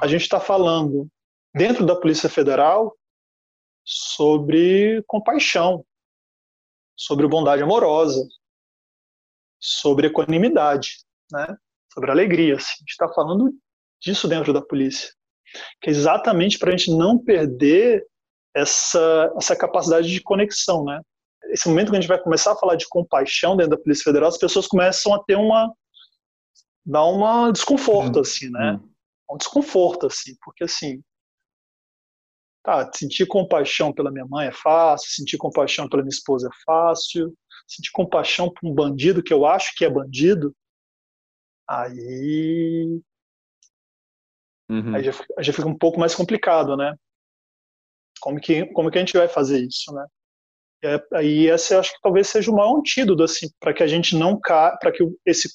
[0.00, 1.08] a gente está falando
[1.54, 2.96] dentro da Polícia Federal
[3.84, 5.84] sobre compaixão,
[6.96, 8.26] sobre bondade amorosa,
[9.58, 10.98] sobre equanimidade,
[11.30, 11.56] né?
[11.92, 12.56] sobre alegria.
[12.56, 12.72] Assim.
[12.72, 13.52] A gente está falando
[14.00, 15.10] disso dentro da polícia,
[15.82, 18.06] que é exatamente para a gente não perder
[18.54, 20.84] essa, essa capacidade de conexão.
[20.84, 21.00] Né?
[21.46, 24.28] Esse momento que a gente vai começar a falar de compaixão dentro da Polícia Federal,
[24.28, 25.72] as pessoas começam a ter uma
[26.84, 28.80] dá uma desconforto hum, assim, né?
[29.30, 31.02] Um desconforto assim, porque assim,
[32.62, 37.34] tá, sentir compaixão pela minha mãe é fácil, sentir compaixão pela minha esposa é fácil,
[37.66, 40.54] sentir compaixão por um bandido que eu acho que é bandido,
[41.68, 43.00] aí
[44.68, 44.94] uhum.
[44.94, 46.94] aí já, já fica um pouco mais complicado, né?
[48.20, 50.06] Como que como que a gente vai fazer isso, né?
[50.82, 54.16] É, aí esse acho que talvez seja o maior antídoto assim para que a gente
[54.16, 55.48] não caia, para que esse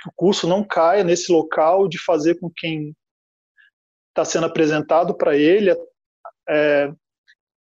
[0.00, 2.94] que o curso não caia nesse local de fazer com quem
[4.18, 5.70] está sendo apresentado para ele
[6.48, 6.92] é,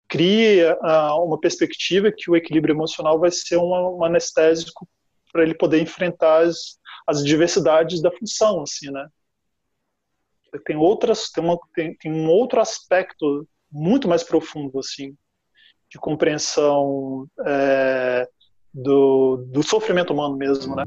[0.08, 4.88] crie uh, uma perspectiva que o equilíbrio emocional vai ser um anestésico
[5.32, 9.06] para ele poder enfrentar as, as diversidades da função, assim, né?
[10.64, 15.14] Tem outras, tem, uma, tem, tem um outro aspecto muito mais profundo, assim,
[15.90, 18.26] de compreensão é,
[18.72, 20.84] do, do sofrimento humano mesmo, né?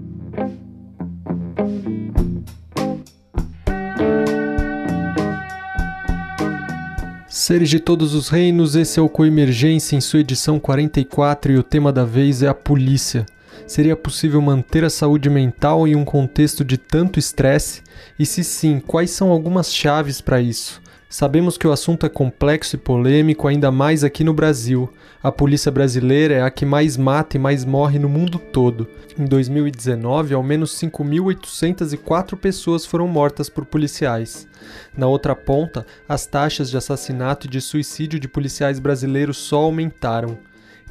[7.40, 11.64] Seres de todos os reinos, esse é o Coemergência em sua edição 44 e o
[11.64, 13.26] tema da vez é a polícia.
[13.66, 17.82] Seria possível manter a saúde mental em um contexto de tanto estresse?
[18.20, 20.82] E se sim, quais são algumas chaves para isso?
[21.12, 24.94] Sabemos que o assunto é complexo e polêmico, ainda mais aqui no Brasil.
[25.24, 28.88] A polícia brasileira é a que mais mata e mais morre no mundo todo.
[29.18, 34.48] Em 2019, ao menos 5.804 pessoas foram mortas por policiais.
[34.96, 40.38] Na outra ponta, as taxas de assassinato e de suicídio de policiais brasileiros só aumentaram.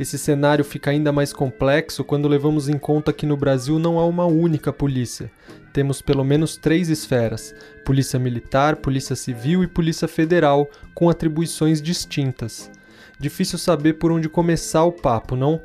[0.00, 4.04] Esse cenário fica ainda mais complexo quando levamos em conta que no Brasil não há
[4.04, 5.30] uma única polícia.
[5.72, 12.70] Temos pelo menos três esferas: Polícia Militar, Polícia Civil e Polícia Federal, com atribuições distintas.
[13.18, 15.60] Difícil saber por onde começar o papo, não?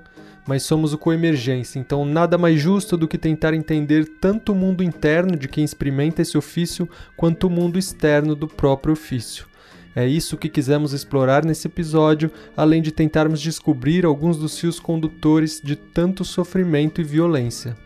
[0.45, 4.83] Mas somos o Coemergência, então nada mais justo do que tentar entender tanto o mundo
[4.83, 9.47] interno de quem experimenta esse ofício quanto o mundo externo do próprio ofício.
[9.95, 15.61] É isso que quisemos explorar nesse episódio, além de tentarmos descobrir alguns dos fios condutores
[15.63, 17.77] de tanto sofrimento e violência.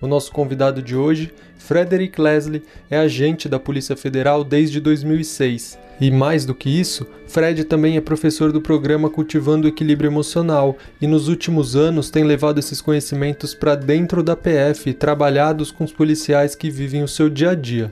[0.00, 5.78] O nosso convidado de hoje, Frederick Leslie, é agente da Polícia Federal desde 2006.
[6.00, 10.78] E mais do que isso, Fred também é professor do programa Cultivando o Equilíbrio Emocional
[10.98, 15.92] e nos últimos anos tem levado esses conhecimentos para dentro da PF trabalhados com os
[15.92, 17.90] policiais que vivem o seu dia a dia.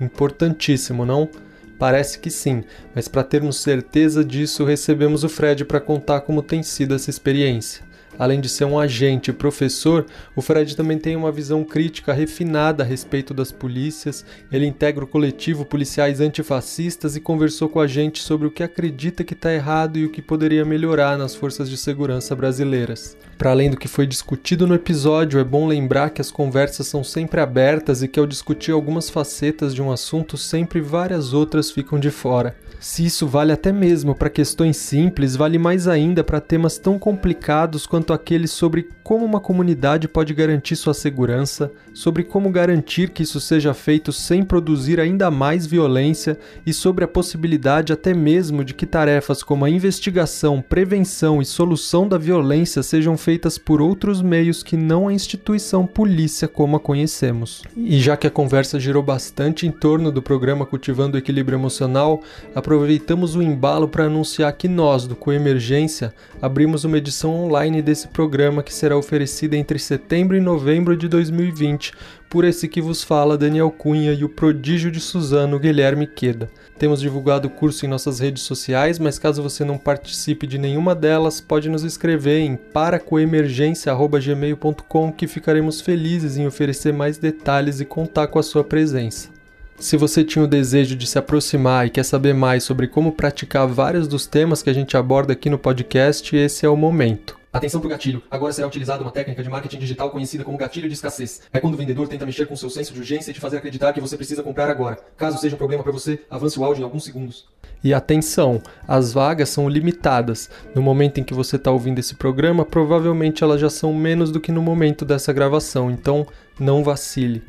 [0.00, 1.28] Importantíssimo, não?
[1.76, 2.62] Parece que sim,
[2.94, 7.87] mas para termos certeza disso, recebemos o Fred para contar como tem sido essa experiência.
[8.18, 12.82] Além de ser um agente e professor, o Fred também tem uma visão crítica refinada
[12.82, 14.24] a respeito das polícias.
[14.50, 19.22] Ele integra o coletivo Policiais Antifascistas e conversou com a gente sobre o que acredita
[19.22, 23.16] que está errado e o que poderia melhorar nas forças de segurança brasileiras.
[23.38, 27.04] Para além do que foi discutido no episódio, é bom lembrar que as conversas são
[27.04, 32.00] sempre abertas e que ao discutir algumas facetas de um assunto, sempre várias outras ficam
[32.00, 32.56] de fora.
[32.80, 37.86] Se isso vale até mesmo para questões simples, vale mais ainda para temas tão complicados
[37.86, 43.40] quanto aqueles sobre como uma comunidade pode garantir sua segurança, sobre como garantir que isso
[43.40, 48.84] seja feito sem produzir ainda mais violência e sobre a possibilidade até mesmo de que
[48.84, 54.76] tarefas como a investigação, prevenção e solução da violência sejam feitas por outros meios que
[54.76, 57.62] não a instituição polícia como a conhecemos.
[57.74, 62.22] E já que a conversa girou bastante em torno do programa Cultivando o Equilíbrio Emocional,
[62.54, 68.62] aproveitamos o embalo para anunciar que nós, do Coemergência, abrimos uma edição online desse programa
[68.62, 71.92] que será oferecida entre setembro e novembro de 2020
[72.28, 76.48] por esse que vos fala Daniel Cunha e o prodígio de Suzano Guilherme Queda.
[76.78, 80.94] Temos divulgado o curso em nossas redes sociais, mas caso você não participe de nenhuma
[80.94, 88.28] delas, pode nos escrever em paracoemergência.gmail.com que ficaremos felizes em oferecer mais detalhes e contar
[88.28, 89.36] com a sua presença.
[89.78, 93.64] Se você tinha o desejo de se aproximar e quer saber mais sobre como praticar
[93.68, 97.38] vários dos temas que a gente aborda aqui no podcast, esse é o momento.
[97.52, 98.20] Atenção para o gatilho.
[98.28, 101.42] Agora será utilizada uma técnica de marketing digital conhecida como gatilho de escassez.
[101.52, 103.92] É quando o vendedor tenta mexer com seu senso de urgência e te fazer acreditar
[103.92, 104.98] que você precisa comprar agora.
[105.16, 107.46] Caso seja um problema para você, avance o áudio em alguns segundos.
[107.82, 110.50] E atenção, as vagas são limitadas.
[110.74, 114.40] No momento em que você está ouvindo esse programa, provavelmente elas já são menos do
[114.40, 116.26] que no momento dessa gravação, então
[116.58, 117.44] não vacile.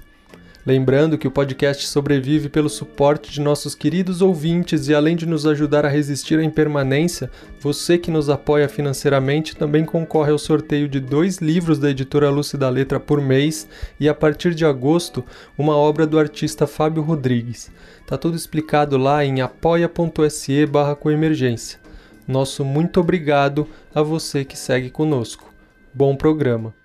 [0.65, 5.45] Lembrando que o podcast sobrevive pelo suporte de nossos queridos ouvintes e além de nos
[5.45, 11.00] ajudar a resistir à impermanência, você que nos apoia financeiramente também concorre ao sorteio de
[11.00, 15.23] dois livros da editora Lúcida Letra por mês e a partir de agosto,
[15.57, 17.71] uma obra do artista Fábio Rodrigues.
[18.06, 21.79] Tá tudo explicado lá em apoia.se barra coemergência.
[22.27, 23.65] Nosso muito obrigado
[23.95, 25.51] a você que segue conosco.
[25.94, 26.78] Bom programa.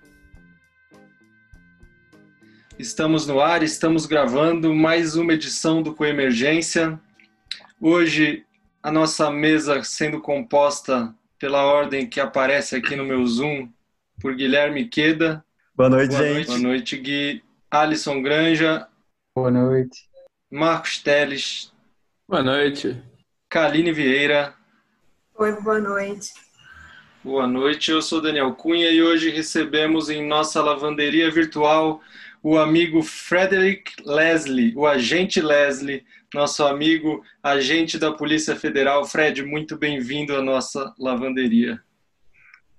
[2.77, 6.99] Estamos no ar, estamos gravando mais uma edição do Coemergência.
[7.79, 8.45] Hoje
[8.83, 13.69] a nossa mesa sendo composta pela ordem que aparece aqui no meu Zoom
[14.19, 15.43] por Guilherme Queda.
[15.73, 16.33] Boa noite, Boa gente.
[16.33, 16.47] Noite.
[16.47, 17.43] Boa noite, Gui.
[17.71, 18.87] Alisson Granja.
[19.33, 20.09] Boa noite.
[20.51, 21.71] Marcos Teles.
[22.27, 23.01] Boa noite.
[23.49, 24.53] Kaline Vieira.
[25.37, 26.33] Oi, boa noite.
[27.23, 31.99] Boa noite, eu sou Daniel Cunha e hoje recebemos em nossa lavanderia virtual
[32.45, 39.03] o amigo Frederick Leslie, o agente Leslie, nosso amigo agente da Polícia Federal.
[39.03, 41.81] Fred, muito bem-vindo à nossa lavanderia.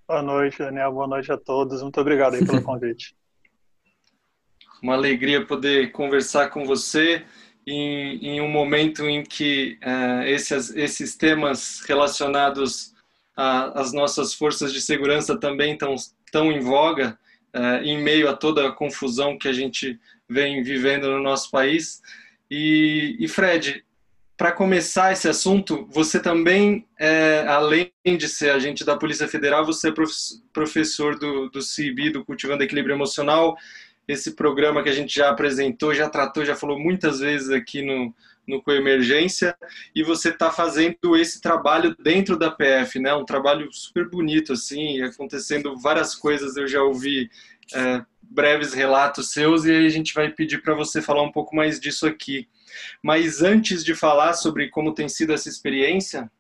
[0.07, 0.93] Boa noite, Daniel.
[0.93, 1.83] Boa noite a todos.
[1.83, 3.17] Muito obrigado pelo convite.
[4.81, 7.25] Uma alegria poder conversar com você
[7.67, 12.95] em, em um momento em que uh, esses, esses temas relacionados
[13.35, 17.19] às nossas forças de segurança também estão, estão em voga
[17.57, 19.99] uh, em meio a toda a confusão que a gente
[20.29, 22.03] vem vivendo no nosso país.
[22.51, 23.85] E, e Fred,
[24.37, 29.89] para começar esse assunto, você também, é, além de ser agente da Polícia Federal, você
[29.89, 29.95] é
[30.53, 33.57] professor do, do CIB, do Cultivando Equilíbrio Emocional,
[34.07, 38.15] esse programa que a gente já apresentou, já tratou, já falou muitas vezes aqui no,
[38.47, 39.57] no Coemergência,
[39.95, 43.13] e você está fazendo esse trabalho dentro da PF, né?
[43.15, 47.31] Um trabalho super bonito, assim, acontecendo várias coisas, eu já ouvi
[47.75, 51.81] é, breves relatos seus, e a gente vai pedir para você falar um pouco mais
[51.81, 52.49] disso aqui.
[53.03, 56.31] Mas antes de falar sobre como tem sido essa experiência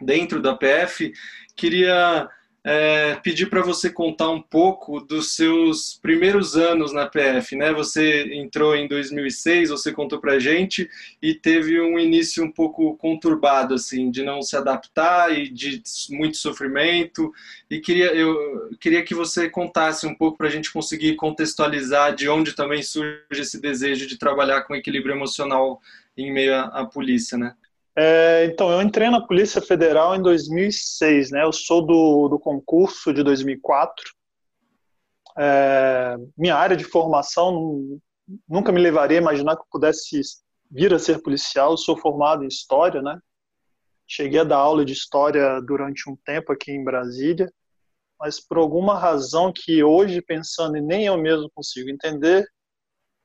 [0.00, 1.12] dentro da PF,
[1.56, 2.28] queria
[2.62, 7.72] é, pedir para você contar um pouco dos seus primeiros anos na PF, né?
[7.72, 10.88] Você entrou em 2006, você contou para gente
[11.22, 16.36] e teve um início um pouco conturbado, assim, de não se adaptar e de muito
[16.36, 17.32] sofrimento.
[17.70, 22.28] E queria eu queria que você contasse um pouco para a gente conseguir contextualizar de
[22.28, 25.80] onde também surge esse desejo de trabalhar com equilíbrio emocional
[26.16, 27.54] em meio à, à polícia, né?
[28.02, 31.44] É, então, eu entrei na Polícia Federal em 2006, né?
[31.44, 33.94] Eu sou do, do concurso de 2004.
[35.36, 38.00] É, minha área de formação
[38.48, 40.18] nunca me levaria a imaginar que eu pudesse
[40.70, 41.72] vir a ser policial.
[41.72, 43.18] Eu sou formado em História, né?
[44.08, 47.52] Cheguei a dar aula de História durante um tempo aqui em Brasília,
[48.18, 52.48] mas por alguma razão que hoje, pensando e nem eu mesmo consigo entender,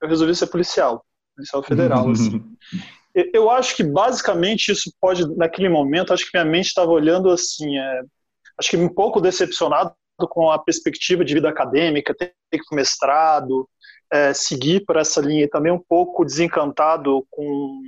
[0.02, 2.44] eu resolvi ser policial, policial federal, assim.
[3.16, 7.78] Eu acho que basicamente isso pode, naquele momento, acho que minha mente estava olhando assim,
[7.78, 8.02] é,
[8.60, 9.96] acho que um pouco decepcionado
[10.30, 13.70] com a perspectiva de vida acadêmica, ter que ir mestrado,
[14.12, 17.82] é, seguir por essa linha e também um pouco desencantado com,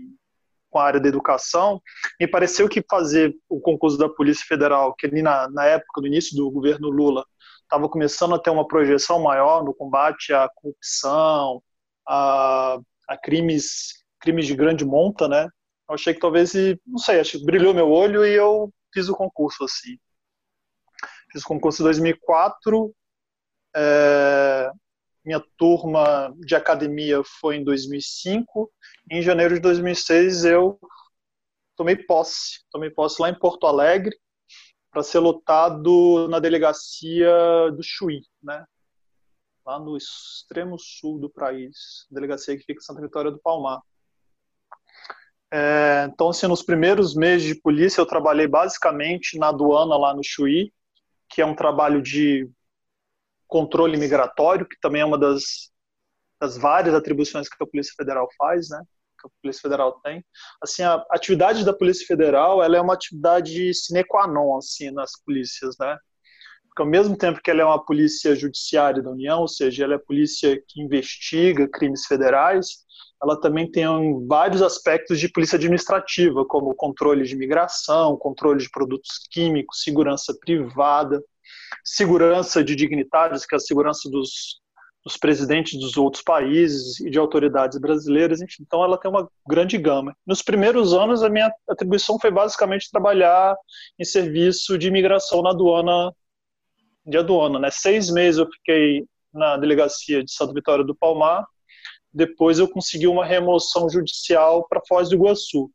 [0.69, 1.81] com a área da educação,
[2.19, 6.07] me pareceu que fazer o concurso da Polícia Federal, que ali na, na época, no
[6.07, 7.25] início do governo Lula,
[7.63, 11.61] estava começando a ter uma projeção maior no combate à corrupção,
[12.07, 12.77] a,
[13.09, 15.47] a crimes crimes de grande monta, né?
[15.89, 16.53] Eu achei que talvez,
[16.85, 19.97] não sei, acho que brilhou meu olho e eu fiz o concurso assim.
[21.31, 22.93] Fiz o concurso em 2004.
[23.75, 24.71] É,
[25.23, 28.71] minha turma de academia foi em 2005.
[29.11, 30.79] Em janeiro de 2006 eu
[31.75, 34.17] tomei posse, tomei posse lá em Porto Alegre
[34.91, 37.29] para ser lotado na delegacia
[37.71, 38.65] do Chuí, né?
[39.65, 43.81] Lá no extremo sul do país, delegacia que fica em Santa Vitória do Palmar.
[45.51, 50.21] É, então, assim, nos primeiros meses de polícia, eu trabalhei basicamente na aduana lá no
[50.23, 50.73] Chuí,
[51.29, 52.49] que é um trabalho de
[53.47, 55.71] controle migratório, que também é uma das,
[56.41, 58.81] das várias atribuições que a Polícia Federal faz, né?
[59.21, 60.25] Que a Polícia Federal tem.
[60.61, 65.11] Assim, a atividade da Polícia Federal, ela é uma atividade sine qua non, assim, nas
[65.25, 65.97] polícias, né?
[66.77, 69.93] Porque ao mesmo tempo que ela é uma polícia judiciária da União, ou seja, ela
[69.93, 72.85] é a polícia que investiga crimes federais,
[73.19, 73.83] ela também tem
[74.27, 81.19] vários aspectos de polícia administrativa, como controle de imigração, controle de produtos químicos, segurança privada,
[81.83, 84.61] segurança de dignitários, que é a segurança dos,
[85.03, 89.79] dos presidentes dos outros países e de autoridades brasileiras, enfim, então ela tem uma grande
[89.79, 90.15] gama.
[90.27, 93.55] Nos primeiros anos, a minha atribuição foi basicamente trabalhar
[93.97, 96.13] em serviço de imigração na aduana,
[97.07, 97.69] de aduana, né?
[97.71, 101.45] Seis meses eu fiquei na delegacia de Santa Vitória do Palmar,
[102.13, 105.71] depois eu consegui uma remoção judicial para Foz do Iguaçu.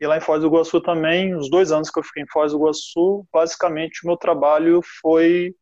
[0.00, 2.52] E lá em Foz do Iguaçu também, os dois anos que eu fiquei em Foz
[2.52, 5.54] do Iguaçu, basicamente o meu trabalho foi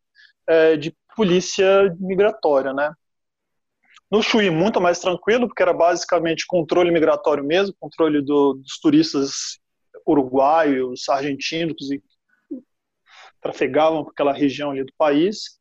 [0.49, 2.93] é, de polícia migratória, né?
[4.11, 9.59] No Chuí, muito mais tranquilo, porque era basicamente controle migratório mesmo, controle do, dos turistas
[10.07, 12.03] uruguaios, argentinos que
[13.43, 15.59] trafegavam por aquela região ali do país.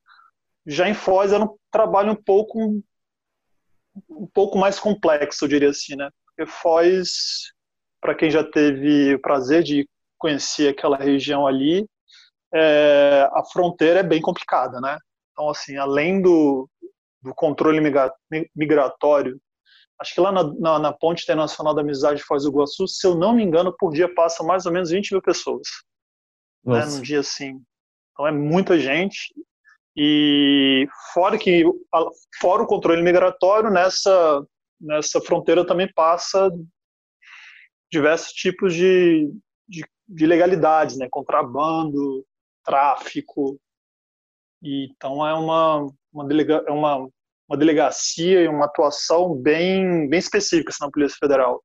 [0.65, 2.81] Já em Foz era um trabalho um pouco
[4.09, 6.09] um pouco mais complexo, eu diria assim, né?
[6.25, 7.51] Porque Foz,
[7.99, 11.85] para quem já teve o prazer de conhecer aquela região ali,
[12.53, 14.97] é, a fronteira é bem complicada, né?
[15.31, 16.69] Então, assim, além do,
[17.21, 17.81] do controle
[18.55, 19.41] migratório,
[19.99, 23.05] acho que lá na, na, na, Ponte Internacional da Amizade de Foz do Iguaçu, se
[23.05, 25.67] eu não me engano, por dia passam mais ou menos 20 mil pessoas.
[26.63, 27.61] Né, num dia assim.
[28.11, 29.33] Então é muita gente.
[29.95, 31.65] E fora que
[32.39, 34.45] fora o controle migratório, nessa,
[34.79, 36.49] nessa fronteira também passa
[37.91, 39.29] diversos tipos de,
[39.67, 41.07] de, de né?
[41.09, 42.25] contrabando,
[42.63, 43.59] tráfico.
[44.63, 47.07] E, então é uma, uma, delega, é uma,
[47.49, 51.61] uma delegacia e uma atuação bem, bem específica assim, na Polícia Federal.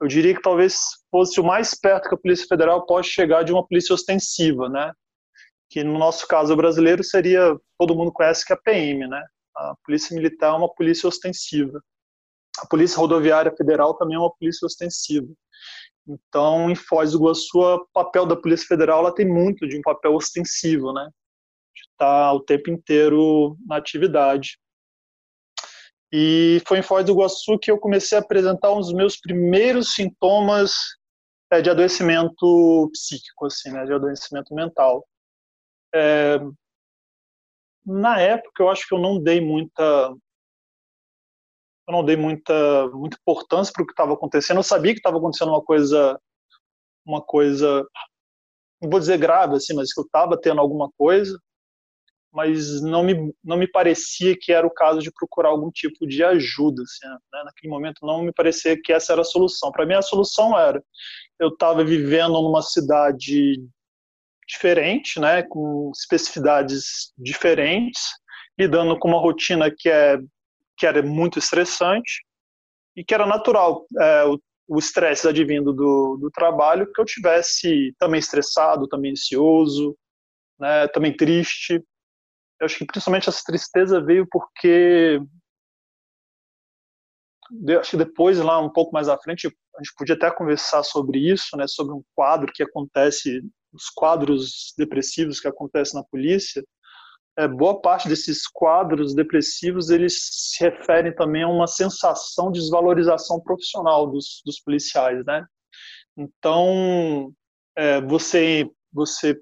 [0.00, 0.78] Eu diria que talvez
[1.10, 4.92] fosse o mais perto que a Polícia Federal pode chegar de uma polícia ostensiva, né?
[5.70, 9.24] Que no nosso caso brasileiro seria, todo mundo conhece que é a PM, né?
[9.56, 11.80] A Polícia Militar é uma polícia ostensiva.
[12.58, 15.28] A Polícia Rodoviária Federal também é uma polícia ostensiva.
[16.06, 19.82] Então, em Foz do Iguaçu, o papel da Polícia Federal ela tem muito de um
[19.82, 21.08] papel ostensivo, né?
[21.74, 24.58] De estar o tempo inteiro na atividade.
[26.12, 30.72] E foi em Foz do Iguaçu que eu comecei a apresentar uns meus primeiros sintomas
[31.52, 33.84] é, de adoecimento psíquico, assim, né?
[33.84, 35.06] De adoecimento mental.
[35.94, 36.38] É,
[37.84, 40.14] na época, eu acho que eu não dei muita
[41.88, 44.58] eu não dei muita, muita importância para o que estava acontecendo.
[44.58, 46.18] Eu sabia que estava acontecendo uma coisa,
[47.04, 47.84] uma coisa,
[48.80, 51.36] não vou dizer grave assim, mas que eu estava tendo alguma coisa,
[52.32, 56.22] mas não me, não me parecia que era o caso de procurar algum tipo de
[56.22, 56.82] ajuda.
[56.82, 57.42] Assim, né?
[57.44, 59.72] Naquele momento não me parecia que essa era a solução.
[59.72, 60.80] Para mim a solução era
[61.40, 63.56] eu estava vivendo numa cidade
[64.50, 68.00] diferente, né, com especificidades diferentes,
[68.58, 70.18] lidando com uma rotina que é
[70.76, 72.24] que era muito estressante
[72.96, 74.24] e que era natural é,
[74.66, 79.94] o estresse advindo do, do trabalho que eu tivesse também estressado, também ansioso,
[80.58, 81.74] né, também triste.
[82.58, 85.20] Eu acho que principalmente essa tristeza veio porque
[87.78, 91.18] acho que depois lá um pouco mais à frente a gente podia até conversar sobre
[91.18, 93.42] isso, né, sobre um quadro que acontece
[93.72, 96.64] os quadros depressivos que acontecem na polícia,
[97.38, 103.40] é, boa parte desses quadros depressivos eles se referem também a uma sensação de desvalorização
[103.40, 105.46] profissional dos, dos policiais, né?
[106.16, 107.32] Então,
[107.76, 109.40] é, você você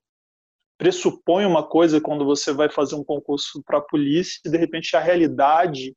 [0.79, 4.95] pressupõe uma coisa quando você vai fazer um concurso para a polícia e de repente
[4.97, 5.95] a realidade,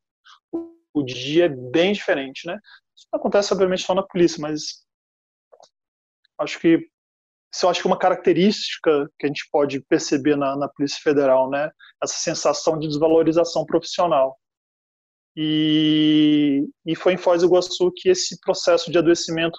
[0.94, 2.58] o, dia é bem diferente, né?
[2.98, 4.84] Isso não acontece obviamente só na polícia, mas
[6.40, 6.90] acho que
[7.53, 11.00] isso eu acho que é uma característica que a gente pode perceber na, na Polícia
[11.03, 11.70] Federal, né?
[12.01, 14.39] Essa sensação de desvalorização profissional.
[15.36, 19.58] E, e foi em Foz do Iguaçu que esse processo de adoecimento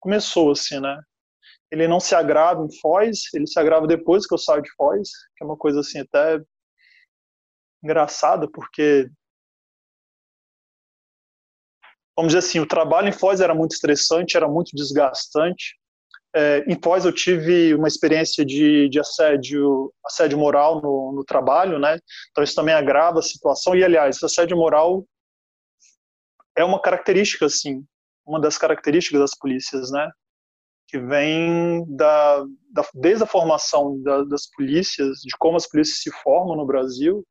[0.00, 1.00] começou, assim, né?
[1.70, 5.08] Ele não se agrava em Foz, ele se agrava depois que eu saio de Foz,
[5.36, 6.40] que é uma coisa, assim, até
[7.82, 9.08] engraçada, porque
[12.16, 15.78] vamos dizer assim, o trabalho em Foz era muito estressante, era muito desgastante,
[16.34, 21.78] é, em Foz eu tive uma experiência de, de assédio, assédio moral no, no, trabalho,
[21.78, 21.98] né?
[22.30, 23.74] Então isso também agrava a situação.
[23.74, 25.06] E aliás, assédio moral
[26.56, 27.84] é uma característica, assim,
[28.26, 30.10] uma das características das polícias, né?
[30.88, 36.10] Que vem da, da desde a formação da, das polícias, de como as polícias se
[36.22, 37.24] formam no Brasil,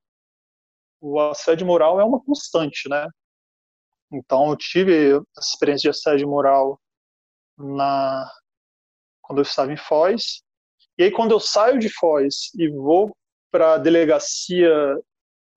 [0.99, 3.07] o assédio moral é uma constante, né?
[4.11, 6.79] Então eu tive essa experiência de assédio moral
[7.57, 8.29] na
[9.27, 10.41] quando eu estava em Foz.
[10.97, 13.15] E aí, quando eu saio de Foz e vou
[13.51, 14.71] para a delegacia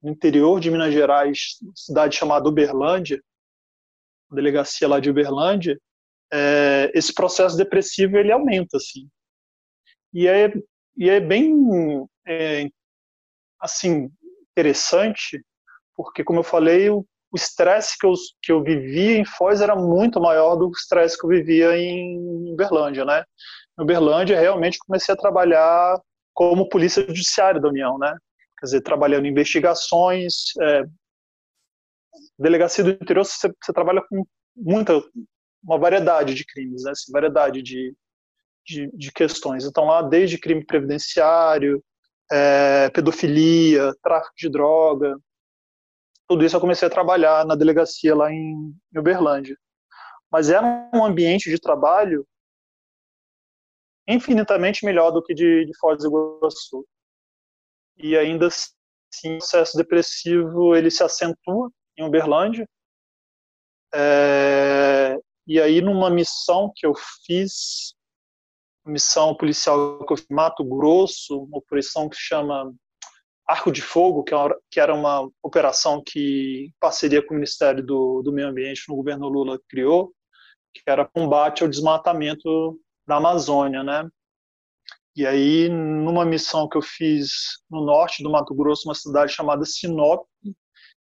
[0.02, 3.22] no interior de Minas Gerais, cidade chamada Uberlândia,
[4.30, 5.78] delegacia lá de Uberlândia,
[6.32, 9.08] é, esse processo depressivo ele aumenta, assim.
[10.12, 10.52] E é,
[10.96, 11.54] e é bem,
[12.26, 12.68] é,
[13.60, 14.10] assim,
[14.52, 15.40] interessante,
[15.94, 18.12] porque, como eu falei, o estresse que eu,
[18.42, 23.04] que eu vivia em Foz era muito maior do estresse que eu vivia em Uberlândia,
[23.04, 23.24] né?
[23.80, 26.00] Em Uberlândia, realmente comecei a trabalhar
[26.34, 28.16] como polícia judiciária da União, né?
[28.58, 30.84] Quer dizer, trabalhando em investigações, é,
[32.38, 34.24] delegacia do interior você, você trabalha com
[34.56, 35.02] muita
[35.62, 36.92] uma variedade de crimes, né?
[36.92, 37.94] Assim, variedade de,
[38.66, 39.64] de, de, questões.
[39.64, 41.82] Então lá desde crime previdenciário,
[42.30, 45.16] é, pedofilia, tráfico de droga,
[46.28, 49.56] tudo isso eu comecei a trabalhar na delegacia lá em, em Uberlândia.
[50.30, 52.26] Mas era um ambiente de trabalho
[54.12, 56.86] infinitamente melhor do que de, de Foz do Iguaçu.
[57.96, 62.66] E ainda assim, o processo depressivo ele se acentua em Uberlândia.
[63.92, 66.94] É, e aí, numa missão que eu
[67.26, 67.94] fiz,
[68.86, 72.72] missão policial que eu fiz Mato Grosso, uma operação que chama
[73.46, 74.24] Arco de Fogo,
[74.70, 78.94] que era uma operação que, em parceria com o Ministério do, do Meio Ambiente no
[78.94, 80.14] governo Lula, criou,
[80.72, 82.78] que era combate ao desmatamento
[83.10, 84.08] da Amazônia, né?
[85.16, 89.64] E aí, numa missão que eu fiz no norte do Mato Grosso, uma cidade chamada
[89.64, 90.24] Sinop,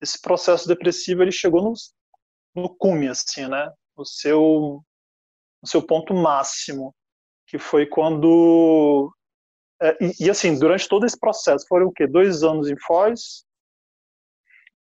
[0.01, 1.73] esse processo depressivo ele chegou no,
[2.57, 3.73] no cume, assim, né?
[3.97, 4.83] No seu,
[5.63, 6.93] no seu ponto máximo,
[7.47, 9.15] que foi quando
[9.81, 12.09] é, e, e, assim, durante todo esse processo, foram o quê?
[12.09, 13.45] Dois anos em Foz,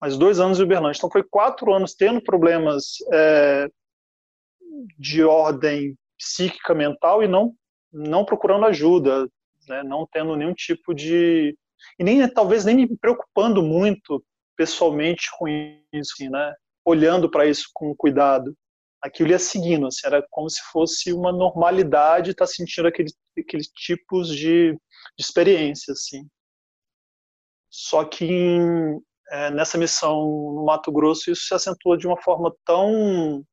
[0.00, 0.98] mais dois anos em Uberlândia.
[0.98, 3.68] Então, foi quatro anos tendo problemas é,
[4.98, 7.54] de ordem psíquica, mental e não
[7.92, 9.28] não procurando ajuda,
[9.68, 11.54] né, não tendo nenhum tipo de
[11.98, 14.24] e nem talvez nem me preocupando muito
[14.56, 18.56] pessoalmente com isso, assim, né, olhando para isso com cuidado.
[19.02, 23.66] Aquilo ia seguindo, assim, era como se fosse uma normalidade estar tá sentindo aqueles, aqueles
[23.68, 24.78] tipos de, de
[25.18, 26.26] experiência, assim.
[27.68, 29.00] Só que em,
[29.30, 30.20] é, nessa missão
[30.54, 33.44] no Mato Grosso isso se acentua de uma forma tão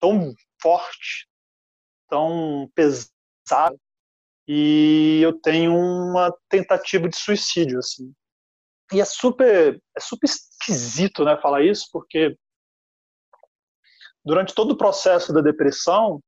[0.00, 1.28] tão forte,
[2.08, 3.76] tão pesada,
[4.46, 8.12] e eu tenho uma tentativa de suicídio, assim.
[8.92, 12.36] E é super, é super esquisito, né, falar isso, porque
[14.24, 16.22] durante todo o processo da depressão,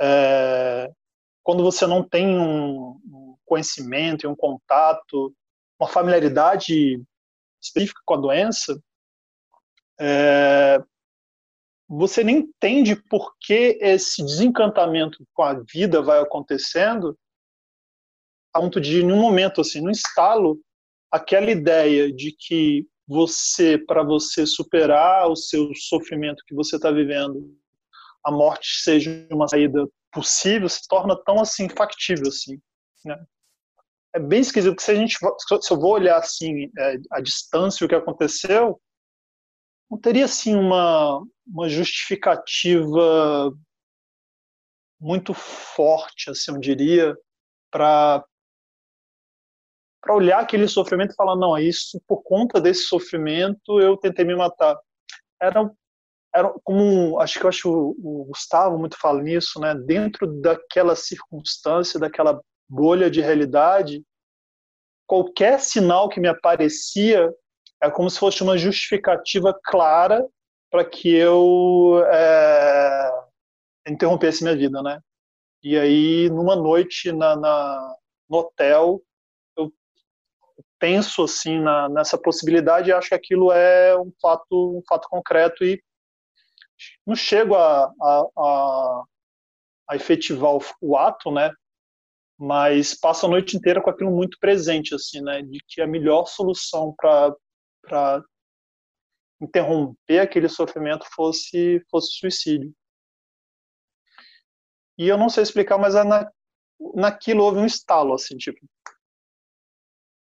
[0.00, 0.90] é,
[1.42, 5.34] quando você não tem um, conhecimento e um contato,
[5.80, 7.02] uma familiaridade
[7.62, 8.78] específica com a doença,
[9.98, 10.78] é,
[11.88, 17.18] você nem entende por que esse desencantamento com a vida vai acontecendo,
[18.52, 20.60] a ponto de, em um momento, assim, no instalo,
[21.10, 27.56] aquela ideia de que você, para você superar o seu sofrimento que você está vivendo,
[28.22, 32.60] a morte seja uma saída possível, se torna tão assim factível assim,
[33.04, 33.16] né?
[34.14, 37.84] É bem esquisito que se a gente, se eu vou olhar assim é, a distância
[37.84, 38.80] o que aconteceu,
[39.90, 43.50] não teria assim uma uma justificativa
[45.00, 47.16] muito forte, assim, eu diria,
[47.70, 48.24] para
[50.00, 54.24] para olhar aquele sofrimento e falar não, é isso por conta desse sofrimento eu tentei
[54.24, 54.78] me matar.
[55.40, 55.70] Era
[56.34, 59.74] era como acho que eu acho o, Gustavo muito fala nisso, né?
[59.74, 64.04] Dentro daquela circunstância, daquela bolha de realidade,
[65.06, 67.32] qualquer sinal que me aparecia
[67.82, 70.26] é como se fosse uma justificativa clara
[70.70, 73.10] para que eu é,
[73.88, 75.00] interrompesse minha vida, né?
[75.62, 77.96] E aí, numa noite na, na
[78.28, 79.02] no hotel,
[79.56, 79.72] eu
[80.78, 85.64] penso assim na, nessa possibilidade e acho que aquilo é um fato, um fato concreto
[85.64, 85.82] e
[87.06, 89.04] não chego a, a, a,
[89.90, 91.50] a efetivar o, o, ato, né?
[92.38, 95.42] Mas passo a noite inteira com aquilo muito presente, assim, né?
[95.42, 97.34] De que a melhor solução para
[99.40, 102.72] interromper aquele sofrimento fosse fosse suicídio.
[104.98, 106.30] E eu não sei explicar, mas é na,
[106.94, 108.58] naquilo houve um estalo, assim, tipo.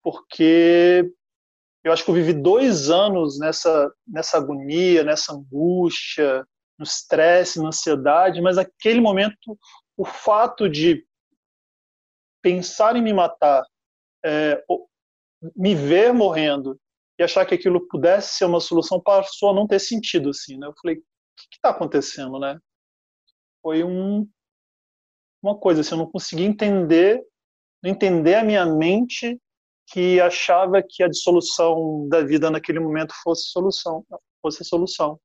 [0.03, 1.09] Porque
[1.83, 6.45] eu acho que eu vivi dois anos nessa, nessa agonia, nessa angústia,
[6.77, 9.57] no estresse, na ansiedade, mas naquele momento
[9.95, 11.05] o fato de
[12.41, 13.65] pensar em me matar,
[14.23, 14.63] é,
[15.55, 16.79] me ver morrendo
[17.17, 20.67] e achar que aquilo pudesse ser uma solução passou a não ter sentido assim, né?
[20.67, 21.01] Eu falei, o
[21.49, 22.59] que está acontecendo, né?
[23.61, 24.27] Foi um,
[25.41, 27.23] uma coisa assim, eu não consegui entender,
[27.83, 29.39] entender a minha mente
[29.87, 34.05] que achava que a dissolução da vida naquele momento fosse solução,
[34.41, 35.19] fosse solução.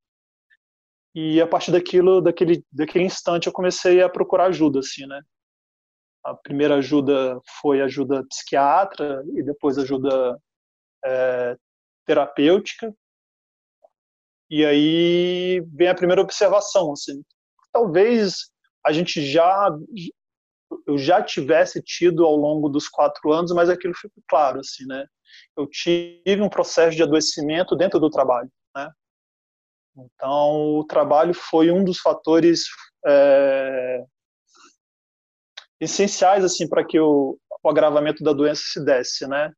[1.14, 5.20] E a partir daquilo, daquele, daquele instante, eu comecei a procurar ajuda, assim, né?
[6.24, 10.38] A primeira ajuda foi ajuda psiquiatra e depois ajuda
[11.04, 11.56] é,
[12.06, 12.94] terapêutica.
[14.50, 17.22] E aí vem a primeira observação, assim,
[17.72, 18.50] talvez
[18.84, 19.68] a gente já
[20.86, 25.04] eu já tivesse tido ao longo dos quatro anos, mas aquilo ficou claro, assim, né?
[25.56, 28.88] Eu tive um processo de adoecimento dentro do trabalho, né?
[29.96, 32.64] Então, o trabalho foi um dos fatores
[33.04, 34.04] é,
[35.80, 39.52] essenciais assim para que o, o, agravamento da doença se desse, né?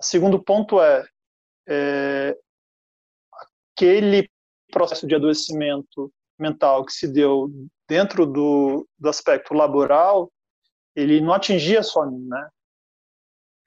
[0.00, 1.04] O segundo ponto é,
[1.68, 2.36] é
[3.76, 4.28] aquele
[4.72, 7.50] processo de adoecimento mental que se deu
[7.88, 10.30] dentro do, do aspecto laboral,
[10.94, 12.48] ele não atingia só mim, né?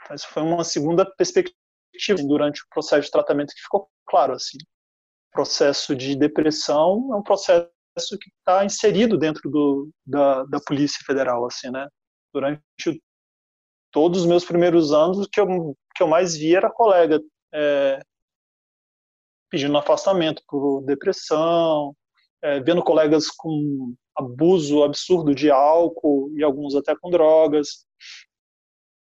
[0.10, 1.56] Mas foi uma segunda perspectiva
[1.96, 4.58] assim, durante o processo de tratamento que ficou claro assim.
[4.58, 7.70] O processo de depressão é um processo
[8.20, 11.88] que está inserido dentro do, da, da Polícia Federal, assim, né?
[12.34, 12.64] Durante
[13.92, 15.48] todos os meus primeiros anos, o que eu,
[15.96, 17.20] que eu mais vi era colega
[17.54, 18.02] é,
[19.50, 21.96] pedindo afastamento por depressão,
[22.42, 27.86] é, vendo colegas com abuso absurdo de álcool e alguns até com drogas.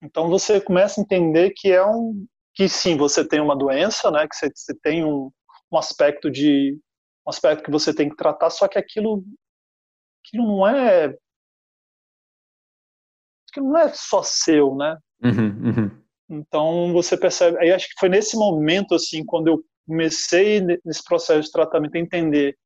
[0.04, 4.28] Então você começa a entender que é um que sim você tem uma doença, né?
[4.28, 5.32] Que você, você tem um,
[5.72, 6.78] um aspecto de
[7.26, 9.24] um aspecto que você tem que tratar, só que aquilo,
[10.26, 11.16] aquilo não é
[13.50, 14.98] aquilo não é só seu, né?
[15.24, 16.01] Uhum, uhum.
[16.32, 21.42] Então você percebe, aí acho que foi nesse momento assim quando eu comecei nesse processo
[21.42, 22.58] de tratamento a entender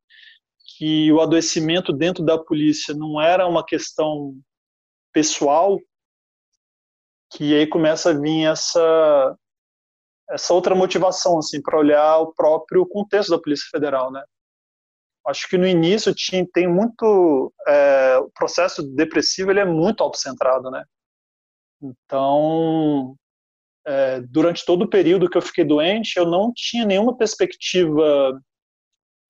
[0.77, 4.35] que o adoecimento dentro da polícia não era uma questão
[5.11, 5.79] pessoal,
[7.31, 9.35] que aí começa a vir essa
[10.29, 14.23] essa outra motivação assim para olhar o próprio contexto da Polícia Federal, né?
[15.27, 20.69] Acho que no início tinha, tem muito é, o processo depressivo ele é muito autocentrado,
[20.69, 20.83] né?
[21.81, 23.15] Então
[23.85, 28.39] é, durante todo o período que eu fiquei doente, eu não tinha nenhuma perspectiva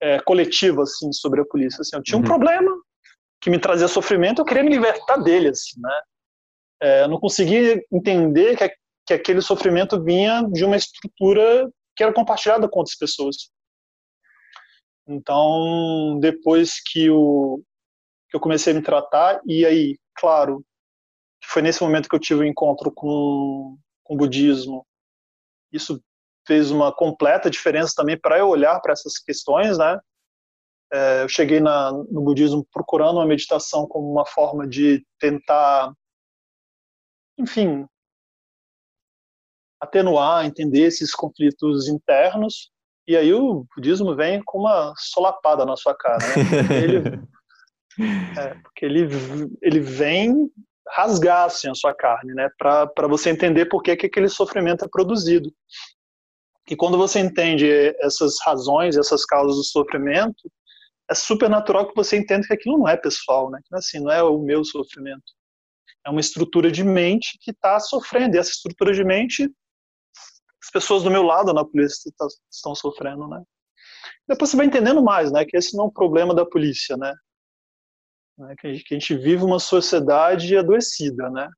[0.00, 1.80] é, coletiva assim sobre a polícia.
[1.80, 2.26] Assim, eu tinha um uhum.
[2.26, 2.70] problema
[3.40, 6.00] que me trazia sofrimento, eu queria me libertar dele, assim, né?
[6.82, 8.70] É, eu não conseguia entender que,
[9.06, 13.36] que aquele sofrimento vinha de uma estrutura que era compartilhada com outras pessoas.
[15.08, 17.62] Então, depois que, o,
[18.28, 20.64] que eu comecei a me tratar, e aí, claro,
[21.44, 24.86] foi nesse momento que eu tive o um encontro com com o budismo.
[25.72, 26.00] Isso
[26.46, 29.98] fez uma completa diferença também para eu olhar para essas questões, né?
[30.92, 35.92] É, eu cheguei na, no budismo procurando uma meditação como uma forma de tentar,
[37.36, 37.84] enfim,
[39.80, 42.70] atenuar, entender esses conflitos internos.
[43.08, 46.82] E aí o budismo vem com uma solapada na sua cara, né?
[46.82, 46.98] Ele,
[48.38, 49.08] é, porque ele,
[49.60, 50.48] ele vem
[50.88, 52.48] rasgar assim, a sua carne, né?
[52.58, 55.52] Para você entender por que, que aquele sofrimento é produzido.
[56.68, 57.68] E quando você entende
[58.00, 60.50] essas razões, essas causas do sofrimento,
[61.08, 63.60] é super natural que você entenda que aquilo não é pessoal, né?
[63.64, 65.22] Que, assim, não é o meu sofrimento.
[66.04, 68.36] É uma estrutura de mente que está sofrendo.
[68.36, 69.44] E essa estrutura de mente,
[70.62, 73.42] as pessoas do meu lado na polícia tá, estão sofrendo, né?
[74.28, 75.44] Depois você vai entendendo mais, né?
[75.44, 77.12] Que esse não é um problema da polícia, né?
[78.38, 81.48] Né, que, a gente, gente vive uma sociedade adoecida, né?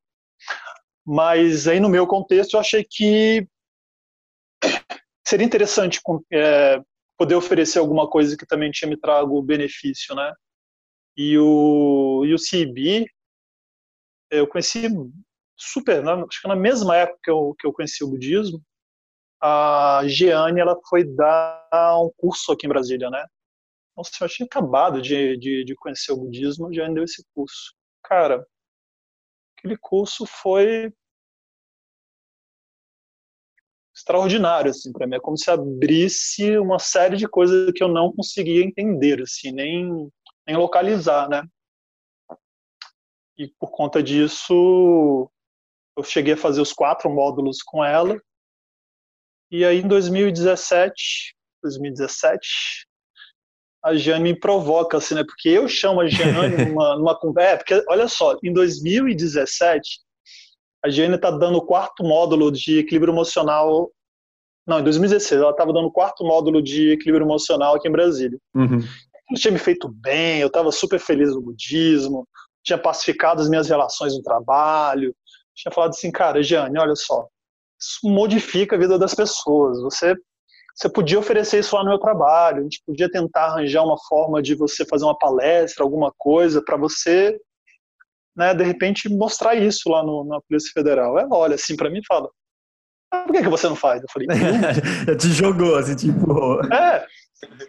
[1.04, 3.46] Mas aí no meu contexto eu achei que
[5.26, 6.00] seria interessante
[6.32, 6.80] é,
[7.16, 10.32] poder oferecer alguma coisa que também tinha me trago benefício, né?
[11.16, 13.06] E o, e o CIB,
[14.30, 14.88] eu conheci
[15.56, 16.12] super, né?
[16.12, 18.62] acho que na mesma época que eu, que eu conheci o budismo,
[19.40, 23.24] a Jeane, ela foi dar um curso aqui em Brasília, né?
[23.98, 27.74] Nossa, eu tinha acabado de, de, de conhecer o budismo, já deu esse curso.
[28.04, 28.46] Cara,
[29.58, 30.92] aquele curso foi
[33.92, 38.12] extraordinário assim para mim, é como se abrisse uma série de coisas que eu não
[38.12, 40.08] conseguia entender assim, nem
[40.46, 41.42] nem localizar, né?
[43.36, 45.28] E por conta disso,
[45.96, 48.16] eu cheguei a fazer os quatro módulos com ela.
[49.50, 51.34] E aí em 2017,
[51.64, 52.87] 2017,
[53.84, 55.24] a Jane me provoca, assim, né?
[55.24, 56.32] Porque eu chamo a Jane
[56.70, 57.54] numa, numa conversa.
[57.54, 60.00] É, porque, olha só, em 2017,
[60.84, 63.90] a Jane está dando o quarto módulo de equilíbrio emocional.
[64.66, 68.38] Não, em 2016, ela estava dando o quarto módulo de equilíbrio emocional aqui em Brasília.
[68.54, 68.80] Uhum.
[69.36, 72.26] tinha me feito bem, eu estava super feliz no budismo,
[72.62, 75.14] tinha pacificado as minhas relações no trabalho,
[75.54, 77.26] tinha falado assim, cara, Jane, olha só,
[77.80, 79.80] isso modifica a vida das pessoas.
[79.80, 80.14] Você
[80.78, 84.40] você podia oferecer isso lá no meu trabalho, a gente podia tentar arranjar uma forma
[84.40, 87.36] de você fazer uma palestra, alguma coisa, para você,
[88.36, 91.18] né, de repente, mostrar isso lá no, na Polícia Federal.
[91.18, 92.30] Ela olha assim para mim e fala,
[93.12, 94.00] ah, por que, que você não faz?
[94.00, 94.28] Eu falei,
[95.18, 96.60] te jogou, assim, tipo...
[96.72, 97.04] É,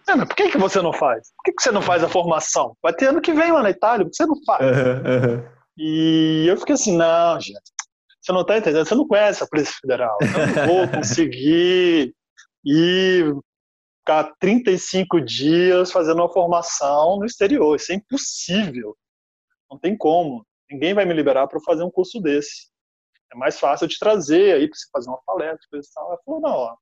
[0.08, 1.30] é, mas por que, que você não faz?
[1.36, 2.76] Por que, que você não faz a formação?
[2.80, 4.62] Vai ter ano que vem lá na Itália, por que você não faz?
[4.62, 5.45] Uhum, uhum.
[5.80, 7.60] E eu fiquei assim, não, gente,
[8.22, 12.13] você não está entendendo, você não conhece a Polícia Federal, eu não vou conseguir
[12.65, 13.24] e
[14.00, 17.76] ficar 35 dias fazendo uma formação no exterior.
[17.76, 18.98] Isso é impossível.
[19.69, 20.45] Não tem como.
[20.69, 22.69] Ninguém vai me liberar para fazer um curso desse.
[23.32, 26.08] É mais fácil eu te trazer aí para você fazer uma palestra, coisa e tal.
[26.08, 26.76] Ela falou, não, ó,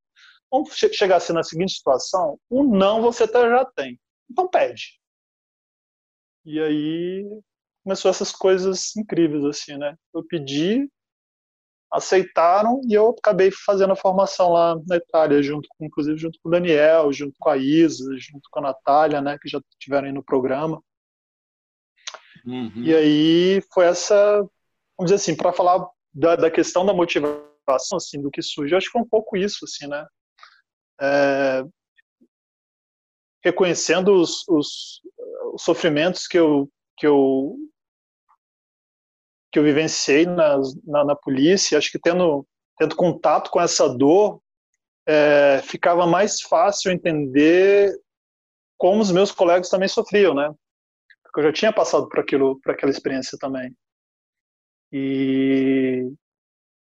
[0.52, 4.00] vamos chegar assim na seguinte situação, o não você já tem.
[4.30, 5.00] Então pede.
[6.46, 7.42] E aí
[7.84, 9.96] começou essas coisas incríveis assim, né?
[10.14, 10.90] Eu pedi,
[11.92, 16.50] aceitaram e eu acabei fazendo a formação lá na Itália, junto com, inclusive junto com
[16.50, 20.14] o Daniel, junto com a Isa, junto com a Natália, né, que já estiveram aí
[20.14, 20.82] no programa.
[22.46, 22.84] Uhum.
[22.84, 24.38] E aí foi essa,
[24.98, 28.88] vamos dizer assim, para falar da, da, questão da motivação, assim, do que surge, acho
[28.88, 30.06] que foi um pouco isso, assim, né?
[31.00, 31.64] É,
[33.44, 35.02] reconhecendo os, os,
[35.54, 37.56] os sofrimentos que eu, que eu
[39.58, 42.46] que eu vivenciei na, na, na polícia, acho que tendo,
[42.78, 44.40] tendo contato com essa dor,
[45.08, 47.92] é, ficava mais fácil entender
[48.78, 50.54] como os meus colegas também sofriam, né?
[51.24, 53.76] Porque eu já tinha passado por aquilo, por aquela experiência também.
[54.92, 56.08] E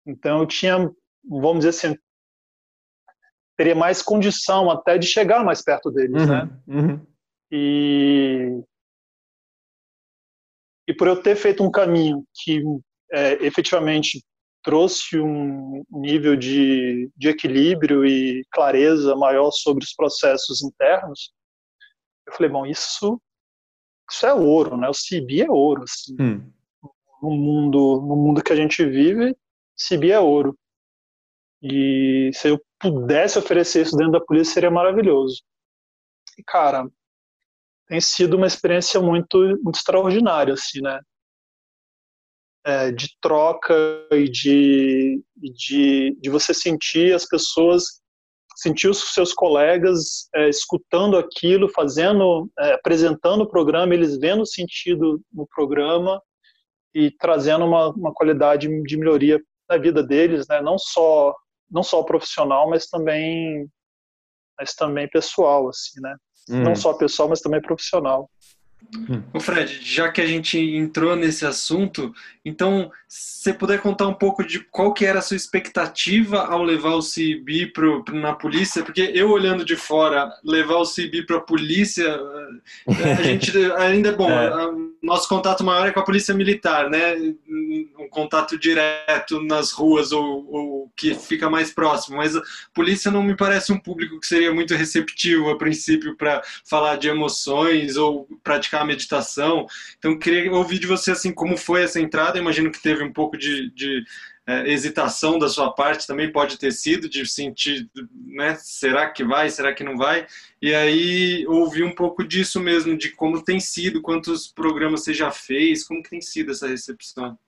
[0.04, 0.90] então eu tinha,
[1.24, 1.96] vamos dizer assim,
[3.56, 6.60] teria mais condição até de chegar mais perto deles, uhum, né?
[6.66, 7.06] Uhum.
[7.52, 8.64] E
[10.86, 12.62] e por eu ter feito um caminho que
[13.12, 14.22] é, efetivamente
[14.62, 21.32] trouxe um nível de, de equilíbrio e clareza maior sobre os processos internos,
[22.26, 23.20] eu falei, bom, isso,
[24.10, 24.88] isso é ouro, né?
[24.88, 26.16] O CIB é ouro, assim.
[26.18, 26.50] Hum.
[27.22, 29.36] No mundo, no mundo que a gente vive,
[29.76, 30.58] CIB é ouro.
[31.62, 35.42] E se eu pudesse oferecer isso dentro da polícia, seria maravilhoso.
[36.38, 36.86] E, cara,
[37.94, 41.00] tem sido uma experiência muito, muito extraordinária, assim, né?
[42.66, 43.74] É, de troca
[44.10, 47.84] e de, de, de você sentir as pessoas,
[48.56, 55.22] sentir os seus colegas é, escutando aquilo, fazendo, é, apresentando o programa, eles vendo sentido
[55.32, 56.20] no programa
[56.92, 60.60] e trazendo uma, uma qualidade de melhoria na vida deles, né?
[60.60, 61.32] Não só
[61.70, 63.68] não só profissional, mas também
[64.58, 66.16] mas também pessoal, assim, né?
[66.48, 66.62] Hum.
[66.62, 68.30] Não só pessoal, mas também profissional.
[69.32, 74.14] O Fred, já que a gente entrou nesse assunto, então, se você puder contar um
[74.14, 78.34] pouco de qual que era a sua expectativa ao levar o CIB pro, pro, na
[78.34, 82.18] polícia, porque eu olhando de fora, levar o CIB para a polícia,
[82.86, 84.50] a gente ainda é bom, é.
[85.02, 87.14] nosso contato maior é com a polícia militar, né?
[88.14, 93.36] Contato direto nas ruas ou, ou que fica mais próximo, mas a polícia não me
[93.36, 98.82] parece um público que seria muito receptivo a princípio para falar de emoções ou praticar
[98.82, 99.66] a meditação.
[99.98, 102.38] Então, queria ouvir de você assim como foi essa entrada.
[102.38, 104.04] Eu imagino que teve um pouco de, de
[104.46, 107.88] é, hesitação da sua parte, também pode ter sido de sentir,
[108.26, 108.54] né?
[108.56, 109.48] Será que vai?
[109.48, 110.26] Será que não vai?
[110.60, 115.30] E aí ouvir um pouco disso mesmo, de como tem sido, quantos programas você já
[115.30, 117.38] fez, como tem sido essa recepção.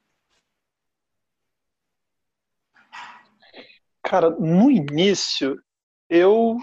[4.07, 5.61] Cara, no início,
[6.09, 6.57] eu,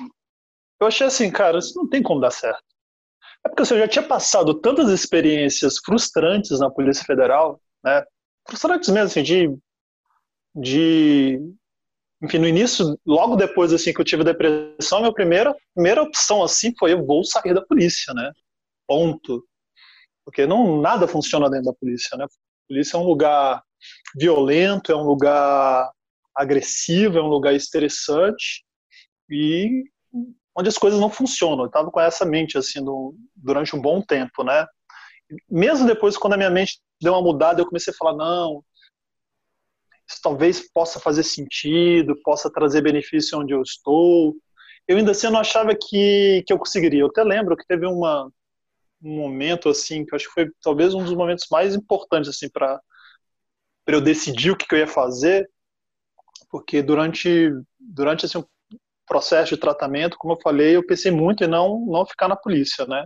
[0.79, 2.63] eu achei assim, cara, isso não tem como dar certo.
[3.45, 8.01] É porque assim, eu já tinha passado tantas experiências frustrantes na Polícia Federal, né?
[8.47, 9.53] Frustrantes mesmo, assim, de,
[10.55, 11.37] de
[12.23, 16.73] enfim, no início, logo depois assim que eu tive depressão, minha primeira, primeira opção assim
[16.79, 18.31] foi eu vou sair da polícia, né?
[18.87, 19.45] Ponto.
[20.23, 22.23] Porque não nada funciona dentro da polícia, né?
[22.23, 22.27] A
[22.69, 23.61] polícia é um lugar
[24.15, 25.91] violento, é um lugar
[26.35, 28.63] agressivo, é um lugar estressante
[29.29, 29.83] e
[30.55, 31.61] onde as coisas não funcionam.
[31.61, 32.79] Eu estava com essa mente assim
[33.35, 34.65] durante um bom tempo, né?
[35.49, 38.63] Mesmo depois, quando a minha mente deu uma mudada, eu comecei a falar não,
[40.09, 44.35] isso talvez possa fazer sentido, possa trazer benefício onde eu estou.
[44.87, 47.01] Eu ainda assim não achava que, que eu conseguiria.
[47.01, 48.29] Eu até lembro que teve uma,
[49.01, 52.49] um momento assim que eu acho que foi talvez um dos momentos mais importantes assim
[52.49, 52.79] para
[53.85, 55.49] para eu decidir o que, que eu ia fazer,
[56.53, 58.45] porque durante durante assim, um
[59.07, 62.85] processo de tratamento, como eu falei, eu pensei muito em não não ficar na polícia,
[62.85, 63.03] né?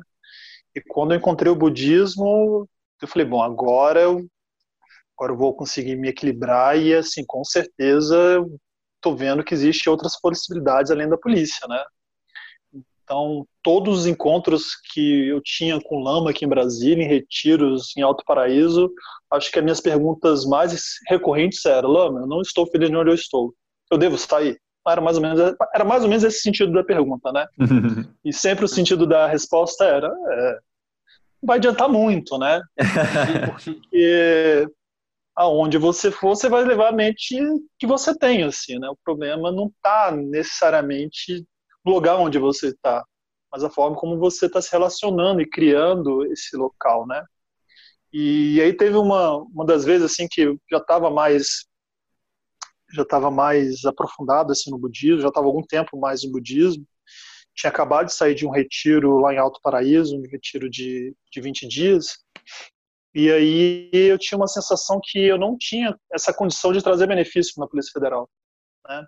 [0.76, 2.70] E quando eu encontrei o budismo,
[3.02, 4.28] eu falei, bom, agora eu
[5.18, 8.46] agora eu vou conseguir me equilibrar e assim, com certeza
[8.98, 11.82] estou vendo que existem outras possibilidades além da polícia, né?
[13.08, 18.02] Então, todos os encontros que eu tinha com Lama aqui em Brasília, em retiros em
[18.02, 18.91] Alto Paraíso,
[19.32, 23.10] acho que as minhas perguntas mais recorrentes eram: Lama, eu não estou feliz de onde
[23.10, 23.54] eu estou.
[23.89, 24.60] Eu devo sair?
[24.86, 25.39] Era mais ou menos,
[25.74, 27.48] era mais ou menos esse sentido da pergunta, né?
[28.26, 30.52] e sempre o sentido da resposta era: é,
[31.41, 32.62] não vai adiantar muito, né?
[33.56, 34.67] Porque
[35.34, 37.38] aonde você for, você vai levar a mente
[37.80, 38.89] que você tem, assim, né?
[38.89, 41.46] O problema não está necessariamente
[41.91, 43.04] lugar onde você está.
[43.52, 47.23] mas a forma como você está se relacionando e criando esse local, né?
[48.12, 51.67] E aí teve uma, uma das vezes assim que eu já estava mais
[52.93, 56.86] já estava mais aprofundado assim no budismo, já estava algum tempo mais no budismo.
[57.54, 61.41] Tinha acabado de sair de um retiro lá em Alto Paraíso, um retiro de, de
[61.41, 62.17] 20 dias.
[63.13, 67.54] E aí eu tinha uma sensação que eu não tinha essa condição de trazer benefício
[67.58, 68.30] na Polícia Federal.
[68.88, 69.06] Né?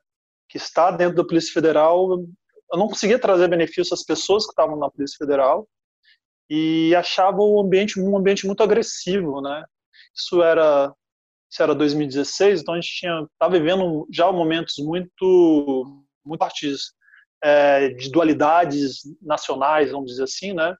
[0.49, 2.25] Que está dentro da Polícia Federal,
[2.71, 5.67] eu não conseguia trazer benefício às pessoas que estavam na Polícia Federal
[6.49, 9.63] e achava o ambiente um ambiente muito agressivo, né?
[10.15, 10.93] Isso era
[11.51, 16.93] isso era 2016, então a gente tinha tá vivendo já momentos muito muito fortes
[17.43, 20.75] é, de dualidades nacionais, vamos dizer assim, né?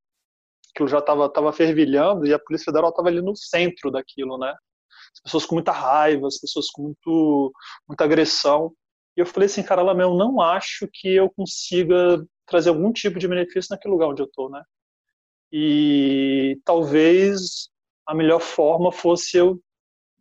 [0.75, 4.38] Que eu já estava tava fervilhando e a Polícia Federal estava ali no centro daquilo,
[4.38, 4.54] né?
[5.13, 7.52] As pessoas com muita raiva, as pessoas com muito,
[7.88, 8.71] muita agressão.
[9.19, 13.19] E eu falei assim, cara, lá eu não acho que eu consiga trazer algum tipo
[13.19, 14.63] de benefício naquele lugar onde eu estou, né?
[15.51, 17.67] E talvez
[18.08, 19.62] a melhor forma fosse eu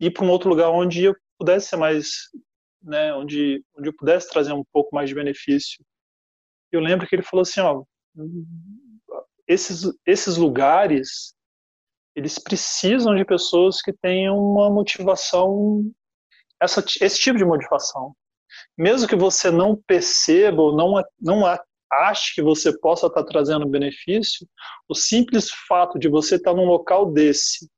[0.01, 2.09] ir para um outro lugar onde eu pudesse ser mais,
[2.83, 5.85] né, onde, onde eu pudesse trazer um pouco mais de benefício.
[6.73, 7.85] Eu lembro que ele falou assim, ó,
[9.47, 11.37] esses, esses lugares,
[12.17, 15.85] eles precisam de pessoas que tenham uma motivação,
[16.61, 18.13] essa, esse tipo de motivação.
[18.79, 21.45] Mesmo que você não perceba ou não, não
[21.91, 24.47] ache que você possa estar trazendo benefício,
[24.89, 27.69] o simples fato de você estar num local desse,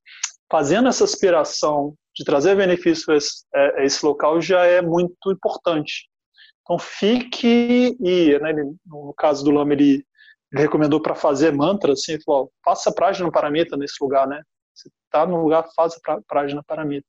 [0.50, 6.08] fazendo essa aspiração de trazer benefício a esse, a esse local já é muito importante.
[6.62, 8.52] Então fique e, né,
[8.84, 10.04] no caso do Lama, ele,
[10.52, 14.42] ele recomendou para fazer mantra, assim, ele falou, faça Prajna Paramita nesse lugar, né?
[14.74, 17.08] Você está no lugar, faça Prajna Paramita.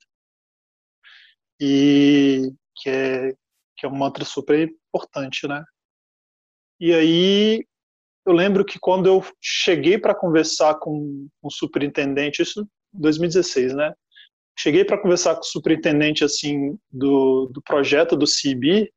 [1.60, 3.34] E que é,
[3.82, 5.63] que é um mantra super importante, né?
[6.80, 7.65] E aí
[8.24, 12.62] eu lembro que quando eu cheguei para conversar com o superintendente, isso
[12.94, 13.91] em 2016, né?
[14.58, 18.94] Cheguei para conversar com o superintendente assim do, do projeto do CIB,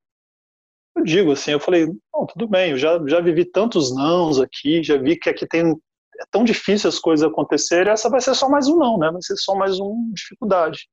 [0.96, 1.86] eu digo assim, eu falei,
[2.28, 5.74] tudo bem, eu já, já vivi tantos nãos aqui, já vi que aqui tem
[6.20, 9.10] é tão difícil as coisas acontecerem, essa vai ser só mais um não, né?
[9.10, 10.86] Vai ser só mais uma dificuldade.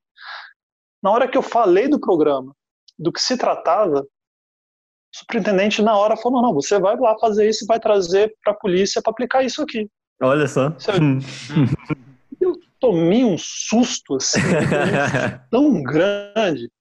[1.03, 2.55] Na hora que eu falei do programa,
[3.01, 7.65] do que se tratava, o superintendente na hora falou, não, você vai lá fazer isso
[7.65, 9.89] e vai trazer para a polícia para aplicar isso aqui.
[10.21, 10.69] Olha só.
[12.39, 14.39] Eu tomei um susto assim,
[15.51, 16.71] tão grande.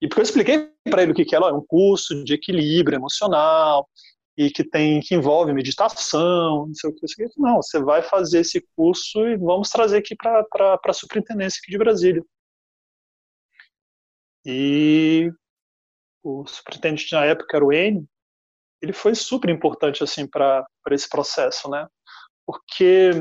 [0.00, 2.96] E porque eu expliquei para ele o que, que era, é um curso de equilíbrio
[2.96, 3.86] emocional
[4.36, 7.06] e que tem que envolve meditação, não sei o que.
[7.36, 10.46] Não, você vai fazer esse curso e vamos trazer aqui para
[10.82, 12.24] a superintendência aqui de Brasília.
[14.46, 15.30] E
[16.26, 18.04] o superintendente na época era o N,
[18.82, 21.86] ele foi super importante assim para esse processo, né?
[22.44, 23.12] Porque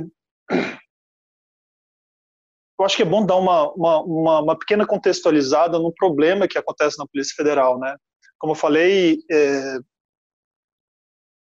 [2.80, 6.58] eu acho que é bom dar uma, uma, uma, uma, pequena contextualizada no problema que
[6.58, 7.96] acontece na Polícia Federal, né?
[8.40, 9.78] Como eu falei, é,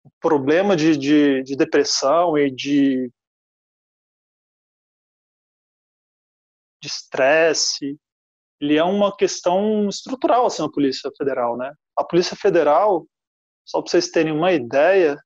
[0.03, 3.11] o problema de, de, de depressão e de
[6.79, 7.99] de estresse
[8.59, 11.71] ele é uma questão estrutural assim na Polícia Federal, né?
[11.95, 13.05] A Polícia Federal,
[13.65, 15.21] só para vocês terem uma ideia,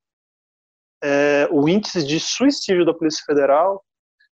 [1.04, 3.84] é, o índice de suicídio da Polícia Federal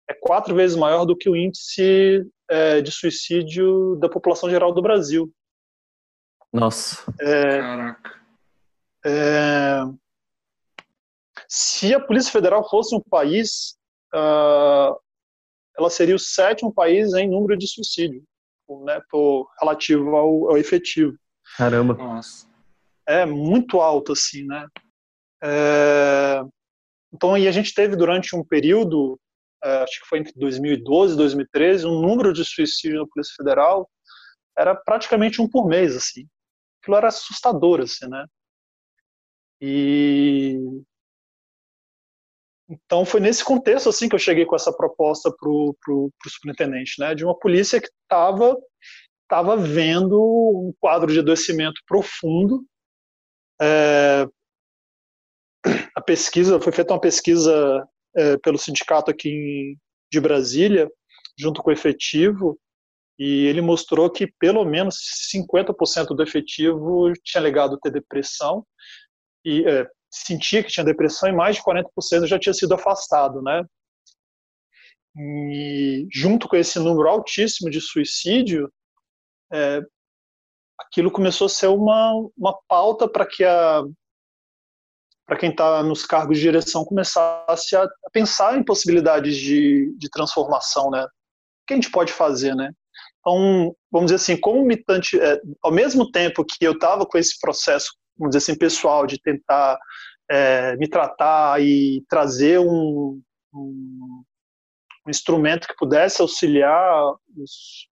[0.10, 4.82] é quatro vezes maior do que o índice é, de suicídio da população geral do
[4.82, 5.32] Brasil.
[6.52, 7.04] Nossa.
[7.20, 8.18] É, Caraca.
[9.06, 9.82] É,
[11.48, 13.78] se a Polícia Federal fosse um país,
[14.14, 15.00] uh,
[15.78, 18.24] ela seria o sétimo país em número de suicídio
[18.86, 21.18] né, por, relativo ao, ao efetivo.
[21.58, 21.94] Caramba.
[21.94, 22.48] Nossa.
[23.08, 24.68] É muito alto, assim, né?
[25.42, 26.42] É,
[27.14, 29.20] então, e a gente teve durante um período,
[29.64, 33.90] é, acho que foi entre 2012 e 2013, um número de suicídios na Polícia Federal
[34.58, 36.28] era praticamente um por mês, assim.
[36.82, 38.26] Aquilo era assustador, assim, né?
[39.62, 40.58] E
[42.70, 47.16] então foi nesse contexto assim que eu cheguei com essa proposta para o superintendente, né,
[47.16, 48.58] de uma polícia que estava
[49.28, 52.66] tava vendo um quadro de adoecimento profundo.
[53.62, 54.26] É,
[55.96, 59.76] a pesquisa foi feita uma pesquisa é, pelo sindicato aqui
[60.12, 60.90] de Brasília,
[61.38, 62.58] junto com o efetivo,
[63.20, 64.96] e ele mostrou que pelo menos
[65.34, 68.66] 50% do efetivo tinha legado ter depressão
[69.44, 69.88] e é,
[70.26, 73.64] sentia que tinha depressão e mais de 40% já tinha sido afastado, né?
[75.18, 78.72] E junto com esse número altíssimo de suicídio,
[79.52, 79.82] é,
[80.80, 83.84] aquilo começou a ser uma, uma pauta para que a
[85.26, 90.10] para quem está nos cargos de direção começasse a, a pensar em possibilidades de, de
[90.10, 91.04] transformação, né?
[91.04, 91.10] O
[91.68, 92.72] que a gente pode fazer, né?
[93.20, 97.38] Então, vamos dizer assim, como militante, é, ao mesmo tempo que eu estava com esse
[97.42, 99.78] processo, vamos dizer assim, pessoal, de tentar
[100.30, 103.22] é, me tratar e trazer um,
[103.54, 104.24] um,
[105.06, 107.88] um, instrumento que pudesse auxiliar os,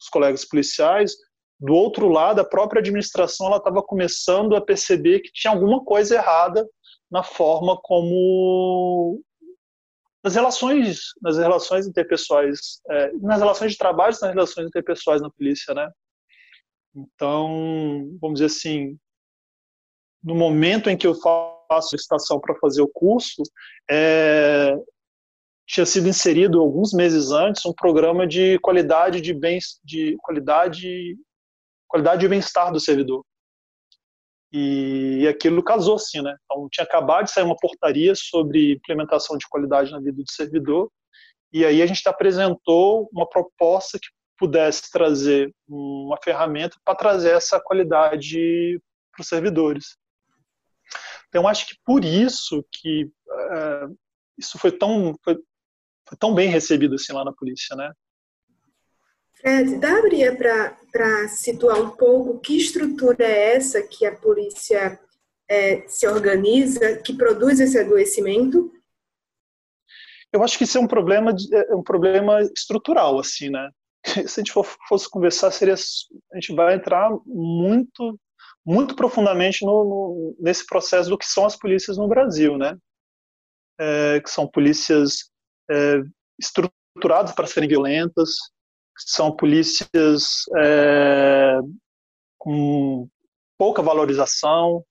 [0.00, 1.14] os colegas policiais,
[1.62, 6.16] do outro lado, a própria administração ela estava começando a perceber que tinha alguma coisa
[6.16, 6.68] errada
[7.08, 9.22] na forma como
[10.24, 15.72] nas relações nas relações interpessoais é, nas relações de trabalho nas relações interpessoais na polícia
[15.72, 15.88] né?
[16.96, 18.98] Então vamos dizer assim
[20.22, 21.14] no momento em que eu
[21.72, 23.42] faço a licitação para fazer o curso
[23.90, 24.76] é,
[25.66, 31.16] tinha sido inserido alguns meses antes um programa de qualidade de bens de qualidade
[31.88, 33.22] qualidade e bem-estar do servidor.
[34.50, 36.34] E aquilo casou assim, né?
[36.44, 40.90] Então tinha acabado de sair uma portaria sobre implementação de qualidade na vida do servidor,
[41.52, 44.08] e aí a gente apresentou uma proposta que
[44.38, 48.80] pudesse trazer uma ferramenta para trazer essa qualidade
[49.12, 49.96] para os servidores.
[51.32, 53.86] Então acho que por isso que é,
[54.36, 55.38] isso foi tão foi,
[56.06, 57.90] foi, tão bem recebido assim lá na polícia, né?
[59.36, 65.00] Fred, daria para situar um pouco que estrutura é essa que a polícia
[65.48, 68.70] é, se organiza, que produz esse adoecimento?
[70.30, 73.70] Eu acho que isso é um problema, de, é um problema estrutural, assim, né?
[74.28, 78.18] Se a gente fosse conversar, seria, a gente vai entrar muito,
[78.64, 82.76] muito profundamente no, no, nesse processo do que são as polícias no Brasil, né?
[83.80, 85.30] É, que são polícias
[85.70, 86.00] é,
[86.38, 88.30] estruturadas para serem violentas,
[88.96, 91.58] são polícias é,
[92.38, 93.08] com
[93.58, 94.84] pouca valorização,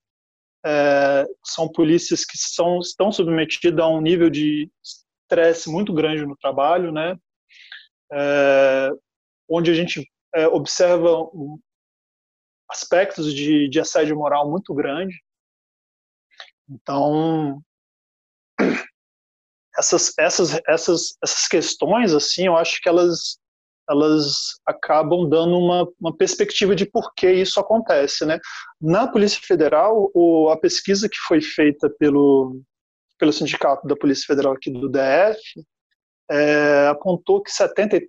[0.65, 6.36] é, são polícias que são, estão submetidas a um nível de estresse muito grande no
[6.38, 7.15] trabalho, né?
[8.13, 8.89] É,
[9.49, 10.05] onde a gente
[10.36, 11.09] é, observa
[12.72, 15.13] aspectos de, de assédio moral muito grande.
[16.69, 17.61] Então,
[19.78, 23.39] essas, essas, essas, essas questões, assim, eu acho que elas
[23.89, 28.26] elas acabam dando uma, uma perspectiva de por que isso acontece.
[28.26, 28.39] Né?
[28.80, 32.61] Na Polícia Federal, o, a pesquisa que foi feita pelo,
[33.19, 35.41] pelo Sindicato da Polícia Federal aqui do DF
[36.30, 37.99] é, apontou que, 70,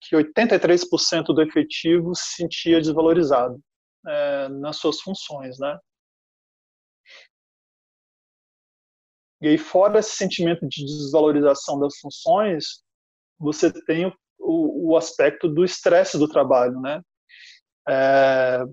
[0.00, 3.60] que 83% do efetivo se sentia desvalorizado
[4.06, 5.58] é, nas suas funções.
[5.58, 5.78] Né?
[9.40, 12.82] E aí, fora esse sentimento de desvalorização das funções,
[13.38, 17.00] você tem o o, aspecto do estresse do trabalho, né?
[17.88, 18.64] É,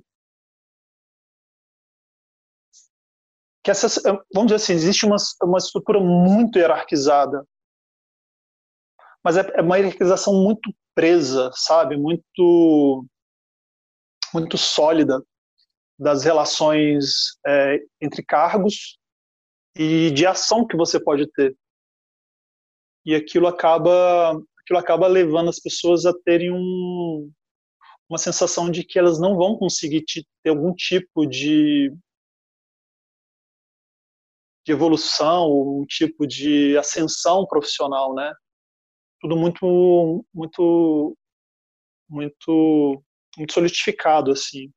[3.64, 4.02] que essas,
[4.34, 7.46] vamos dizer assim, existe uma, uma estrutura muito hierarquizada,
[9.24, 11.98] mas é, é uma hierarquização muito presa, sabe?
[11.98, 13.06] Muito,
[14.34, 15.24] muito sólida
[15.98, 18.98] das relações é, entre cargos
[19.76, 21.56] e de ação que você pode ter.
[23.06, 27.32] E aquilo acaba aquilo acaba levando as pessoas a terem um,
[28.08, 31.92] uma sensação de que elas não vão conseguir ter algum tipo de,
[34.66, 38.34] de evolução, um tipo de ascensão profissional, né?
[39.22, 41.18] Tudo muito, muito,
[42.08, 43.04] muito,
[43.40, 44.72] muito solidificado assim.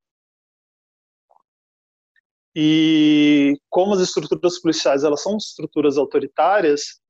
[2.54, 7.00] E como as estruturas policiais elas são estruturas autoritárias,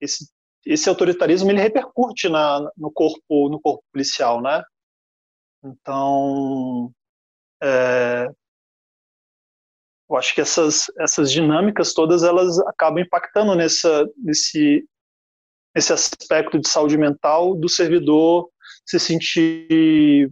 [0.00, 0.26] esse
[0.64, 4.62] esse autoritarismo ele repercute na, no corpo no corpo policial, né?
[5.64, 6.92] Então,
[7.60, 8.28] é,
[10.08, 14.86] eu acho que essas essas dinâmicas todas elas acabam impactando nessa nesse
[15.74, 18.48] nesse aspecto de saúde mental do servidor
[18.86, 20.30] se sentir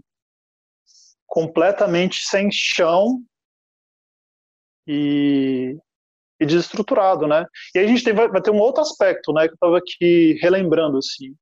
[1.30, 3.22] completamente sem chão
[4.86, 5.78] e
[6.40, 7.44] e desestruturado, né?
[7.74, 9.76] E aí a gente tem, vai, vai ter um outro aspecto, né, que eu estava
[9.76, 11.36] aqui relembrando, assim,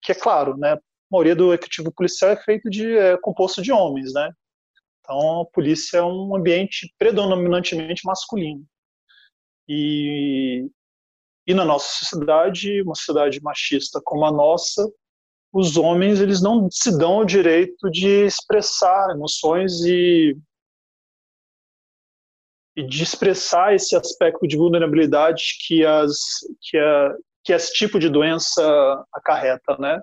[0.00, 0.80] que é claro, né, a
[1.10, 4.30] maioria do efetivo policial é feito de, é composto de homens, né?
[5.00, 8.64] Então a polícia é um ambiente predominantemente masculino.
[9.68, 10.68] E,
[11.46, 14.88] e na nossa sociedade, uma sociedade machista como a nossa,
[15.52, 20.36] os homens eles não se dão o direito de expressar emoções e
[22.76, 26.14] e de expressar esse aspecto de vulnerabilidade que as
[26.60, 28.60] que a que esse tipo de doença
[29.12, 30.00] acarreta, né?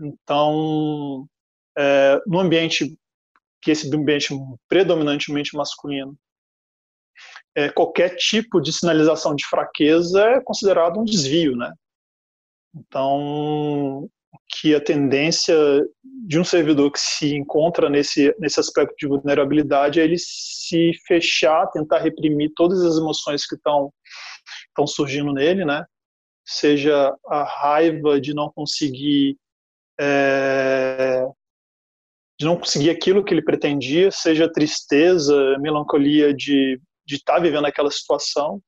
[0.00, 1.28] Então,
[1.76, 2.96] é, no ambiente
[3.60, 4.34] que esse ambiente
[4.66, 6.16] predominantemente masculino,
[7.54, 11.70] é, qualquer tipo de sinalização de fraqueza é considerado um desvio, né?
[12.74, 14.08] Então,
[14.48, 15.54] que a tendência
[16.26, 21.66] de um servidor que se encontra nesse, nesse aspecto de vulnerabilidade é ele se fechar,
[21.70, 23.92] tentar reprimir todas as emoções que estão
[24.86, 25.84] surgindo nele, né?
[26.44, 29.36] Seja a raiva de não conseguir
[30.00, 31.26] é,
[32.38, 37.90] de não conseguir aquilo que ele pretendia, seja tristeza, melancolia de estar tá vivendo aquela
[37.90, 38.60] situação,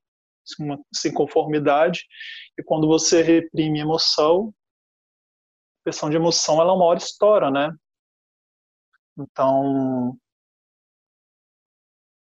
[0.92, 2.04] sem conformidade,
[2.58, 4.52] e quando você reprime emoção,
[5.84, 7.70] a questão de emoção ela uma hora estoura, né?
[9.18, 10.18] Então,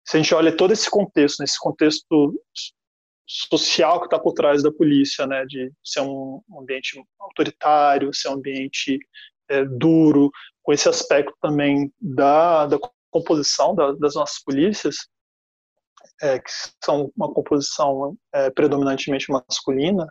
[0.06, 2.34] se a gente olha todo esse contexto, nesse contexto
[3.26, 8.34] social que está por trás da polícia, né, de ser um ambiente autoritário, ser um
[8.34, 8.98] ambiente
[9.48, 10.30] é, duro,
[10.62, 12.78] com esse aspecto também da, da
[13.10, 14.96] composição da, das nossas polícias,
[16.20, 16.50] é, que
[16.82, 20.06] são uma composição é, predominantemente masculina,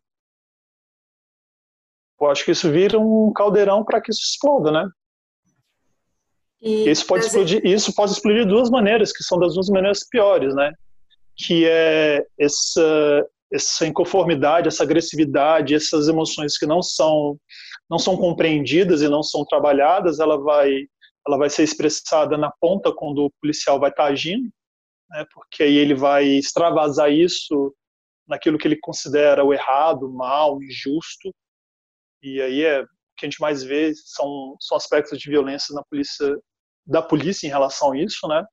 [2.22, 4.88] eu acho que isso vira um caldeirão para que isso exploda, né?
[6.61, 10.07] E isso pode explodir, isso pode explodir de duas maneiras, que são das duas maneiras
[10.09, 10.72] piores, né?
[11.36, 17.38] Que é essa essa inconformidade, essa agressividade, essas emoções que não são
[17.89, 20.88] não são compreendidas e não são trabalhadas, ela vai
[21.28, 24.49] ela vai ser expressada na ponta quando o policial vai estar agindo,
[25.09, 25.26] né?
[25.34, 27.74] Porque aí ele vai extravasar isso
[28.28, 31.34] naquilo que ele considera o errado, o mal, o injusto,
[32.24, 35.84] e aí é o que a gente mais vê são, são aspectos de violência na
[35.84, 36.38] polícia
[36.86, 38.43] da polícia em relação a isso, né?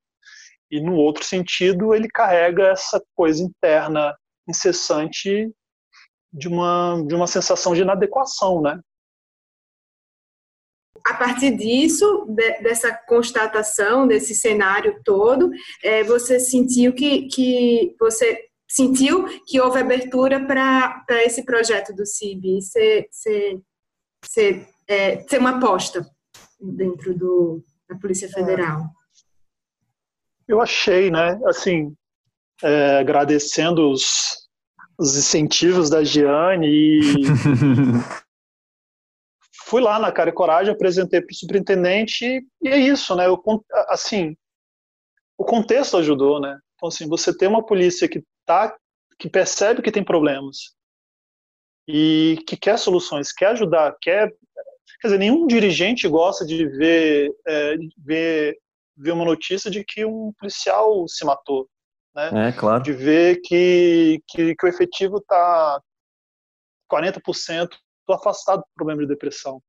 [0.71, 4.15] E no outro sentido, ele carrega essa coisa interna
[4.49, 5.51] incessante
[6.33, 8.79] de uma de uma sensação de inadequação, né?
[11.07, 15.51] A partir disso, de, dessa constatação, desse cenário todo,
[15.83, 22.63] é, você sentiu que, que você sentiu que houve abertura para esse projeto do CIB
[22.63, 23.61] ser, ser,
[24.25, 26.09] ser, é, ser uma aposta
[26.61, 28.29] dentro do, da Polícia é.
[28.29, 28.85] Federal?
[30.47, 31.41] Eu achei, né?
[31.47, 31.93] Assim,
[32.63, 34.49] é, agradecendo os,
[34.97, 37.01] os incentivos da Giane e
[39.67, 43.27] fui lá na Cara e Coragem, apresentei para o superintendente e, e é isso, né?
[43.27, 43.43] Eu,
[43.89, 44.37] assim,
[45.37, 46.57] o contexto ajudou, né?
[46.75, 48.77] Então, assim, você tem uma polícia que tá,
[49.19, 50.75] que percebe que tem problemas
[51.87, 54.31] e que quer soluções, quer ajudar, quer.
[55.01, 58.59] Quer dizer, nenhum dirigente gosta de ver, é, ver,
[58.97, 61.69] ver uma notícia de que um policial se matou.
[62.15, 62.49] Né?
[62.49, 62.83] É, claro.
[62.83, 65.81] De ver que, que, que o efetivo está
[66.91, 67.69] 40%
[68.11, 69.63] afastado do problema de depressão.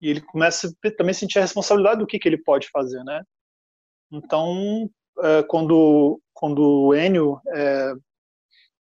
[0.00, 3.22] E ele começa a também sentir a responsabilidade do que, que ele pode fazer, né?
[4.10, 4.90] Então,
[5.48, 7.92] quando, quando o Enio, é,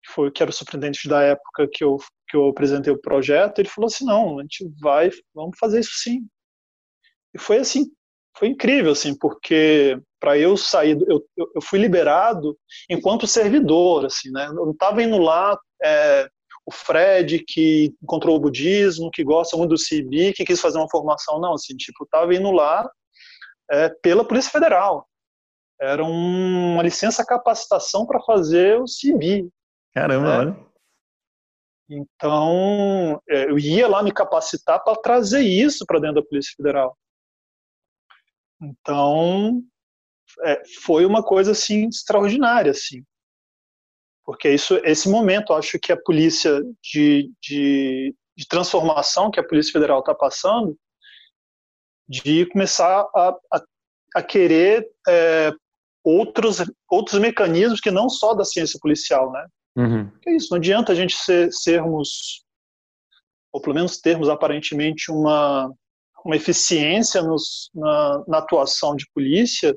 [0.07, 1.99] foi, que era o surpreendente da época que eu,
[2.29, 5.93] que eu apresentei o projeto, ele falou assim, não, a gente vai, vamos fazer isso
[5.95, 6.27] sim.
[7.35, 7.87] E foi assim,
[8.37, 12.57] foi incrível, assim, porque para eu sair, eu, eu fui liberado
[12.89, 14.47] enquanto servidor, assim, né?
[14.47, 16.29] Eu não estava indo lá, é,
[16.67, 20.89] o Fred que encontrou o budismo, que gosta muito do CIB, que quis fazer uma
[20.89, 22.89] formação, não, assim, tipo, estava indo lá
[23.71, 25.07] é, pela Polícia Federal.
[25.85, 29.51] Era uma licença capacitação para fazer o CIB.
[29.93, 30.39] Caramba, né?
[30.39, 30.75] olha.
[31.89, 36.97] Então, é, eu ia lá me capacitar para trazer isso para dentro da Polícia Federal.
[38.61, 39.63] Então,
[40.43, 43.05] é, foi uma coisa assim extraordinária, assim,
[44.25, 49.73] porque isso, esse momento, acho que a polícia de, de, de transformação que a Polícia
[49.73, 50.77] Federal está passando,
[52.09, 53.65] de começar a, a,
[54.17, 55.53] a querer é,
[56.05, 59.47] outros, outros mecanismos que não só da ciência policial, né?
[59.77, 60.11] Uhum.
[60.27, 62.45] É isso, não adianta a gente ser, sermos,
[63.53, 65.73] ou pelo menos termos aparentemente uma,
[66.25, 69.77] uma eficiência nos, na, na atuação de polícia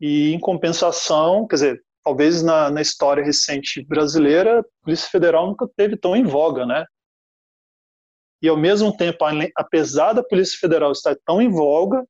[0.00, 5.68] e, em compensação, quer dizer, talvez na, na história recente brasileira, a Polícia Federal nunca
[5.76, 6.84] teve tão em voga, né?
[8.42, 9.24] E ao mesmo tempo,
[9.56, 12.04] apesar da Polícia Federal estar tão em voga,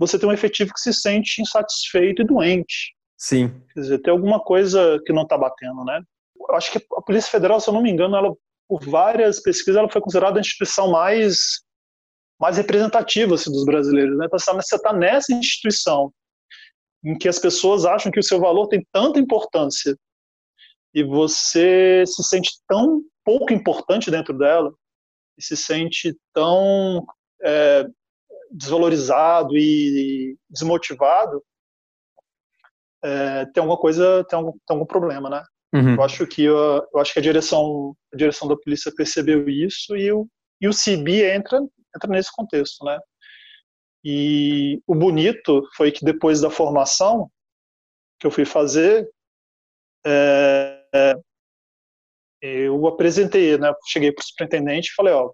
[0.00, 2.94] você tem um efetivo que se sente insatisfeito e doente.
[3.18, 3.50] Sim.
[3.74, 6.00] Quer dizer, tem alguma coisa que não está batendo, né?
[6.48, 8.34] Eu acho que a Polícia Federal, se eu não me engano, ela,
[8.66, 11.60] por várias pesquisas, ela foi considerada a instituição mais
[12.40, 14.16] mais representativa assim, dos brasileiros.
[14.16, 14.24] Né?
[14.24, 16.10] Então, você está nessa instituição
[17.04, 19.94] em que as pessoas acham que o seu valor tem tanta importância
[20.94, 24.72] e você se sente tão pouco importante dentro dela
[25.36, 27.04] e se sente tão
[27.42, 27.86] é,
[28.50, 31.42] desvalorizado e desmotivado
[33.02, 35.42] é, tem alguma coisa, tem algum, tem algum problema, né?
[35.72, 35.94] Uhum.
[35.94, 36.56] Eu acho que eu,
[36.92, 40.28] eu, acho que a direção, a direção da polícia percebeu isso e o,
[40.60, 41.58] e o CIB entra,
[41.94, 42.98] entra nesse contexto, né?
[44.04, 47.30] E o bonito foi que depois da formação
[48.18, 49.08] que eu fui fazer,
[50.04, 51.14] é, é,
[52.42, 53.72] eu apresentei, né?
[53.86, 55.32] Cheguei para o superintendente e falei, ó,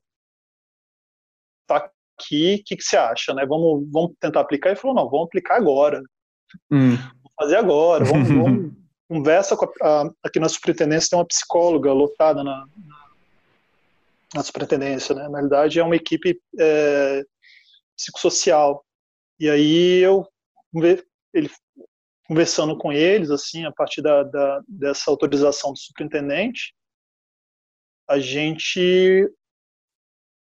[1.67, 3.45] tá aqui, o que, que você acha, né?
[3.47, 4.71] Vamos, vamos tentar aplicar?
[4.71, 6.03] Ele falou, não, vamos aplicar agora.
[6.71, 6.97] Hum.
[6.97, 8.73] Vamos fazer agora, vamos, vamos
[9.09, 13.11] conversa com a, a, aqui na superintendência tem uma psicóloga lotada na, na,
[14.35, 15.29] na superintendência, né?
[15.29, 17.25] Na realidade é uma equipe é,
[17.97, 18.85] psicossocial.
[19.39, 20.27] E aí eu
[21.33, 21.51] ele
[22.27, 26.75] conversando com eles assim a partir da, da, dessa autorização do superintendente
[28.09, 29.29] a gente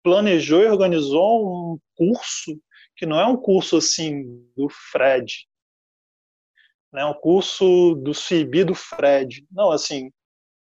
[0.03, 2.59] planejou e organizou um curso
[2.95, 4.23] que não é um curso assim
[4.55, 5.49] do Fred
[6.91, 9.45] né, um curso do CIB do Fred.
[9.51, 10.11] Não, assim,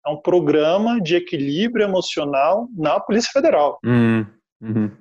[0.06, 3.78] é um programa de equilíbrio emocional na Polícia Federal.
[3.84, 4.26] Uhum.
[4.60, 4.96] Uhum.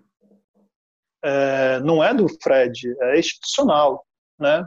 [1.23, 4.05] É, não é do Fred, é institucional,
[4.37, 4.65] né?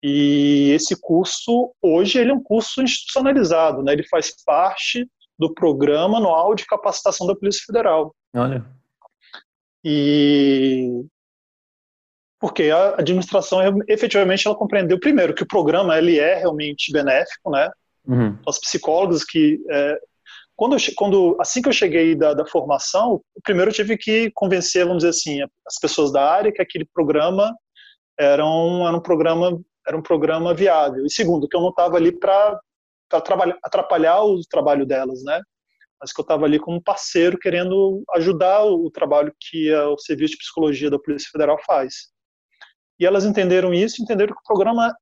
[0.00, 3.92] E esse curso, hoje, ele é um curso institucionalizado, né?
[3.92, 8.14] Ele faz parte do programa anual de capacitação da Polícia Federal.
[8.34, 8.64] Olha.
[9.90, 11.02] E
[12.38, 17.70] porque a administração efetivamente ela compreendeu primeiro que o programa ele é realmente benéfico, né?
[18.06, 18.38] Uhum.
[18.46, 19.98] Os psicólogos que é,
[20.54, 24.84] quando, eu, quando assim que eu cheguei da, da formação, primeiro eu tive que convencer,
[24.84, 27.56] vamos dizer assim, as pessoas da área que aquele programa
[28.18, 31.06] era um, era um programa era um programa viável.
[31.06, 32.60] E segundo, que eu não estava ali para
[33.62, 35.40] atrapalhar o trabalho delas, né?
[36.00, 40.38] Mas que eu estava ali como parceiro querendo ajudar o trabalho que o Serviço de
[40.38, 42.12] Psicologia da Polícia Federal faz.
[43.00, 44.94] E elas entenderam isso, entenderam que o programa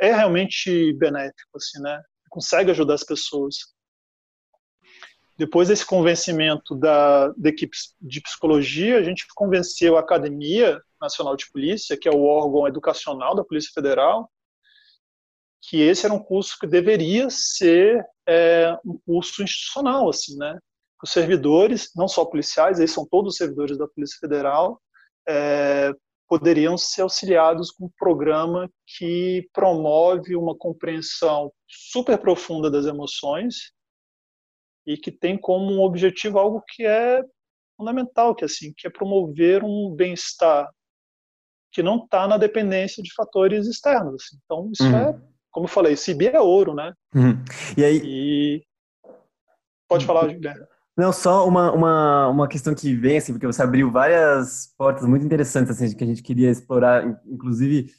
[0.00, 2.02] é realmente benéfico, assim, né?
[2.28, 3.56] Consegue ajudar as pessoas.
[5.36, 11.50] Depois desse convencimento da, da equipe de psicologia, a gente convenceu a Academia Nacional de
[11.50, 14.30] Polícia, que é o órgão educacional da Polícia Federal,
[15.62, 20.58] que esse era um curso que deveria ser é, um curso institucional, assim, né?
[21.02, 24.80] Os servidores, não só policiais, eles são todos servidores da Polícia Federal,
[25.28, 25.92] é,
[26.28, 33.72] poderiam ser auxiliados com um programa que promove uma compreensão super profunda das emoções
[34.86, 37.20] e que tem como objetivo algo que é
[37.76, 40.68] fundamental, que é assim, que é promover um bem-estar
[41.72, 44.22] que não está na dependência de fatores externos.
[44.22, 44.38] Assim.
[44.44, 44.96] Então isso uhum.
[44.96, 46.92] é, como eu falei, CIB é ouro, né?
[47.14, 47.42] Uhum.
[47.76, 48.00] E aí?
[48.04, 48.62] E...
[49.88, 50.64] Pode falar, Guilherme.
[50.96, 55.24] Não, só uma, uma, uma questão que vem, assim, porque você abriu várias portas muito
[55.24, 57.90] interessantes, assim, que a gente queria explorar, inclusive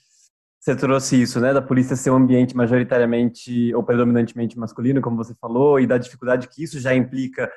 [0.59, 5.33] você trouxe isso, né, da polícia ser um ambiente majoritariamente ou predominantemente masculino, como você
[5.41, 7.51] falou, e da dificuldade que isso já implica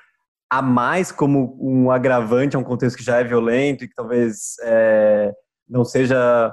[0.50, 4.54] a mais como um agravante a um contexto que já é violento e que talvez
[4.62, 5.30] é,
[5.68, 6.50] não seja,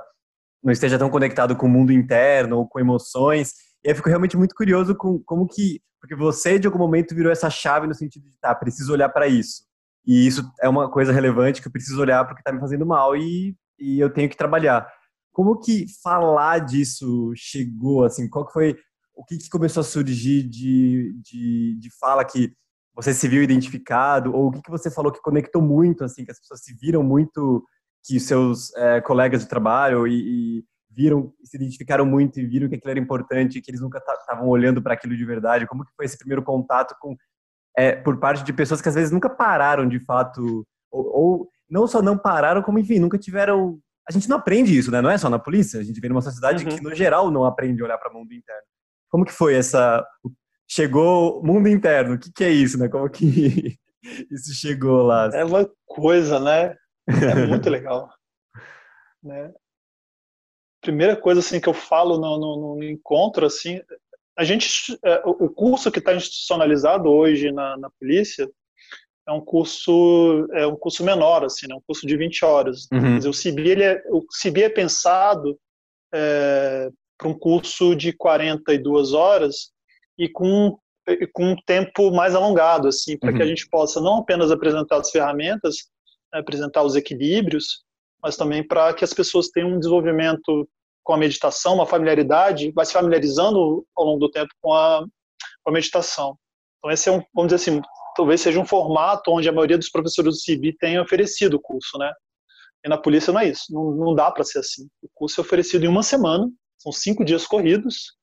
[0.63, 3.53] não esteja tão conectado com o mundo interno ou com emoções.
[3.83, 7.31] E eu fico realmente muito curioso com como que porque você, de algum momento, virou
[7.31, 9.63] essa chave no sentido de, tá, preciso olhar para isso.
[10.03, 13.15] E isso é uma coisa relevante que eu preciso olhar porque está me fazendo mal
[13.15, 14.91] e, e eu tenho que trabalhar.
[15.31, 18.75] Como que falar disso chegou, assim, qual que foi,
[19.15, 22.51] o que, que começou a surgir de, de, de fala que
[22.95, 26.31] você se viu identificado, ou o que, que você falou que conectou muito, assim, que
[26.31, 27.63] as pessoas se viram muito,
[28.03, 32.75] que seus é, colegas de trabalho e, e viram, se identificaram muito e viram que
[32.75, 35.67] aquilo era importante, que eles nunca estavam olhando para aquilo de verdade?
[35.67, 37.15] Como que foi esse primeiro contato com
[37.77, 41.87] é, por parte de pessoas que às vezes nunca pararam de fato, ou, ou, não
[41.87, 43.79] só não pararam, como enfim, nunca tiveram.
[44.07, 45.01] A gente não aprende isso, né?
[45.01, 45.79] Não é só na polícia.
[45.79, 46.75] A gente vem numa sociedade uhum.
[46.75, 48.61] que no geral não aprende a olhar para o mundo interno.
[49.09, 50.05] Como que foi essa?
[50.67, 52.15] Chegou mundo interno.
[52.15, 52.89] O que, que é isso, né?
[52.89, 53.77] Como que
[54.29, 55.29] isso chegou lá?
[55.33, 56.75] É uma coisa, né?
[57.07, 58.09] É muito legal.
[59.23, 59.53] né?
[60.81, 63.79] primeira coisa assim que eu falo no, no, no encontro assim
[64.37, 68.49] a gente é, o curso que está institucionalizado hoje na, na, polícia
[69.27, 71.75] é um curso é um curso menor assim né?
[71.75, 73.17] um curso de 20 horas uhum.
[73.17, 75.57] dizer, o CIB ele é, o CIB é pensado
[76.13, 79.71] é, para um curso de 42 horas
[80.17, 80.77] e com
[81.33, 83.35] com um tempo mais alongado assim para uhum.
[83.35, 83.49] que a uhum.
[83.49, 85.89] gente possa não apenas apresentar as ferramentas
[86.33, 87.83] apresentar os equilíbrios
[88.21, 90.69] mas também para que as pessoas tenham um desenvolvimento
[91.03, 95.03] com a meditação, uma familiaridade, vai se familiarizando ao longo do tempo com a,
[95.63, 96.37] com a meditação.
[96.77, 97.81] Então esse é um, vamos dizer assim,
[98.15, 101.97] talvez seja um formato onde a maioria dos professores do CIB tem oferecido o curso,
[101.97, 102.11] né?
[102.85, 104.87] E na polícia não é isso, não, não dá para ser assim.
[105.01, 108.15] O curso é oferecido em uma semana, são cinco dias corridos,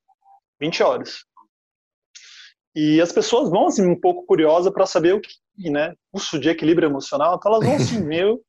[0.61, 1.24] 20 horas.
[2.74, 6.48] E as pessoas vão assim um pouco curiosas para saber o que, né, curso de
[6.48, 8.40] equilíbrio emocional, então elas vão assim, meio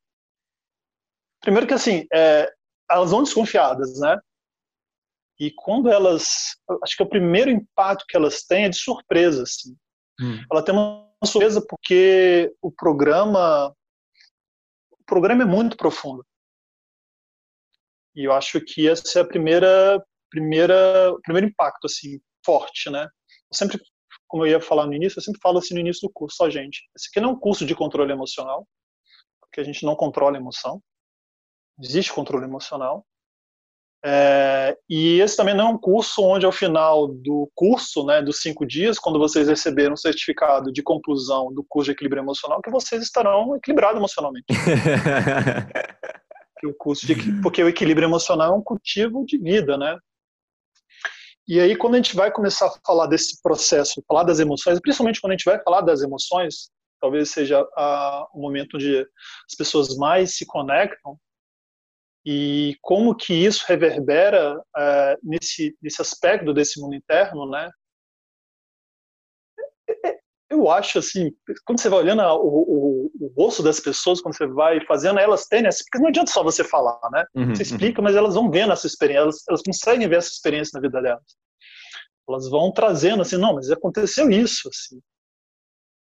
[1.41, 2.51] Primeiro que assim, é,
[2.89, 4.19] elas vão desconfiadas, né?
[5.39, 9.75] E quando elas, acho que o primeiro impacto que elas têm é de surpresa, assim.
[10.19, 10.43] Hum.
[10.51, 13.73] Ela tem uma surpresa porque o programa,
[14.91, 16.25] o programa é muito profundo.
[18.13, 23.03] E eu acho que esse é a primeira, primeira, primeiro impacto assim forte, né?
[23.03, 23.79] Eu sempre,
[24.29, 26.49] como eu ia falar no início, eu sempre falo assim no início do curso, ó,
[26.49, 28.65] gente, esse aqui não é um curso de controle emocional,
[29.41, 30.81] porque a gente não controla a emoção.
[31.81, 33.03] Existe controle emocional.
[34.05, 38.41] É, e esse também não é um curso onde, ao final do curso, né, dos
[38.41, 42.71] cinco dias, quando vocês receberam o certificado de conclusão do curso de equilíbrio emocional, que
[42.71, 44.45] vocês estarão equilibrados emocionalmente.
[46.63, 49.97] o curso de, porque o equilíbrio emocional é um cultivo de vida, né?
[51.49, 55.19] E aí, quando a gente vai começar a falar desse processo, falar das emoções, principalmente
[55.19, 56.69] quando a gente vai falar das emoções,
[57.01, 61.17] talvez seja a, o momento onde as pessoas mais se conectam,
[62.23, 67.67] e como que isso reverbera uh, nesse, nesse aspecto desse mundo interno, né?
[70.49, 71.31] Eu acho assim,
[71.63, 75.45] quando você vai olhando o, o, o rosto das pessoas, quando você vai fazendo, elas
[75.45, 77.23] têm essa, porque não adianta só você falar, né?
[77.35, 77.61] Uhum, você uhum.
[77.61, 78.03] explica, uhum.
[78.03, 81.23] mas elas vão vendo essa experiência, elas, elas conseguem ver essa experiência na vida delas.
[82.27, 84.99] Elas vão trazendo assim, não, mas aconteceu isso, assim.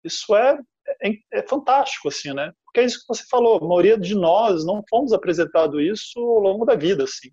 [0.03, 0.57] Isso é,
[1.03, 2.53] é, é fantástico, assim, né?
[2.65, 6.39] Porque é isso que você falou, a maioria de nós não fomos apresentado isso ao
[6.39, 7.29] longo da vida, assim.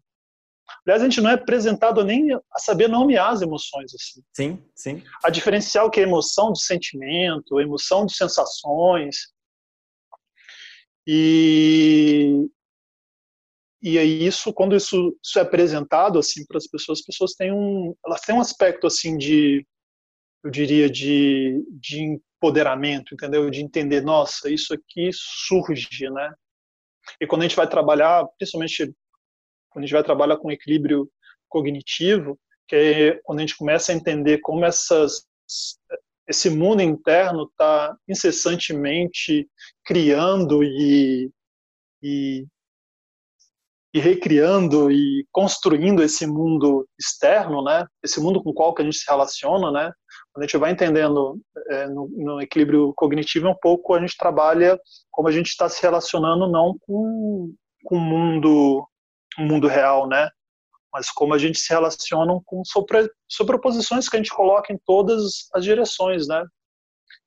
[0.86, 4.22] Aliás, a gente não é apresentado nem a saber nomear as emoções, assim.
[4.32, 5.02] Sim, sim.
[5.24, 9.16] A diferenciar o que é emoção de sentimento, emoção de sensações.
[11.04, 12.48] E,
[13.82, 17.52] e aí isso, quando isso, isso é apresentado, assim, para as pessoas, as pessoas têm
[17.52, 19.66] um, elas têm um aspecto, assim, de,
[20.44, 23.50] eu diria, de, de empoderamento, entendeu?
[23.50, 26.32] De entender, nossa, isso aqui surge, né?
[27.20, 28.94] E quando a gente vai trabalhar, principalmente
[29.76, 31.06] quando a gente vai trabalhar com equilíbrio
[31.50, 35.26] cognitivo, que é quando a gente começa a entender como essas
[36.26, 39.46] esse mundo interno está incessantemente
[39.84, 41.30] criando e,
[42.02, 42.46] e,
[43.94, 47.86] e, recriando e construindo esse mundo externo, né?
[48.02, 49.92] Esse mundo com o qual que a gente se relaciona, né?
[50.32, 54.16] Quando a gente vai entendendo é, no, no, equilíbrio cognitivo, é um pouco a gente
[54.16, 57.54] trabalha como a gente está se relacionando não com,
[57.84, 58.88] com o mundo,
[59.38, 60.28] mundo real, né?
[60.92, 65.48] Mas como a gente se relaciona com sobre, sobreposições que a gente coloca em todas
[65.54, 66.44] as direções, né?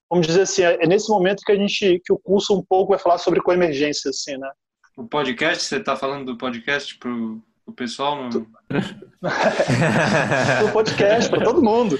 [0.10, 2.91] Vamos dizer assim, é, é nesse momento que a gente, que o curso um pouco
[2.91, 4.49] vai falar sobre coemergência, assim, né?
[4.97, 8.30] O podcast, você está falando do podcast para o pessoal?
[8.30, 8.47] No...
[10.68, 11.97] o podcast para todo mundo.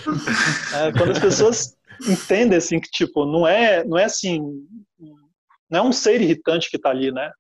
[0.76, 4.42] É, quando as pessoas entendem assim que tipo não é não é assim
[5.70, 7.32] não é um ser irritante que está ali, né?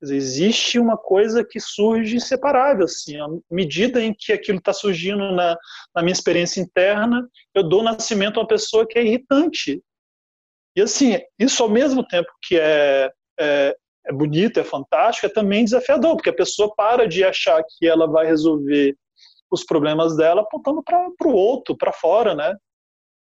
[0.00, 5.32] Dizer, existe uma coisa que surge inseparável, assim, à medida em que aquilo está surgindo
[5.32, 5.56] na,
[5.94, 9.82] na, minha experiência interna, eu dou nascimento a uma pessoa que é irritante.
[10.74, 13.76] E assim, isso ao mesmo tempo que é, é,
[14.06, 18.06] é bonito, é fantástico, é também desafiador, porque a pessoa para de achar que ela
[18.06, 18.96] vai resolver
[19.50, 22.56] os problemas dela apontando para o outro, para fora, né?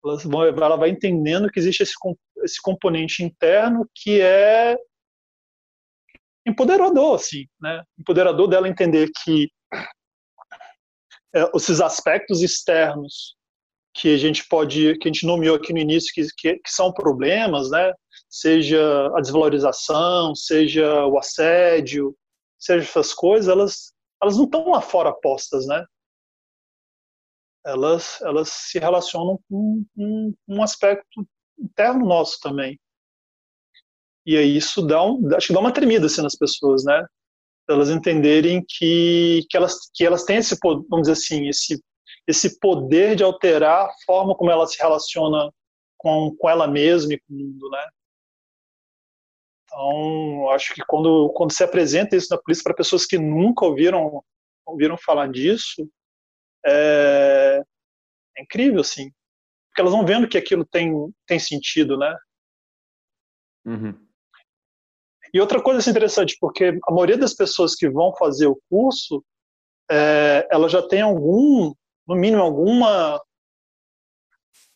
[0.03, 1.93] Ela vai entendendo que existe esse,
[2.43, 4.77] esse componente interno que é
[6.47, 7.83] empoderador, assim, né?
[7.99, 9.49] Empoderador dela entender que
[11.35, 13.35] é, esses aspectos externos
[13.93, 16.93] que a gente pode, que a gente nomeou aqui no início, que, que, que são
[16.93, 17.91] problemas, né?
[18.29, 22.15] seja a desvalorização, seja o assédio,
[22.59, 25.85] seja essas coisas, elas, elas não estão lá fora postas, né?
[27.65, 31.27] Elas, elas se relacionam com um, um aspecto
[31.59, 32.79] interno nosso também.
[34.27, 37.07] E aí isso dá um, acho que dá uma tremida assim nas pessoas, né?
[37.69, 41.81] Elas entenderem que, que, elas, que elas têm esse, vamos dizer assim, esse,
[42.27, 45.49] esse poder de alterar a forma como ela se relaciona
[45.97, 47.87] com, com ela mesma e com o mundo, né?
[49.63, 54.21] Então, acho que quando, quando se apresenta isso na polícia para pessoas que nunca ouviram,
[54.65, 55.89] ouviram falar disso,
[56.65, 57.61] é,
[58.37, 59.09] é incrível, assim.
[59.69, 60.91] Porque elas vão vendo que aquilo tem,
[61.25, 62.13] tem sentido, né?
[63.65, 64.06] Uhum.
[65.33, 69.23] E outra coisa assim, interessante, porque a maioria das pessoas que vão fazer o curso,
[69.89, 71.73] é, ela já tem algum,
[72.07, 73.21] no mínimo, alguma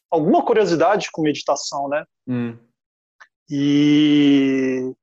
[0.10, 2.04] alguma curiosidade com meditação, né?
[2.28, 2.58] Hum.
[3.50, 4.94] E,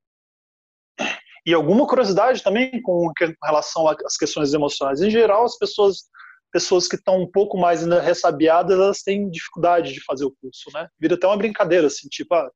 [1.46, 3.10] e alguma curiosidade também com
[3.42, 5.00] relação às questões emocionais.
[5.00, 6.08] Em geral, as pessoas
[6.50, 10.88] pessoas que estão um pouco mais ressabiadas, elas têm dificuldade de fazer o curso, né?
[10.98, 12.50] Vira até uma brincadeira, assim, tipo, ah,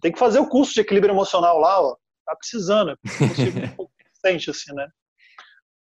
[0.00, 2.96] tem que fazer o curso de equilíbrio emocional lá, ó, tá precisando, é um
[3.76, 4.88] pouco recente, assim, né?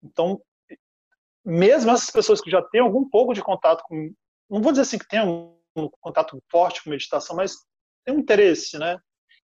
[0.04, 0.42] Então,
[1.46, 4.14] mesmo essas pessoas que já têm algum pouco de contato com,
[4.50, 7.58] não vou dizer assim que tem um, um contato forte com meditação, mas
[8.06, 8.98] tem um interesse, né?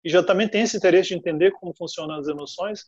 [0.02, 2.86] E já também tem esse interesse de entender como funcionam as emoções,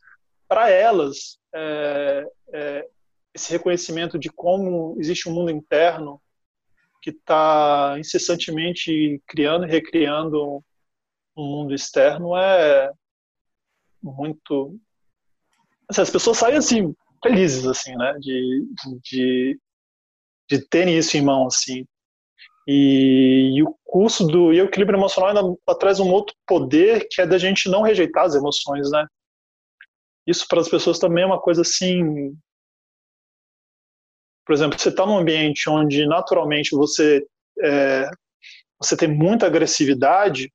[0.49, 2.88] para elas, é, é,
[3.34, 6.20] esse reconhecimento de como existe um mundo interno
[7.01, 10.62] que está incessantemente criando e recriando
[11.36, 12.93] um mundo externo é
[14.03, 14.78] muito
[15.88, 18.66] assim, as pessoas saem assim felizes assim né de,
[19.03, 19.61] de,
[20.50, 21.86] de terem isso em mão assim.
[22.66, 27.20] E, e o curso do e o equilíbrio emocional ainda traz um outro poder que
[27.20, 29.07] é da gente não rejeitar as emoções né.
[30.26, 32.36] Isso para as pessoas também é uma coisa assim
[34.44, 37.24] por exemplo, você está num ambiente onde naturalmente você
[37.61, 38.11] é,
[38.78, 40.53] você tem muita agressividade,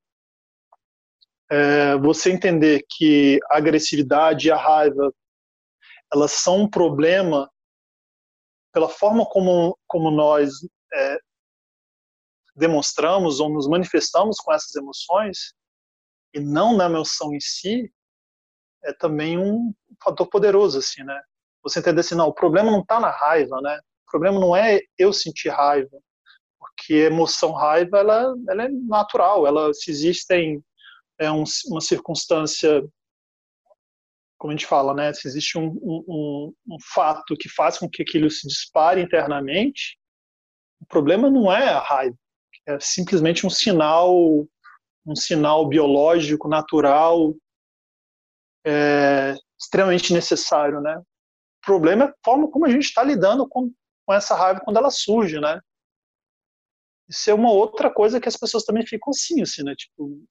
[1.49, 5.13] é, você entender que a agressividade e a raiva
[6.13, 7.49] elas são um problema
[8.73, 10.51] pela forma como, como nós
[10.93, 11.19] é,
[12.55, 15.53] demonstramos ou nos manifestamos com essas emoções
[16.33, 17.91] e não na emoção em si
[18.83, 21.21] é também um fator poderoso assim né
[21.67, 23.77] você entender assim, não, o problema não está na raiva, né?
[24.07, 25.97] O problema não é eu sentir raiva,
[26.57, 30.63] porque emoção raiva ela, ela é natural, ela se existem
[31.19, 32.83] é um, uma circunstância
[34.37, 35.11] como a gente fala, né?
[35.13, 39.97] Se existe um, um, um, fato que faz com que aquilo se dispare internamente,
[40.79, 42.15] o problema não é a raiva,
[42.67, 44.15] é simplesmente um sinal,
[45.07, 47.33] um sinal biológico, natural,
[48.63, 51.01] é, extremamente necessário, né?
[51.67, 53.69] problema é a forma como a gente está lidando com,
[54.05, 55.59] com essa raiva quando ela surge, né?
[57.09, 59.75] Isso é uma outra coisa que as pessoas também ficam assim, assim, né?
[59.75, 60.23] Tipo,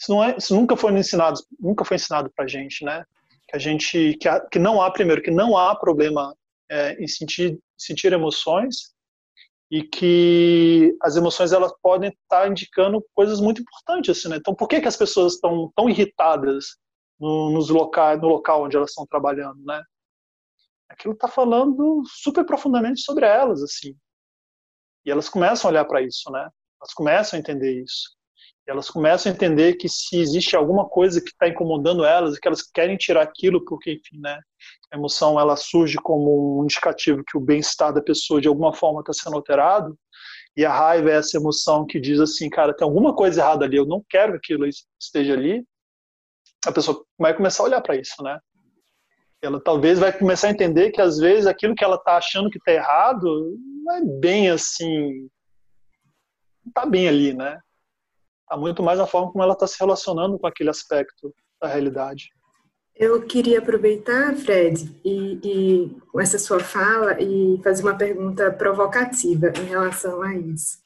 [0.00, 3.04] isso, não é, isso nunca foi ensinado, nunca foi ensinado para gente, né?
[3.48, 6.34] Que a gente, que, a, que não há primeiro, que não há problema
[6.70, 8.94] é, em sentir, sentir emoções
[9.70, 14.36] e que as emoções elas podem estar tá indicando coisas muito importantes, assim, né?
[14.36, 16.76] Então, por que que as pessoas estão tão irritadas
[17.18, 19.82] no, nos locais, no local onde elas estão trabalhando, né?
[20.90, 23.96] aquilo está falando super profundamente sobre elas, assim.
[25.04, 26.50] E elas começam a olhar para isso, né?
[26.80, 28.10] Elas começam a entender isso.
[28.70, 32.62] Elas começam a entender que se existe alguma coisa que está incomodando elas que elas
[32.62, 34.38] querem tirar aquilo, porque, enfim, né?
[34.92, 39.00] A emoção ela surge como um indicativo que o bem-estar da pessoa de alguma forma
[39.00, 39.98] está sendo alterado.
[40.56, 43.76] E a raiva é essa emoção que diz assim, cara, tem alguma coisa errada ali,
[43.76, 44.68] eu não quero que aquilo
[45.00, 45.64] esteja ali.
[46.64, 48.38] A pessoa vai começar a olhar para isso, né?
[49.42, 52.58] ela talvez vai começar a entender que às vezes aquilo que ela está achando que
[52.58, 55.28] está errado não é bem assim,
[56.62, 57.58] não está bem ali, né?
[58.50, 61.32] Está muito mais na forma como ela está se relacionando com aquele aspecto
[61.62, 62.30] da realidade.
[62.96, 69.52] Eu queria aproveitar, Fred, e, e com essa sua fala e fazer uma pergunta provocativa
[69.56, 70.78] em relação a isso.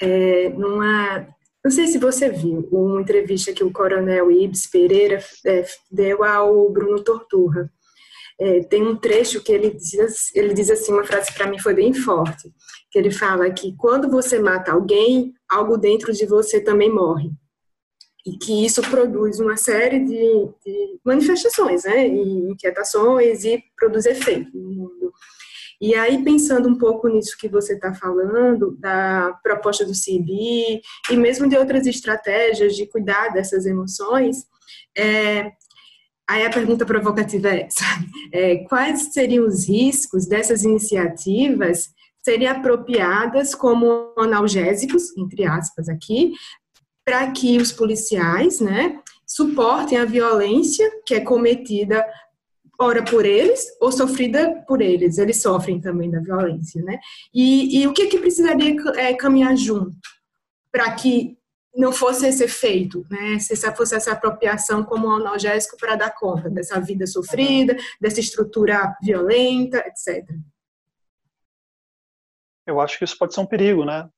[0.00, 1.28] É, numa,
[1.62, 6.70] não sei se você viu uma entrevista que o coronel Ibs Pereira é, deu ao
[6.70, 7.70] Bruno Torturra.
[8.38, 11.58] É, tem um trecho que ele diz, ele diz assim, uma frase que para mim
[11.58, 12.52] foi bem forte,
[12.90, 17.30] que ele fala que quando você mata alguém, algo dentro de você também morre.
[18.26, 24.50] E que isso produz uma série de, de manifestações, né, e inquietações e produz efeito
[24.56, 25.12] no mundo.
[25.80, 30.80] E aí, pensando um pouco nisso que você está falando, da proposta do CIB
[31.10, 34.46] e mesmo de outras estratégias de cuidar dessas emoções,
[34.96, 35.52] é,
[36.28, 37.68] Aí a pergunta provocativa é,
[38.32, 41.90] é, quais seriam os riscos dessas iniciativas
[42.22, 46.32] serem apropriadas como analgésicos, entre aspas aqui,
[47.04, 52.04] para que os policiais, né, suportem a violência que é cometida
[52.78, 55.18] ora por eles ou sofrida por eles.
[55.18, 56.98] Eles sofrem também da violência, né?
[57.32, 59.96] E, e o que que precisaria é, caminhar junto
[60.70, 61.35] para que
[61.76, 63.38] não fosse esse efeito, né?
[63.38, 68.96] se essa fosse essa apropriação como analgésico para dar conta dessa vida sofrida, dessa estrutura
[69.02, 70.24] violenta, etc.
[72.66, 74.08] Eu acho que isso pode ser um perigo, né?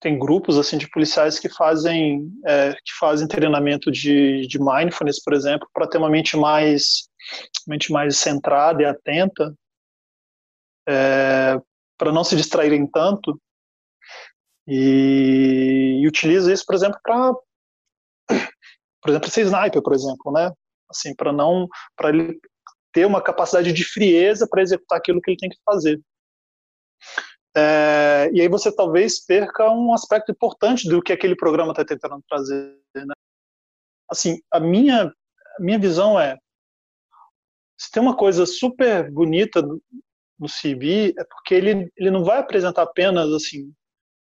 [0.00, 5.32] Tem grupos assim de policiais que fazem é, que fazem treinamento de, de mindfulness, por
[5.32, 7.08] exemplo, para ter uma mente mais
[7.66, 9.54] mente mais centrada e atenta,
[10.88, 11.58] é,
[11.96, 13.40] para não se distraírem tanto
[14.66, 17.32] e, e utiliza isso, por exemplo, para
[19.04, 20.50] por exemplo, ser sniper, por exemplo, né?
[20.88, 22.38] Assim, para não para ele
[22.92, 26.00] ter uma capacidade de frieza para executar aquilo que ele tem que fazer.
[27.56, 32.22] É, e aí você talvez perca um aspecto importante do que aquele programa está tentando
[32.28, 32.80] trazer.
[32.94, 33.14] Né?
[34.10, 36.38] Assim, a minha, a minha visão é
[37.76, 39.82] se tem uma coisa super bonita no,
[40.38, 43.72] no CB é porque ele, ele não vai apresentar apenas assim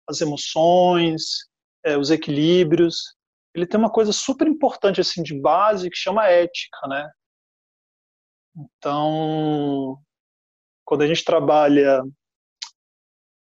[0.09, 1.22] as emoções,
[1.84, 3.14] é, os equilíbrios.
[3.54, 7.11] Ele tem uma coisa super importante assim de base que chama ética, né?
[8.56, 9.98] Então,
[10.84, 12.02] quando a gente trabalha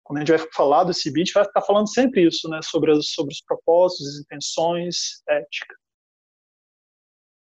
[0.05, 2.61] quando a gente vai falar do CB, a gente vai estar falando sempre isso, né,
[2.63, 5.75] sobre, as, sobre os propósitos, as intenções, ética.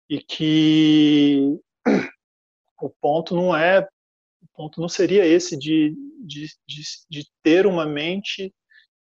[0.10, 1.60] E que
[2.82, 5.94] o ponto não é, o ponto não seria esse de,
[6.26, 8.54] de, de, de ter uma mente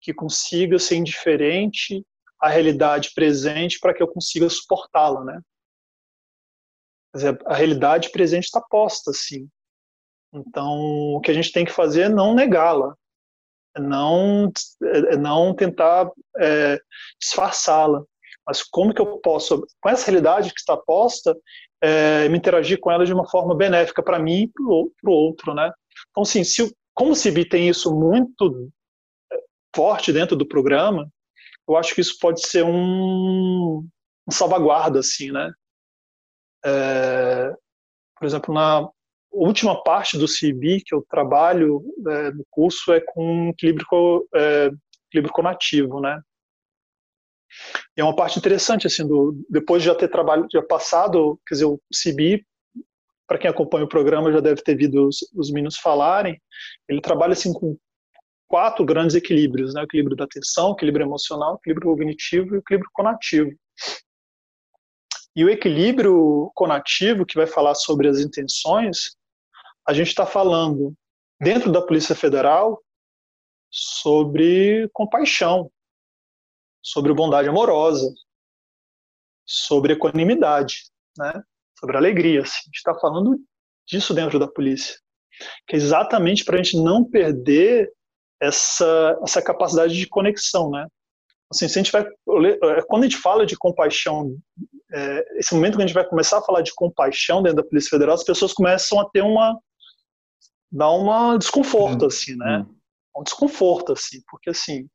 [0.07, 2.07] que consiga ser indiferente
[2.41, 5.41] à realidade presente para que eu consiga suportá-la, né?
[7.13, 9.49] Dizer, a realidade presente está posta, sim.
[10.33, 10.79] Então,
[11.17, 12.95] o que a gente tem que fazer é não negá-la,
[13.77, 16.79] é não, é não tentar é,
[17.21, 18.05] disfarçá-la.
[18.47, 21.37] Mas como que eu posso, com essa realidade que está posta,
[21.83, 25.53] é, me interagir com ela de uma forma benéfica para mim e para o outro,
[25.53, 25.73] né?
[26.11, 28.71] Então, assim, se, como o CIB tem isso muito
[29.77, 31.07] forte dentro do programa,
[31.69, 33.87] eu acho que isso pode ser um,
[34.27, 35.53] um salvaguarda, assim, né?
[36.65, 37.53] É,
[38.19, 38.89] por exemplo, na
[39.31, 43.87] última parte do CIB que eu trabalho é, no curso é com equilíbrio,
[44.35, 44.71] é,
[45.11, 46.19] equilíbrio conativo, né?
[47.97, 51.55] E é uma parte interessante, assim, do, depois de já ter trabalho, já passado, quer
[51.55, 52.45] dizer, o CIB,
[53.27, 56.41] para quem acompanha o programa já deve ter visto os, os meninos falarem,
[56.89, 57.77] ele trabalha, assim, com
[58.49, 59.83] quatro grandes equilíbrios, né?
[59.83, 63.51] O equilíbrio da atenção, equilíbrio emocional, equilíbrio cognitivo e equilíbrio conativo.
[65.35, 69.17] E o equilíbrio conativo, que vai falar sobre as intenções,
[69.87, 70.95] a gente está falando,
[71.41, 72.83] dentro da Polícia Federal,
[73.71, 75.71] sobre compaixão,
[76.83, 78.11] sobre bondade amorosa,
[79.45, 80.85] sobre equanimidade,
[81.19, 81.43] né?
[81.79, 82.43] sobre alegria.
[82.43, 82.61] Assim.
[82.61, 83.39] A gente está falando
[83.87, 84.97] disso dentro da polícia,
[85.69, 87.93] que é exatamente para a gente não perder
[88.41, 90.87] essa, essa capacidade de conexão, né?
[91.51, 94.37] Assim, se a gente vai, é, quando a gente fala de compaixão,
[94.93, 97.91] é, esse momento que a gente vai começar a falar de compaixão dentro da Polícia
[97.91, 99.57] Federal, as pessoas começam a ter uma,
[100.71, 102.09] dá uma desconforto, uhum.
[102.09, 102.59] assim, né?
[102.59, 102.77] Uhum.
[103.19, 104.89] Um desconforto, assim, porque assim,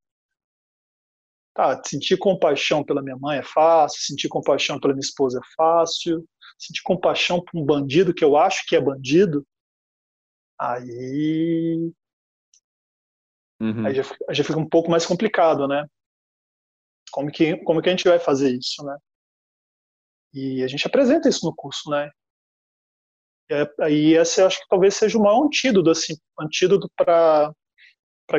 [1.54, 6.26] Tá, sentir compaixão pela minha mãe é fácil, sentir compaixão pela minha esposa é fácil,
[6.58, 9.46] sentir compaixão por um bandido que eu acho que é bandido,
[10.58, 11.92] aí.
[13.62, 13.86] Uhum.
[13.86, 15.86] Aí já, já fica um pouco mais complicado, né?
[17.12, 18.97] Como que, como que a gente vai fazer isso, né?
[20.34, 22.09] E a gente apresenta isso no curso, né?
[23.51, 27.53] E aí esse acho que talvez seja o maior antídoto, assim, antídoto para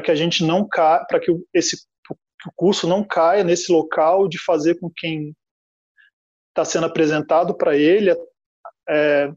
[0.02, 4.26] que a gente não caia, para que esse que o curso não caia nesse local
[4.26, 5.36] de fazer com quem
[6.48, 8.10] está sendo apresentado para ele
[8.88, 9.32] é,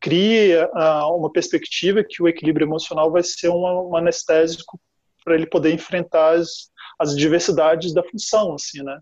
[0.00, 4.80] crie uh, uma perspectiva que o equilíbrio emocional vai ser um anestésico
[5.24, 9.00] para ele poder enfrentar as, as diversidades da função, assim, né?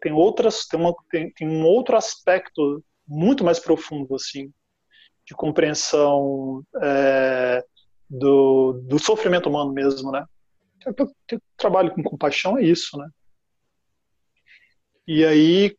[0.00, 4.52] Tem outras, tem, uma, tem, tem um outro aspecto muito mais profundo, assim,
[5.24, 7.64] de compreensão é,
[8.10, 10.24] do, do sofrimento humano mesmo, né?
[10.86, 13.08] eu trabalho com compaixão é isso, né?
[15.06, 15.76] E aí,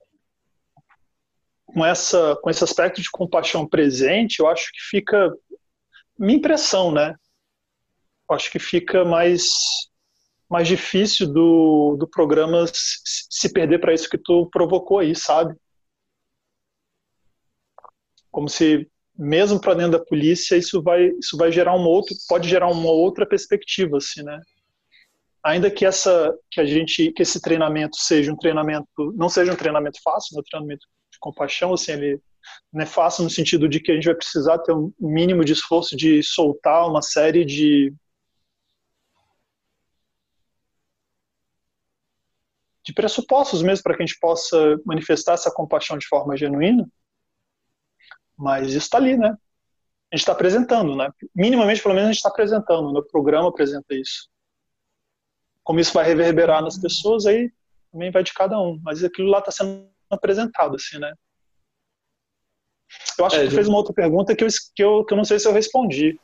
[1.65, 5.33] com, essa, com esse aspecto de compaixão presente, eu acho que fica.
[6.17, 7.15] Minha impressão, né?
[8.30, 9.47] Acho que fica mais,
[10.49, 15.55] mais difícil do, do programa se perder para isso que tu provocou aí, sabe?
[18.30, 22.49] Como se, mesmo para dentro da polícia, isso vai, isso vai gerar um outro, pode
[22.49, 24.39] gerar uma outra perspectiva, assim, né?
[25.47, 29.55] ainda que essa que a gente que esse treinamento seja um treinamento não seja um
[29.55, 32.21] treinamento fácil, né, um treinamento de compaixão, assim, ele
[32.71, 35.53] não é fácil no sentido de que a gente vai precisar ter um mínimo de
[35.53, 37.93] esforço de soltar uma série de
[42.88, 46.89] de pressupostos mesmo para que a gente possa manifestar essa compaixão de forma genuína.
[48.38, 49.35] Mas isso está ali, né?
[50.09, 51.11] A gente está apresentando, né?
[51.35, 52.93] Minimamente, pelo menos, a gente está apresentando.
[52.93, 54.29] No programa apresenta isso.
[55.65, 57.51] Como isso vai reverberar nas pessoas, aí
[57.91, 58.79] também vai de cada um.
[58.81, 61.13] Mas aquilo lá está sendo apresentado, assim, né?
[63.19, 65.17] Eu acho é, que tu fez uma outra pergunta que eu, que, eu, que eu
[65.17, 66.17] não sei se eu respondi.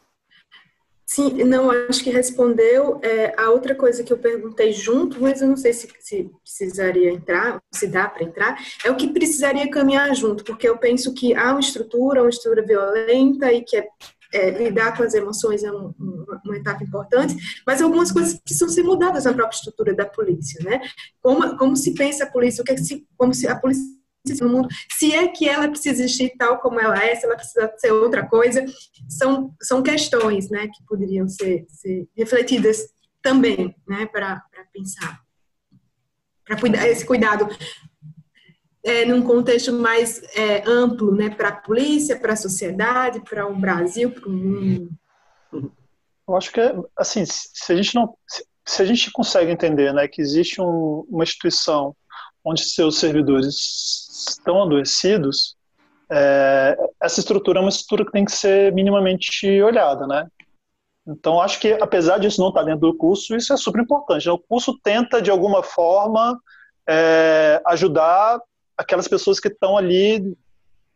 [1.14, 3.00] Sim, não, acho que respondeu.
[3.04, 7.12] É, a outra coisa que eu perguntei junto, mas eu não sei se, se precisaria
[7.12, 11.36] entrar, se dá para entrar, é o que precisaria caminhar junto, porque eu penso que
[11.36, 13.88] há uma estrutura, uma estrutura violenta e que é
[14.34, 17.36] é, lidar com as emoções é um, um, uma etapa importante,
[17.68, 20.82] mas algumas coisas precisam ser mudadas na própria estrutura da polícia, né?
[21.22, 23.84] Como, como se pensa a polícia, o que, é que se, como se a polícia
[24.42, 27.74] no mundo, se é que ela precisa existir tal como ela é, se ela precisa
[27.78, 28.66] ser outra coisa,
[29.10, 32.90] são, são questões, né, que poderiam ser, ser refletidas
[33.22, 35.22] também, né, para pensar,
[36.46, 37.48] para cuidar esse cuidado
[38.84, 43.56] é, num contexto mais é, amplo, né, para a polícia, para a sociedade, para o
[43.56, 44.90] Brasil, para o mundo.
[46.28, 46.62] Eu acho que,
[46.98, 48.16] assim, se a gente não,
[48.66, 51.96] se a gente consegue entender, né, que existe um, uma instituição
[52.44, 55.56] onde seus servidores estão adoecidos,
[56.12, 60.28] é, essa estrutura é uma estrutura que tem que ser minimamente olhada, né?
[61.06, 64.26] Então, acho que, apesar disso não estar dentro do curso, isso é super importante.
[64.26, 64.32] Né?
[64.32, 66.40] O curso tenta, de alguma forma,
[66.88, 68.40] é, ajudar
[68.78, 70.36] aquelas pessoas que estão ali,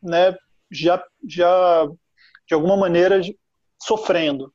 [0.02, 0.36] né,
[0.72, 1.88] já, já
[2.48, 3.20] de alguma maneira
[3.82, 4.54] sofrendo.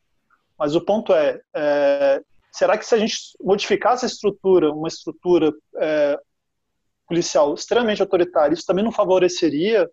[0.58, 5.52] Mas o ponto é, é será que se a gente modificasse a estrutura, uma estrutura
[5.78, 6.18] é,
[7.12, 9.88] policial extremamente autoritária, isso também não favoreceria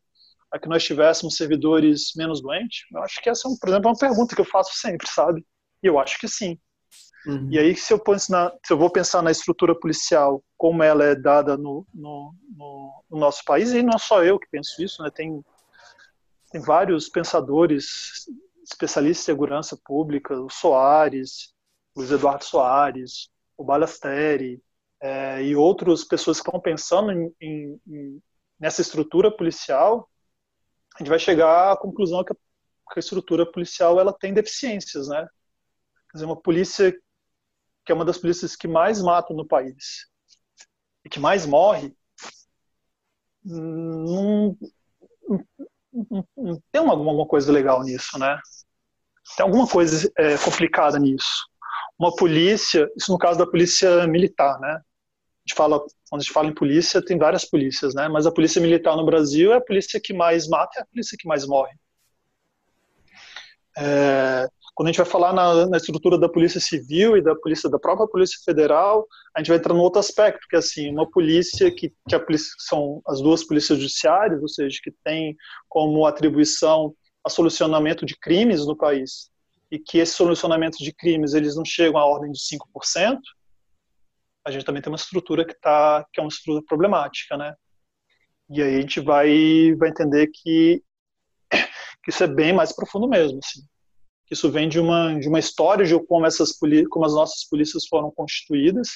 [0.49, 2.85] a que nós tivéssemos servidores menos doentes?
[2.91, 5.45] Eu acho que essa, é, por exemplo, é uma pergunta que eu faço sempre, sabe?
[5.83, 6.57] E eu acho que sim.
[7.27, 7.49] Uhum.
[7.51, 11.13] E aí, se eu, na, se eu, vou pensar na estrutura policial, como ela é
[11.13, 15.03] dada no, no, no, no nosso país, e não é só eu que penso isso,
[15.03, 15.11] né?
[15.13, 15.43] tem,
[16.51, 18.25] tem vários pensadores,
[18.63, 21.53] especialistas em segurança pública, o Soares,
[21.95, 24.61] Luiz Eduardo Soares, o Balasteri,
[25.01, 28.23] é, e outras pessoas que estão pensando em, em, em,
[28.59, 30.09] nessa estrutura policial,
[30.95, 35.07] a gente vai chegar à conclusão que a, que a estrutura policial ela tem deficiências,
[35.07, 35.27] né?
[36.11, 36.91] Quer dizer, uma polícia
[37.85, 40.07] que é uma das polícias que mais matam no país
[41.05, 41.95] e que mais morre,
[43.43, 44.57] não,
[45.93, 48.39] não, não tem alguma coisa legal nisso, né?
[49.37, 51.47] Tem alguma coisa é, complicada nisso.
[51.97, 54.81] Uma polícia, isso no caso da polícia militar, né?
[55.49, 58.07] Gente fala, quando a gente fala em polícia, tem várias polícias, né?
[58.07, 61.17] Mas a polícia militar no Brasil é a polícia que mais mata, é a polícia
[61.19, 61.73] que mais morre.
[63.75, 67.67] É, quando a gente vai falar na, na, estrutura da Polícia Civil e da polícia
[67.67, 71.09] da própria Polícia Federal, a gente vai entrar num outro aspecto, que é assim, uma
[71.09, 75.35] polícia que, que a polícia, são as duas polícias judiciárias, ou seja, que tem
[75.67, 76.93] como atribuição
[77.25, 79.31] a solucionamento de crimes no país,
[79.71, 83.17] e que esse solucionamento de crimes eles não chegam à ordem de 5%,
[84.45, 87.53] a gente também tem uma estrutura que tá que é uma estrutura problemática, né?
[88.49, 90.83] E aí a gente vai vai entender que
[92.03, 93.61] que isso é bem mais profundo mesmo, assim
[94.29, 96.55] que isso vem de uma, de uma história de como, essas,
[96.91, 98.89] como as nossas polícias foram constituídas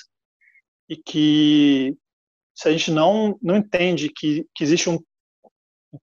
[0.87, 1.97] e que
[2.55, 4.99] se a gente não, não entende que, que existe um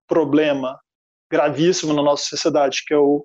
[0.09, 0.80] problema
[1.30, 3.24] gravíssimo na nossa sociedade, que é o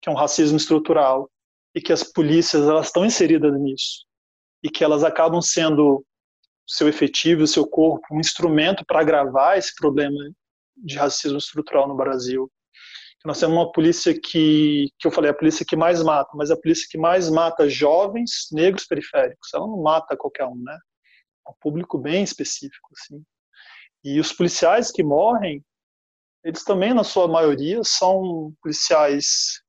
[0.00, 1.28] que é um racismo estrutural
[1.74, 4.06] e que as polícias elas estão inseridas nisso
[4.64, 6.04] e que elas acabam sendo
[6.66, 10.18] seu efetivo, seu corpo, um instrumento para agravar esse problema
[10.76, 12.50] de racismo estrutural no Brasil
[13.24, 16.56] nós temos uma polícia que, que eu falei, a polícia que mais mata, mas a
[16.56, 19.48] polícia que mais mata jovens negros periféricos.
[19.54, 20.78] Ela não mata qualquer um, né?
[21.46, 23.22] É um público bem específico, assim.
[24.04, 25.64] E os policiais que morrem,
[26.44, 29.62] eles também, na sua maioria, são policiais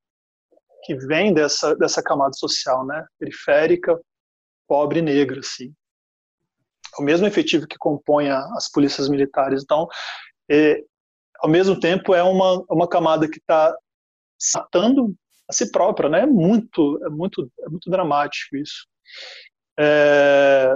[0.83, 3.05] que vêm dessa, dessa camada social, né?
[3.17, 3.97] Periférica,
[4.67, 5.73] pobre e negra, assim.
[6.97, 9.63] O mesmo efetivo que compõe as polícias militares.
[9.63, 9.87] Então,
[10.49, 10.81] é,
[11.39, 13.75] ao mesmo tempo é uma, uma camada que está
[14.55, 15.13] matando
[15.49, 16.21] a si própria, né?
[16.21, 18.87] É muito, é muito, é muito dramático isso.
[19.77, 20.73] É,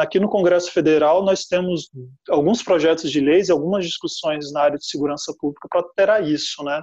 [0.00, 1.90] aqui no Congresso Federal nós temos
[2.28, 6.82] alguns projetos de leis, algumas discussões na área de segurança pública para alterar isso, né?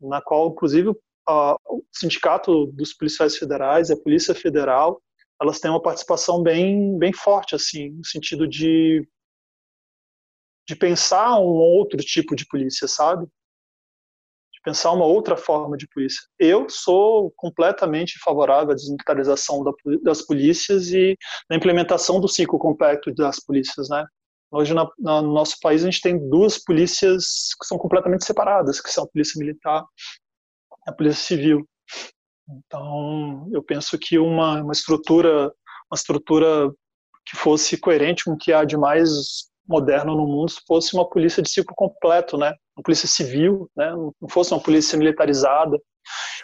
[0.00, 0.92] Na qual, inclusive,
[1.26, 5.00] a, o Sindicato dos Policiais Federais, a Polícia Federal,
[5.40, 9.06] elas têm uma participação bem, bem forte, assim, no sentido de
[10.66, 13.26] de pensar um outro tipo de polícia, sabe?
[13.26, 16.22] De pensar uma outra forma de polícia.
[16.38, 19.62] Eu sou completamente favorável à desmilitarização
[20.02, 21.16] das polícias e
[21.50, 24.06] da implementação do ciclo completo das polícias, né?
[24.50, 28.90] Hoje, na, no nosso país, a gente tem duas polícias que são completamente separadas, que
[28.90, 29.84] são a polícia militar
[30.86, 31.68] e a polícia civil.
[32.48, 35.52] Então, eu penso que uma, uma estrutura
[35.90, 36.72] uma estrutura
[37.26, 39.08] que fosse coerente com o que há de mais
[39.66, 42.52] moderno no mundo se fosse uma polícia de ciclo completo, né?
[42.76, 43.90] Uma polícia civil, né?
[43.92, 45.78] Não fosse uma polícia militarizada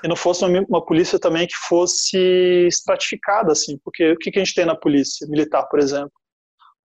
[0.03, 2.17] e não fosse uma, uma polícia também que fosse
[2.67, 6.13] estratificada, assim, porque o que, que a gente tem na polícia militar, por exemplo?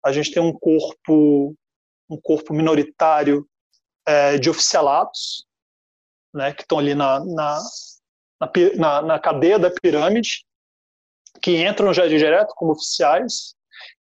[0.04, 1.54] A gente tem um corpo,
[2.10, 3.46] um corpo minoritário
[4.06, 5.46] é, de oficialatos,
[6.34, 7.60] né, que estão ali na, na,
[8.76, 10.44] na, na, cadeia da pirâmide,
[11.42, 13.54] que entram já direto como oficiais,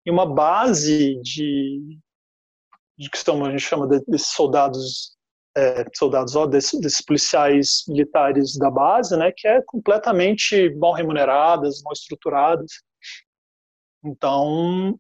[0.06, 1.98] e uma base de,
[2.98, 5.16] de que estão, a gente chama de, desses soldados,
[5.56, 11.82] é, soldados ó, desses, desses, policiais militares da base, né, que é completamente mal remuneradas,
[11.84, 12.72] mal estruturadas.
[14.04, 15.00] Então,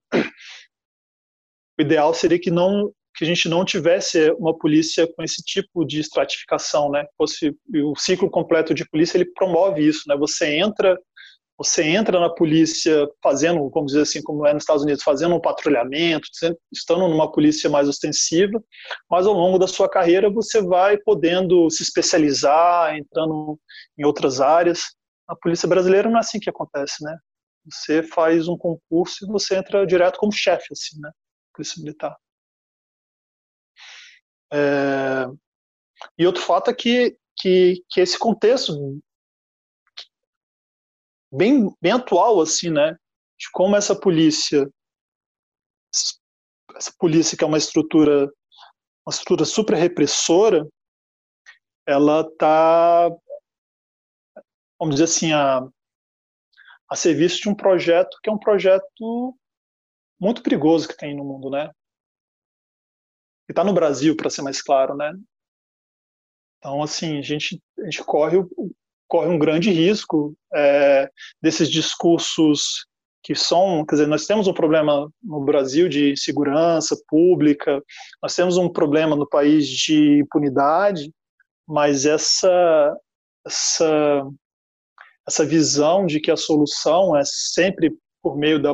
[1.77, 5.86] o ideal seria que não que a gente não tivesse uma polícia com esse tipo
[5.86, 7.06] de estratificação, né?
[7.18, 10.16] Fosse o ciclo completo de polícia ele promove isso, né?
[10.18, 10.98] Você entra
[11.62, 15.40] você entra na polícia fazendo, vamos dizer assim, como é nos Estados Unidos, fazendo um
[15.40, 16.28] patrulhamento,
[16.74, 18.60] estando numa polícia mais ostensiva,
[19.08, 23.60] mas ao longo da sua carreira você vai podendo se especializar, entrando
[23.96, 24.96] em outras áreas.
[25.28, 27.16] A polícia brasileira não é assim que acontece, né?
[27.70, 31.12] Você faz um concurso e você entra direto como chefe, assim, né?
[31.54, 32.18] Polícia Militar.
[34.52, 35.26] É...
[36.18, 38.73] E outro fato é que, que, que esse contexto
[41.32, 42.94] bem, bem atual, assim, né?
[43.40, 44.69] De como essa polícia,
[46.76, 48.26] essa polícia que é uma estrutura,
[49.06, 50.68] uma estrutura super repressora,
[51.88, 53.10] ela está,
[54.80, 55.61] vamos dizer assim, a,
[56.90, 59.38] a serviço de um projeto que é um projeto
[60.19, 61.72] muito perigoso que tem no mundo, né?
[63.45, 65.13] Que está no Brasil, para ser mais claro, né?
[66.57, 68.38] Então, assim, a gente, a gente corre
[69.11, 71.09] corre um grande risco é,
[71.41, 72.85] desses discursos
[73.22, 77.84] que são, quer dizer, nós temos um problema no Brasil de segurança pública,
[78.23, 81.11] nós temos um problema no país de impunidade,
[81.68, 82.97] mas essa
[83.45, 84.23] essa
[85.27, 87.93] essa visão de que a solução é sempre
[88.23, 88.73] por meio da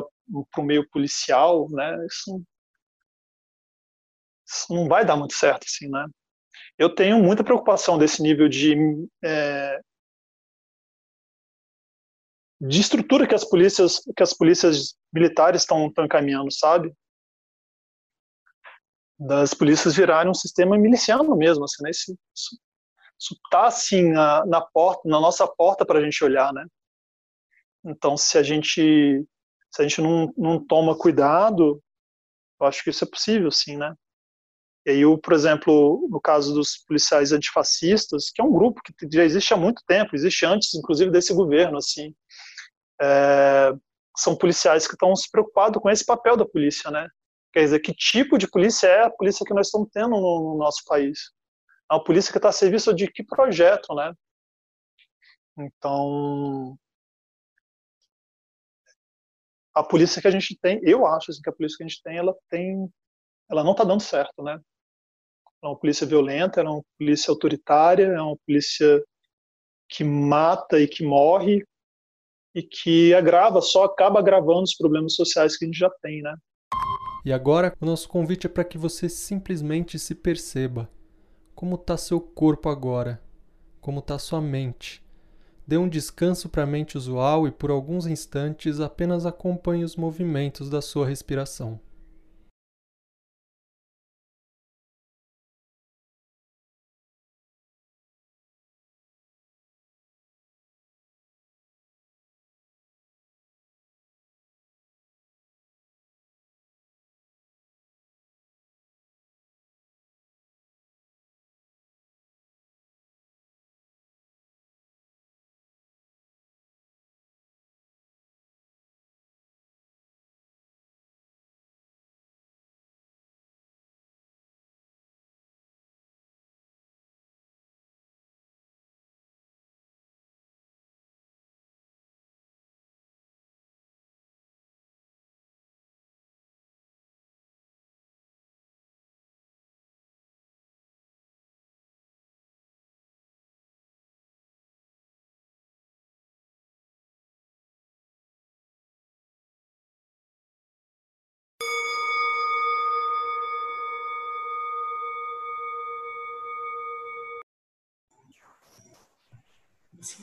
[0.52, 2.06] por meio policial, né?
[2.06, 2.40] Isso
[4.70, 6.06] não vai dar muito certo assim, né?
[6.78, 8.76] Eu tenho muita preocupação desse nível de
[9.22, 9.80] é,
[12.60, 16.92] de estrutura que as polícias que as polícias militares estão encaminhando, sabe?
[19.18, 21.90] Das polícias virarem um sistema miliciano mesmo, assim, né?
[21.90, 26.64] Isso, isso, tá assim na, na porta, na nossa porta para a gente olhar, né?
[27.84, 29.26] Então, se a gente
[29.70, 31.82] se a gente não, não toma cuidado,
[32.60, 33.94] eu acho que isso é possível, sim, né?
[34.86, 39.24] E aí, por exemplo, no caso dos policiais antifascistas, que é um grupo que já
[39.24, 42.14] existe há muito tempo, existe antes, inclusive, desse governo, assim,
[43.00, 43.72] é,
[44.16, 47.08] são policiais que estão se preocupados com esse papel da polícia, né?
[47.52, 50.58] Quer dizer, que tipo de polícia é a polícia que nós estamos tendo no, no
[50.58, 51.30] nosso país?
[51.90, 54.12] É uma polícia que está a serviço de que projeto, né?
[55.58, 56.78] Então,
[59.74, 62.02] a polícia que a gente tem, eu acho assim, que a polícia que a gente
[62.02, 62.92] tem, ela tem,
[63.50, 64.60] ela não está dando certo, né?
[65.62, 69.02] É uma polícia violenta, é uma polícia autoritária, é uma polícia
[69.88, 71.64] que mata e que morre
[72.54, 76.34] e que agrava, só acaba agravando os problemas sociais que a gente já tem, né?
[77.24, 80.88] E agora, o nosso convite é para que você simplesmente se perceba.
[81.54, 83.20] Como está seu corpo agora?
[83.80, 85.02] Como está sua mente?
[85.66, 90.70] Dê um descanso para a mente usual e por alguns instantes apenas acompanhe os movimentos
[90.70, 91.80] da sua respiração.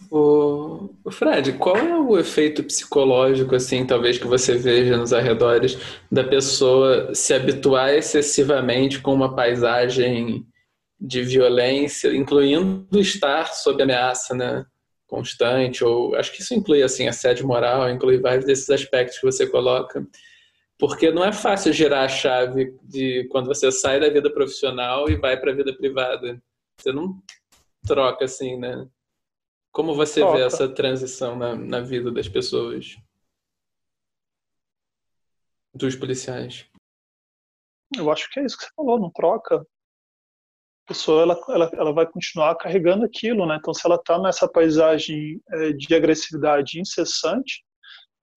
[0.09, 5.77] O, o Fred, qual é o efeito psicológico, assim, talvez que você veja nos arredores
[6.11, 10.45] da pessoa se habituar excessivamente com uma paisagem
[10.99, 14.65] de violência, incluindo estar sob ameaça, né,
[15.07, 19.45] constante, ou acho que isso inclui assim assédio moral, inclui vários desses aspectos que você
[19.45, 20.05] coloca,
[20.77, 25.15] porque não é fácil girar a chave de quando você sai da vida profissional e
[25.15, 26.41] vai para a vida privada.
[26.77, 27.15] Você não
[27.85, 28.85] troca, assim, né?
[29.75, 30.37] Como você troca.
[30.37, 32.95] vê essa transição na, na vida das pessoas?
[35.73, 36.65] Dos policiais?
[37.93, 39.57] Eu acho que é isso que você falou, não troca.
[39.57, 43.57] A pessoa ela, ela, ela vai continuar carregando aquilo, né?
[43.59, 47.61] Então, se ela está nessa paisagem é, de agressividade incessante,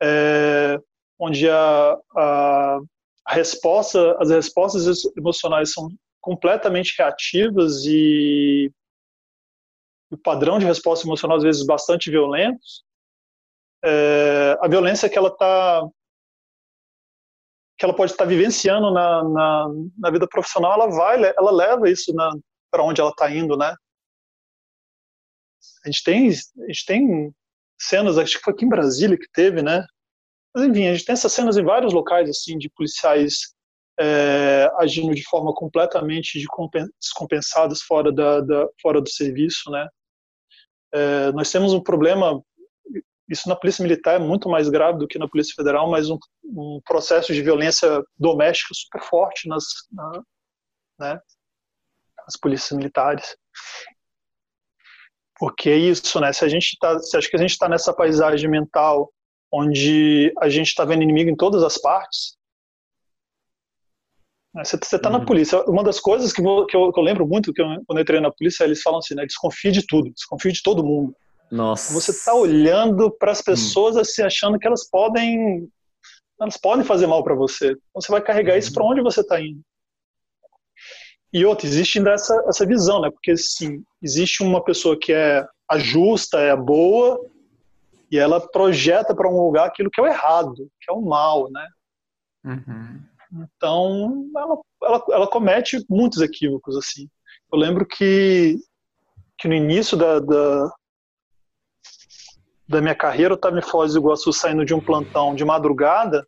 [0.02, 0.76] é,
[1.20, 2.80] onde a, a,
[3.24, 5.88] a resposta, as respostas emocionais são
[6.20, 8.72] completamente reativas e
[10.10, 12.84] o padrão de resposta emocional às vezes bastante violentos,
[13.84, 15.86] é, a violência que ela está
[17.78, 19.68] que ela pode estar tá vivenciando na, na,
[19.98, 22.12] na, vida profissional, ela vai, ela leva isso
[22.72, 23.72] para onde ela está indo, né?
[25.84, 27.32] A gente tem, a gente tem
[27.78, 29.86] cenas, acho que foi aqui em Brasília que teve, né?
[30.52, 33.54] Mas enfim, a gente tem essas cenas em vários locais, assim, de policiais
[34.00, 36.44] é, agindo de forma completamente
[37.00, 39.86] descompensadas fora, da, da, fora do serviço, né?
[40.92, 42.42] É, nós temos um problema,
[43.28, 46.18] isso na polícia militar é muito mais grave do que na polícia federal, mas um,
[46.44, 50.22] um processo de violência doméstica super forte nas, na,
[50.98, 51.20] né,
[52.24, 53.36] nas polícias militares.
[55.38, 56.32] Porque é isso, né?
[56.32, 59.12] Se a gente está, se acho que a gente está nessa paisagem mental
[59.52, 62.37] onde a gente está vendo inimigo em todas as partes,
[64.64, 65.24] você está na uhum.
[65.24, 65.62] polícia.
[65.64, 68.02] Uma das coisas que, eu, que eu, que eu lembro muito que eu, quando eu
[68.02, 69.24] entrei na polícia, eles falam assim, né?
[69.24, 71.14] Desconfie de tudo, desconfie de todo mundo.
[71.50, 71.92] Nossa.
[71.92, 74.00] Você está olhando para as pessoas hum.
[74.00, 75.68] assim, achando que elas podem,
[76.40, 77.70] elas podem fazer mal para você.
[77.70, 78.58] Então você vai carregar uhum.
[78.58, 79.60] isso para onde você está indo.
[81.32, 83.10] E outra, existe ainda essa, essa visão, né?
[83.10, 87.20] Porque sim, existe uma pessoa que é a justa, é a boa,
[88.10, 91.50] e ela projeta para um lugar aquilo que é o errado, que é o mal,
[91.50, 91.68] né?
[92.44, 93.07] Uhum.
[93.32, 97.08] Então, ela, ela, ela comete muitos equívocos, assim.
[97.52, 98.56] Eu lembro que,
[99.38, 100.70] que no início da, da,
[102.68, 106.26] da minha carreira, eu estava em Foz do Iguaçu saindo de um plantão de madrugada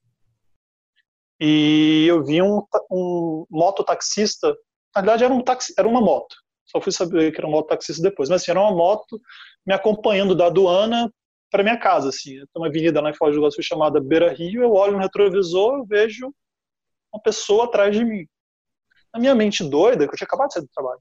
[1.39, 4.55] e eu vi um, um mototaxista,
[4.95, 6.37] na verdade era, um taxi, era uma moto,
[6.67, 9.19] só fui saber que era um mototaxista depois, mas assim, era uma moto
[9.67, 11.11] me acompanhando da aduana
[11.51, 12.35] para minha casa, assim.
[12.35, 15.79] Tem uma avenida lá em Foz do Iguaçu chamada Beira Rio, eu olho no retrovisor,
[15.79, 16.33] eu vejo
[17.13, 18.27] uma pessoa atrás de mim.
[19.13, 21.01] A minha mente doida, que eu tinha acabado de sair do trabalho,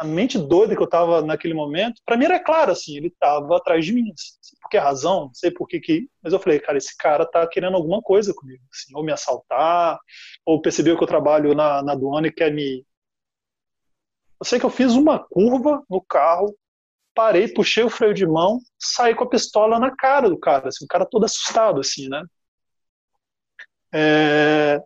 [0.00, 3.58] a mente doida que eu estava naquele momento, para mim era claro, assim, ele estava
[3.58, 4.10] atrás de mim.
[4.10, 5.26] Assim, por que razão?
[5.26, 6.08] Não sei por que que...
[6.22, 8.62] Mas eu falei, cara, esse cara tá querendo alguma coisa comigo.
[8.72, 9.98] Assim, ou me assaltar,
[10.46, 12.82] ou percebeu que eu trabalho na, na aduana e quer me...
[14.40, 16.56] Eu sei que eu fiz uma curva no carro,
[17.14, 20.86] parei, puxei o freio de mão, saí com a pistola na cara do cara, assim,
[20.86, 22.22] o cara todo assustado, assim, né?
[23.92, 24.80] É...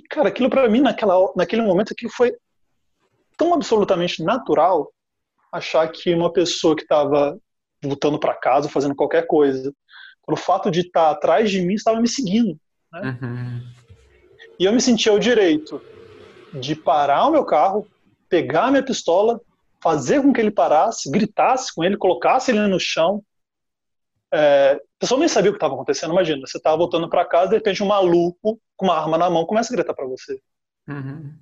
[0.00, 2.32] E, cara, aquilo para mim, naquela, naquele momento, aquilo foi
[3.36, 4.90] tão absolutamente natural
[5.52, 7.38] achar que uma pessoa que estava
[7.82, 9.72] voltando para casa, fazendo qualquer coisa,
[10.26, 12.58] pelo fato de estar tá atrás de mim, estava me seguindo.
[12.92, 13.18] Né?
[13.20, 13.62] Uhum.
[14.58, 15.82] E eu me sentia o direito
[16.54, 17.86] de parar o meu carro,
[18.28, 19.40] pegar a minha pistola,
[19.82, 23.22] fazer com que ele parasse, gritasse com ele, colocasse ele no chão,
[24.32, 26.12] é, a pessoa nem sabia o que estava acontecendo.
[26.12, 29.46] Imagina, você estava voltando para casa, de repente um maluco com uma arma na mão
[29.46, 30.40] começa a gritar para você.
[30.88, 31.34] Uhum.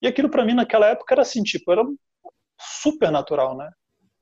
[0.00, 1.82] E aquilo para mim naquela época era assim, tipo, era
[2.58, 3.70] super natural, né?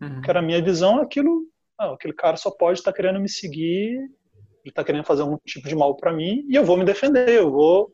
[0.01, 0.21] Uhum.
[0.21, 1.47] Que era a minha visão, aquilo,
[1.79, 3.97] não, aquele cara só pode estar tá querendo me seguir,
[4.63, 7.31] ele está querendo fazer algum tipo de mal para mim e eu vou me defender,
[7.31, 7.91] eu vou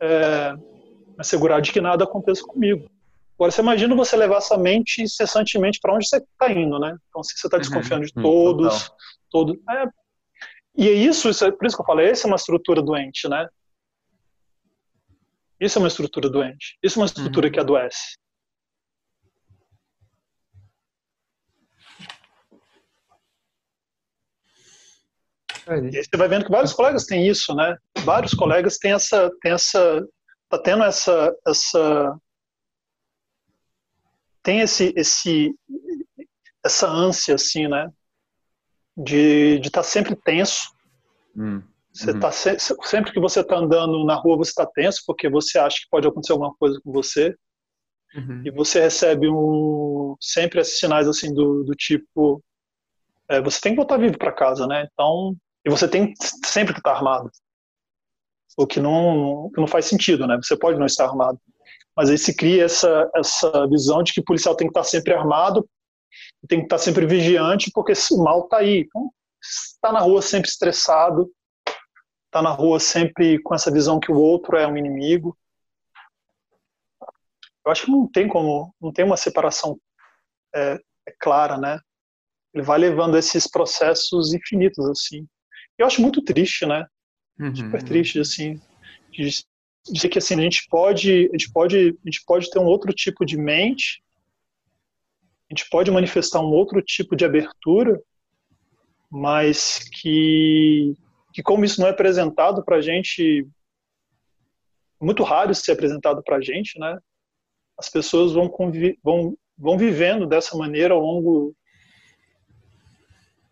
[0.00, 2.88] é, me assegurar de que nada aconteça comigo.
[3.36, 6.96] Agora, você imagina você levar essa mente incessantemente para onde você está indo, né?
[7.08, 7.60] Então, se você está uhum.
[7.60, 8.06] desconfiando uhum.
[8.06, 8.90] de todos,
[9.30, 9.62] todo.
[9.70, 9.86] É,
[10.74, 13.28] e é isso, isso é, por isso que eu falei, essa é uma estrutura doente,
[13.28, 13.46] né?
[15.60, 16.78] Isso é uma estrutura doente.
[16.82, 17.52] Isso é uma estrutura uhum.
[17.52, 18.16] que adoece.
[25.68, 27.76] E aí você vai vendo que vários colegas têm isso, né?
[28.04, 30.06] Vários colegas têm essa, têm essa,
[30.48, 32.16] tá tendo essa, essa,
[34.46, 35.52] tem esse, esse,
[36.64, 37.90] essa ânsia, assim, né?
[38.96, 40.70] de estar tá sempre tenso.
[41.36, 41.62] Hum.
[41.92, 42.20] Você uhum.
[42.20, 45.78] tá se, sempre que você está andando na rua, você está tenso porque você acha
[45.78, 47.34] que pode acontecer alguma coisa com você.
[48.14, 48.42] Uhum.
[48.46, 52.42] E você recebe um, sempre esses sinais assim do, do tipo
[53.28, 54.88] é, você tem que voltar vivo para casa, né?
[54.92, 56.14] Então, e você tem
[56.44, 57.30] sempre que estar tá armado.
[58.56, 60.38] O que não, que não faz sentido, né?
[60.40, 61.38] Você pode não estar armado.
[61.96, 65.14] Mas aí se cria essa, essa visão de que o policial tem que estar sempre
[65.14, 65.66] armado
[66.48, 68.80] tem que estar sempre vigiante, porque o mal está aí.
[68.86, 69.10] Então,
[69.42, 71.30] está na rua sempre estressado,
[72.26, 75.36] está na rua sempre com essa visão que o outro é um inimigo.
[77.64, 79.78] Eu acho que não tem como, não tem uma separação
[80.54, 80.78] é,
[81.08, 81.80] é clara, né?
[82.54, 85.26] Ele vai levando esses processos infinitos, assim.
[85.76, 86.86] Eu acho muito triste, né?
[87.38, 87.54] Uhum.
[87.54, 88.60] Super triste, assim,
[89.10, 89.44] de
[89.92, 92.92] dizer que assim a gente pode, a gente pode, a gente pode ter um outro
[92.92, 94.02] tipo de mente,
[95.50, 98.00] a gente pode manifestar um outro tipo de abertura,
[99.10, 100.94] mas que,
[101.32, 103.46] que como isso não é apresentado para a gente,
[105.00, 106.98] muito raro ser apresentado para a gente, né?
[107.78, 108.50] As pessoas vão,
[109.04, 111.54] vão, vão vivendo dessa maneira ao longo,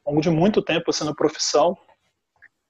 [0.05, 1.79] ao longo de muito tempo sendo assim, profissão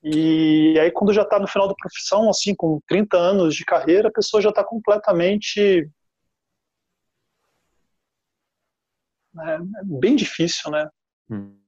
[0.06, 4.09] e aí, quando já está no final da profissão, assim, com 30 anos de carreira,
[4.09, 5.89] a pessoa já está completamente.
[9.40, 10.86] É, bem difícil, né?
[11.31, 11.59] Hum.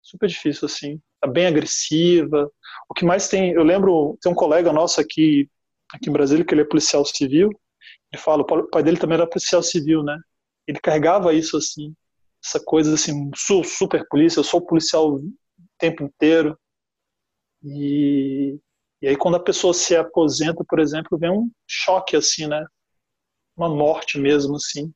[0.00, 0.98] Super difícil, assim.
[1.20, 2.50] Tá bem agressiva.
[2.88, 3.52] O que mais tem.
[3.52, 5.46] Eu lembro, tem um colega nosso aqui,
[5.92, 7.50] aqui em Brasília, que ele é policial civil.
[8.10, 10.18] Ele fala, o pai dele também era policial civil, né?
[10.66, 11.94] Ele carregava isso, assim.
[12.42, 15.32] Essa coisa assim, sou super polícia, eu sou policial o
[15.78, 16.58] tempo inteiro
[17.64, 18.58] e,
[19.00, 22.64] e aí quando a pessoa se aposenta, por exemplo, vem um choque assim, né?
[23.56, 24.92] Uma morte mesmo assim.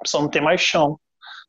[0.00, 0.98] A pessoa não tem mais chão.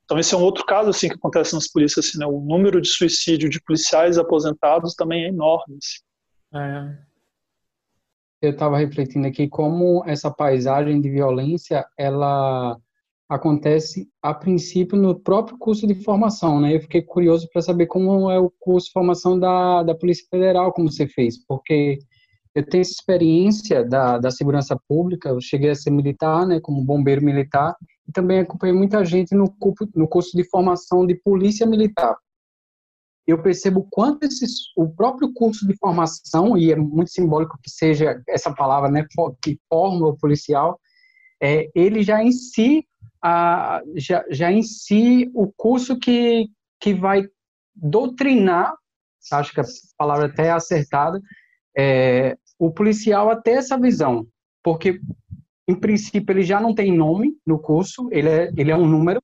[0.03, 2.25] Então esse é um outro caso assim que acontece nas polícias, assim, né?
[2.25, 5.77] O número de suicídio de policiais aposentados também é enorme.
[5.77, 6.59] Assim.
[6.59, 7.05] É.
[8.41, 12.79] Eu estava refletindo aqui como essa paisagem de violência ela
[13.27, 16.75] acontece a princípio no próprio curso de formação, né?
[16.75, 20.71] Eu fiquei curioso para saber como é o curso de formação da, da Polícia Federal,
[20.71, 21.97] como você fez, porque
[22.53, 26.83] eu tenho essa experiência da, da segurança pública, eu cheguei a ser militar, né, como
[26.83, 27.75] bombeiro militar,
[28.07, 29.53] e também acompanhei muita gente no,
[29.95, 32.15] no curso de formação de polícia militar.
[33.27, 34.45] Eu percebo quanto esse,
[34.77, 39.05] o próprio curso de formação, e é muito simbólico que seja essa palavra, né,
[39.41, 40.79] que forma o policial,
[41.41, 42.87] é, ele já em si
[43.27, 46.47] a, já, já em si o curso que,
[46.79, 47.27] que vai
[47.73, 48.71] doutrinar,
[49.31, 49.65] acho que a
[49.97, 51.19] palavra até é acertada,
[51.75, 54.27] é, o policial a ter essa visão,
[54.63, 55.01] porque
[55.67, 59.19] em princípio ele já não tem nome no curso, ele é, ele é um número,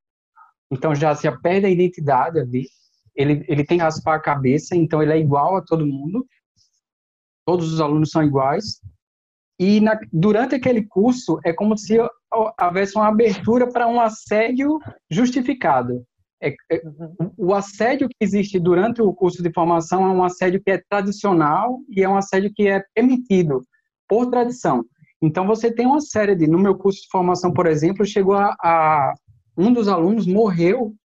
[0.72, 2.66] então já se perde a identidade ali,
[3.16, 6.26] ele, ele tem que raspar a cabeça, então ele é igual a todo mundo,
[7.46, 8.82] todos os alunos são iguais,
[9.62, 11.96] e na, durante aquele curso é como se
[12.60, 16.04] houvesse uma abertura para um assédio justificado.
[16.42, 16.82] É, é,
[17.38, 21.78] o assédio que existe durante o curso de formação é um assédio que é tradicional
[21.88, 23.62] e é um assédio que é permitido
[24.10, 24.84] por tradição.
[25.22, 28.56] Então você tem uma série de, no meu curso de formação, por exemplo, chegou a,
[28.64, 29.14] a
[29.56, 30.96] um dos alunos morreu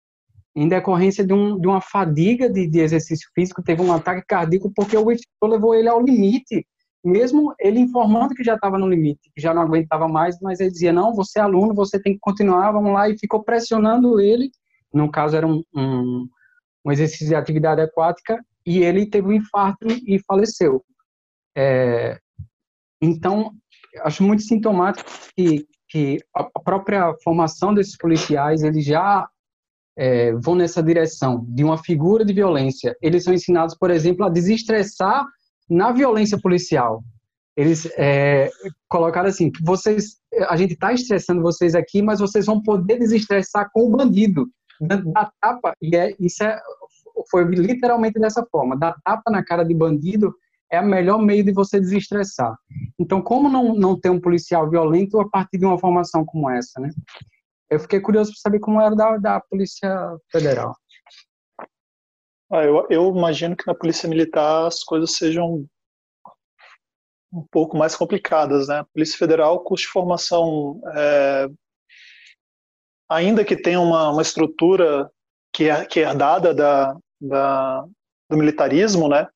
[0.56, 4.72] em decorrência de, um, de uma fadiga de, de, exercício físico, teve um ataque cardíaco
[4.74, 6.66] porque o instrutor levou ele ao limite
[7.06, 10.70] mesmo ele informando que já estava no limite, que já não aguentava mais, mas ele
[10.70, 14.50] dizia, não, você é aluno, você tem que continuar, vamos lá, e ficou pressionando ele,
[14.92, 16.28] no caso era um, um,
[16.84, 20.84] um exercício de atividade aquática, e ele teve um infarto e faleceu.
[21.56, 22.18] É,
[23.00, 23.52] então,
[24.02, 29.28] acho muito sintomático que, que a própria formação desses policiais, eles já
[29.96, 32.96] é, vão nessa direção de uma figura de violência.
[33.00, 35.24] Eles são ensinados, por exemplo, a desestressar
[35.68, 37.02] na violência policial,
[37.56, 38.50] eles é,
[38.88, 40.16] colocaram assim: vocês,
[40.48, 44.48] a gente está estressando vocês aqui, mas vocês vão poder desestressar com o bandido.
[44.78, 46.60] Da tapa, e é, isso é,
[47.30, 50.34] foi literalmente dessa forma: dar tapa na cara de bandido
[50.70, 52.54] é o melhor meio de você desestressar.
[52.98, 56.80] Então, como não, não ter um policial violento a partir de uma formação como essa,
[56.80, 56.90] né?
[57.70, 59.90] Eu fiquei curioso para saber como era da, da Polícia
[60.30, 60.76] Federal.
[62.50, 65.66] Ah, eu, eu imagino que na Polícia Militar as coisas sejam
[67.32, 68.84] um pouco mais complicadas, né?
[68.94, 71.48] Polícia Federal, custo de formação, é,
[73.08, 75.10] ainda que tenha uma, uma estrutura
[75.52, 77.82] que é, que é herdada da, da,
[78.30, 79.26] do militarismo, né?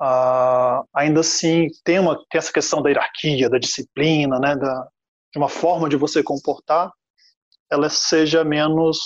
[0.00, 4.56] Ah, ainda assim tem, uma, tem essa questão da hierarquia, da disciplina, né?
[4.56, 4.88] Da,
[5.32, 6.90] de uma forma de você comportar,
[7.70, 8.98] ela seja menos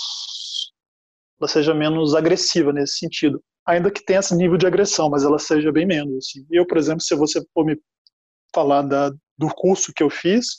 [1.39, 3.41] ela seja menos agressiva nesse sentido.
[3.65, 6.27] Ainda que tenha esse nível de agressão, mas ela seja bem menos.
[6.27, 6.45] Assim.
[6.51, 7.79] Eu, por exemplo, se você for me
[8.53, 10.57] falar da, do curso que eu fiz,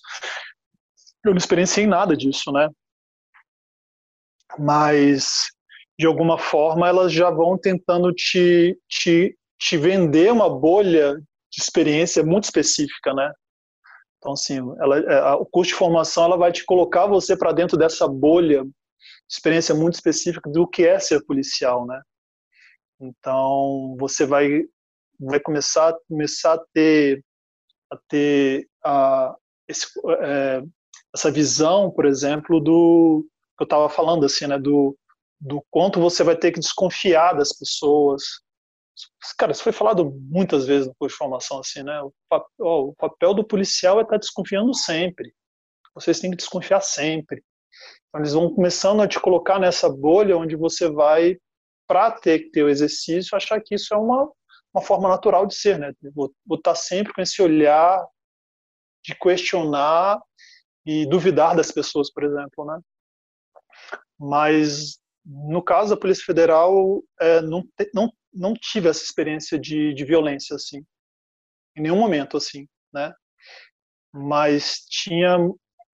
[1.24, 2.68] eu não experienciei nada disso, né?
[4.58, 5.50] Mas,
[5.98, 12.24] de alguma forma, elas já vão tentando te, te, te vender uma bolha de experiência
[12.24, 13.30] muito específica, né?
[14.18, 17.76] Então, assim, ela, é, o curso de formação ela vai te colocar você para dentro
[17.76, 18.64] dessa bolha
[19.28, 22.00] experiência muito específica do que é ser policial, né?
[23.00, 24.64] Então você vai
[25.18, 27.24] vai começar começar a ter
[27.92, 29.34] a ter a,
[29.68, 29.86] esse,
[30.22, 30.62] é,
[31.14, 33.26] essa visão, por exemplo, do
[33.60, 34.96] eu estava falando assim, né, do,
[35.38, 38.22] do quanto você vai ter que desconfiar das pessoas.
[39.38, 42.02] Cara, isso foi falado muitas vezes no curso de formação, assim, né?
[42.02, 42.12] O,
[42.60, 45.32] ó, o papel do policial é estar tá desconfiando sempre.
[45.94, 47.42] Vocês têm que desconfiar sempre.
[48.10, 51.36] Então, eles vão começando a te colocar nessa bolha onde você vai,
[51.86, 54.28] para ter que ter o exercício, achar que isso é uma,
[54.74, 55.92] uma forma natural de ser, né?
[56.14, 58.04] Vou, vou estar tá sempre com esse olhar
[59.04, 60.20] de questionar
[60.84, 62.80] e duvidar das pessoas, por exemplo, né?
[64.18, 67.62] Mas no caso da Polícia Federal, é, não,
[67.94, 70.84] não, não tive essa experiência de, de violência assim,
[71.76, 73.12] em nenhum momento assim, né?
[74.12, 75.38] Mas tinha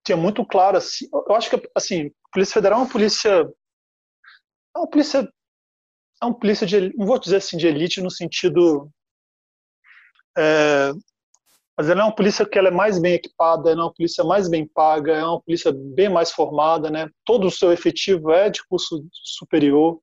[0.07, 3.29] tinha muito claro assim, eu acho que assim, a Polícia Federal é uma polícia
[4.75, 5.29] é uma polícia
[6.21, 8.89] é uma polícia de não vou dizer assim de elite no sentido
[10.37, 10.93] é,
[11.77, 14.49] mas ela é uma polícia que ela é mais bem equipada, é uma polícia mais
[14.49, 17.07] bem paga, é uma polícia bem mais formada, né?
[17.23, 19.99] Todo o seu efetivo é de curso superior.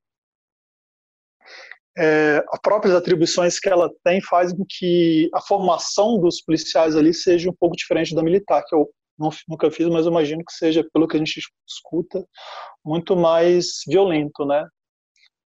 [1.99, 7.13] É, as próprias atribuições que ela tem fazem com que a formação dos policiais ali
[7.13, 10.87] seja um pouco diferente da militar, que eu não, nunca fiz, mas imagino que seja,
[10.93, 12.27] pelo que a gente escuta,
[12.85, 14.67] muito mais violento, né?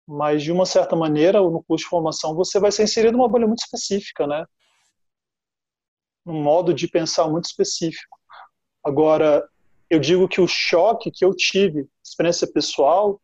[0.07, 3.47] Mas, de uma certa maneira, no curso de formação, você vai ser inserido numa bolha
[3.47, 4.45] muito específica, né?
[6.29, 8.19] um modo de pensar muito específico.
[8.85, 9.49] Agora,
[9.91, 13.21] eu digo que o choque que eu tive, experiência pessoal,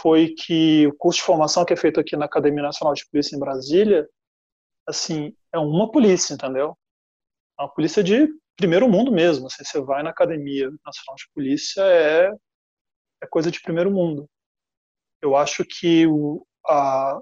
[0.00, 3.36] foi que o curso de formação que é feito aqui na Academia Nacional de Polícia
[3.36, 4.08] em Brasília,
[4.86, 6.76] assim, é uma polícia, entendeu?
[7.58, 9.46] É uma polícia de primeiro mundo mesmo.
[9.46, 12.32] Assim, você vai na Academia Nacional de Polícia, é,
[13.22, 14.28] é coisa de primeiro mundo.
[15.22, 17.20] Eu acho que o, a,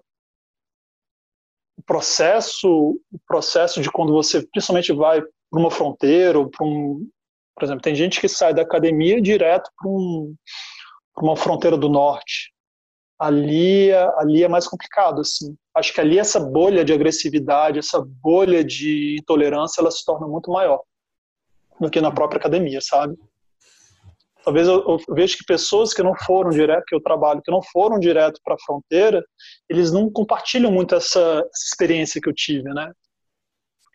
[1.77, 7.09] o processo, o processo de quando você principalmente vai para uma fronteira ou para um,
[7.55, 10.35] por exemplo, tem gente que sai da academia direto para um,
[11.19, 12.53] uma fronteira do norte.
[13.17, 15.57] Ali, ali é mais complicado, assim.
[15.73, 20.51] Acho que ali essa bolha de agressividade, essa bolha de intolerância, ela se torna muito
[20.51, 20.83] maior
[21.81, 23.17] do que na própria academia, sabe?
[24.45, 27.63] talvez eu, eu, vejo que pessoas que não foram direto, que eu trabalho, que não
[27.63, 29.25] foram direto para a fronteira,
[29.69, 32.93] eles não compartilham muito essa, essa, experiência que eu tive, né?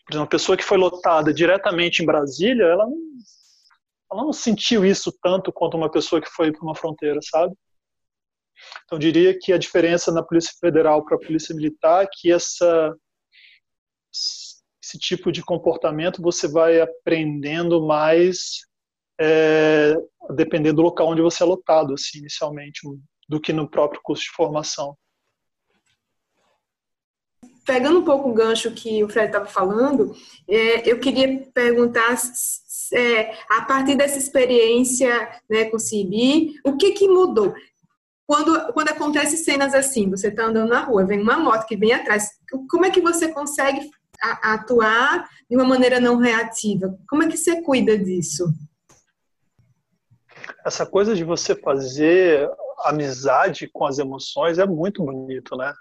[0.06, 2.97] Por exemplo, uma pessoa que foi lotada diretamente em Brasília, ela não,
[4.11, 7.53] ela não sentiu isso tanto quanto uma pessoa que foi para uma fronteira, sabe?
[8.85, 12.31] Então, eu diria que a diferença na Polícia Federal para a Polícia Militar é que
[12.31, 12.95] essa,
[14.90, 18.61] esse tipo de comportamento você vai aprendendo mais
[19.22, 19.95] é,
[20.32, 22.82] dependendo do local onde você é lotado, assim, inicialmente,
[23.28, 24.95] do que no próprio curso de formação.
[27.66, 30.16] Pegando um pouco o gancho que o Fred estava falando,
[30.48, 32.18] é, eu queria perguntar,
[32.94, 37.53] é, a partir dessa experiência né, com o CIB, o que, que mudou?
[38.26, 41.94] Quando, quando acontece cenas assim, você está andando na rua, vem uma moto que vem
[41.94, 42.30] atrás,
[42.70, 43.88] como é que você consegue
[44.22, 46.98] atuar de uma maneira não reativa?
[47.08, 48.54] Como é que você cuida disso?
[50.66, 52.50] essa coisa de você fazer
[52.86, 55.74] amizade com as emoções é muito bonito, né?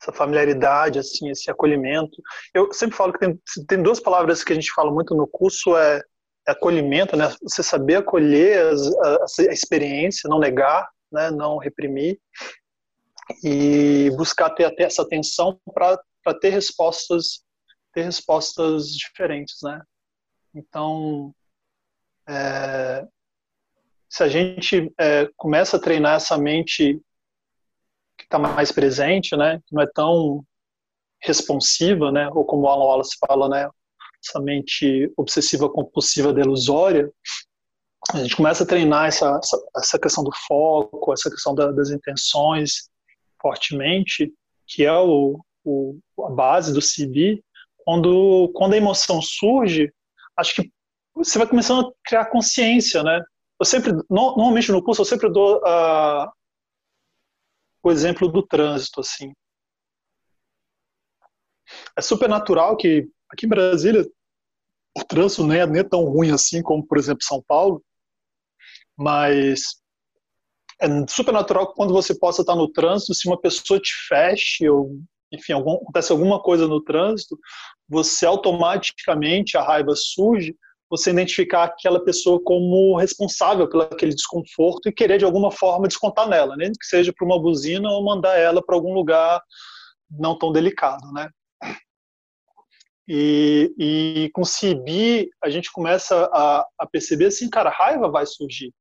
[0.00, 2.22] Essa familiaridade, assim, esse acolhimento.
[2.54, 5.76] Eu sempre falo que tem, tem duas palavras que a gente fala muito no curso,
[5.76, 6.00] é,
[6.46, 7.32] é acolhimento, né?
[7.42, 11.30] Você saber acolher as, a, a experiência, não negar, né?
[11.30, 12.18] Não reprimir
[13.44, 15.98] e buscar ter até essa atenção para
[16.40, 17.44] ter respostas
[17.98, 19.82] ter respostas diferentes, né?
[20.54, 21.34] Então,
[22.28, 23.04] é,
[24.08, 27.00] se a gente é, começa a treinar essa mente
[28.16, 30.44] que está mais presente, né, não é tão
[31.20, 33.68] responsiva, né, ou como Alan Wallace fala, né,
[34.24, 37.10] essa mente obsessiva compulsiva delusória,
[38.12, 41.90] a gente começa a treinar essa, essa, essa questão do foco, essa questão da, das
[41.90, 42.88] intenções
[43.40, 44.32] fortemente,
[44.66, 47.42] que é o, o, a base do CB,
[47.88, 49.90] quando, quando a emoção surge,
[50.36, 50.70] acho que
[51.14, 53.18] você vai começando a criar consciência, né?
[53.58, 56.30] eu sempre, normalmente no curso, eu sempre dou uh,
[57.82, 59.32] o exemplo do trânsito, assim.
[61.96, 64.06] É super natural que aqui em Brasília
[64.94, 67.82] o trânsito nem é, nem é tão ruim assim como, por exemplo, São Paulo,
[68.98, 69.62] mas
[70.78, 74.68] é super natural que quando você possa estar no trânsito, se uma pessoa te feche
[74.68, 75.00] ou,
[75.32, 77.38] enfim, algum, acontece alguma coisa no trânsito,
[77.88, 80.54] você automaticamente, a raiva surge,
[80.90, 86.28] você identificar aquela pessoa como responsável pelo aquele desconforto e querer de alguma forma descontar
[86.28, 86.66] nela, né?
[86.66, 89.42] que seja para uma buzina ou mandar ela para algum lugar
[90.10, 91.28] não tão delicado, né?
[93.06, 98.72] E, e com CB a gente começa a, a perceber assim, cara, raiva vai surgir.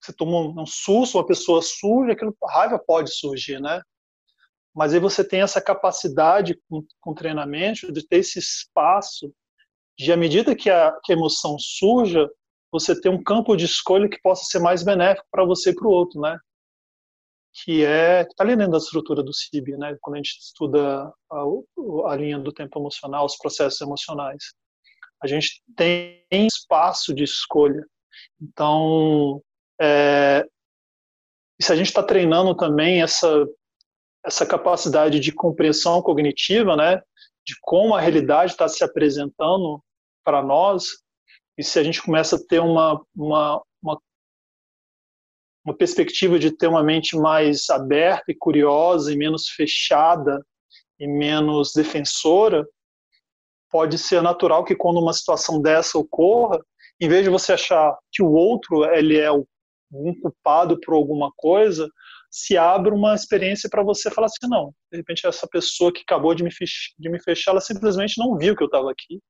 [0.00, 3.80] você toma um, susto, uma pessoa surge, aquilo, raiva pode surgir, né?
[4.78, 9.34] Mas aí você tem essa capacidade com, com treinamento de ter esse espaço
[9.98, 12.30] de, à medida que a, que a emoção surja,
[12.70, 15.88] você ter um campo de escolha que possa ser mais benéfico para você e para
[15.88, 16.38] o outro, né?
[17.64, 19.96] Que é está ali dentro da estrutura do CIB, né?
[20.00, 21.44] Quando a gente estuda a,
[22.06, 24.54] a linha do tempo emocional, os processos emocionais,
[25.20, 27.84] a gente tem espaço de escolha.
[28.40, 29.42] Então,
[29.80, 30.46] é,
[31.60, 33.44] se a gente está treinando também essa
[34.28, 37.02] essa capacidade de compreensão cognitiva, né,
[37.44, 39.82] de como a realidade está se apresentando
[40.22, 40.84] para nós,
[41.56, 44.00] e se a gente começa a ter uma, uma, uma,
[45.64, 50.44] uma perspectiva de ter uma mente mais aberta e curiosa e menos fechada
[51.00, 52.66] e menos defensora,
[53.70, 56.60] pode ser natural que quando uma situação dessa ocorra,
[57.00, 61.88] em vez de você achar que o outro ele é um culpado por alguma coisa,
[62.30, 66.34] se abre uma experiência para você falar assim, não, de repente essa pessoa que acabou
[66.34, 69.20] de me, fechar, de me fechar, ela simplesmente não viu que eu estava aqui,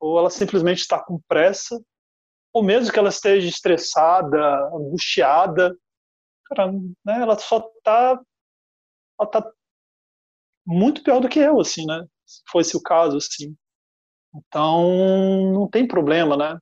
[0.00, 1.80] ou ela simplesmente está com pressa,
[2.52, 4.38] ou mesmo que ela esteja estressada,
[4.74, 5.76] angustiada,
[6.46, 6.72] cara,
[7.04, 8.20] né, ela só está
[9.18, 9.50] ela tá
[10.66, 13.56] muito pior do que eu, assim, né, se fosse o caso, assim.
[14.34, 16.58] Então, não tem problema, né?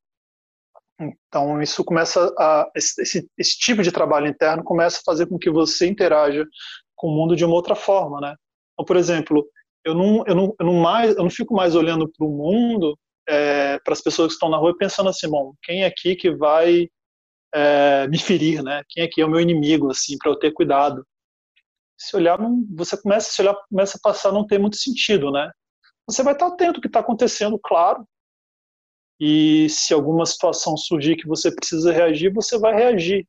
[1.00, 2.70] Então, isso começa a.
[2.74, 6.46] Esse, esse, tipo de trabalho interno começa a fazer com que você interaja
[6.94, 8.34] com o mundo de uma outra forma, né?
[8.72, 9.44] Então, por exemplo,
[9.84, 12.96] eu não, eu não, eu não, mais, eu não fico mais olhando para o mundo,
[13.28, 16.30] é, para as pessoas que estão na rua, pensando assim, bom, quem é aqui que
[16.30, 16.88] vai
[17.54, 18.82] é, me ferir, né?
[18.88, 21.04] Quem aqui é o meu inimigo, assim, para eu ter cuidado.
[21.98, 24.76] Se olhar, não, você começa a se olhar, começa a passar a não ter muito
[24.76, 25.50] sentido, né?
[26.06, 28.06] Você vai estar atento ao que está acontecendo, claro,
[29.20, 33.26] e se alguma situação surgir que você precisa reagir, você vai reagir.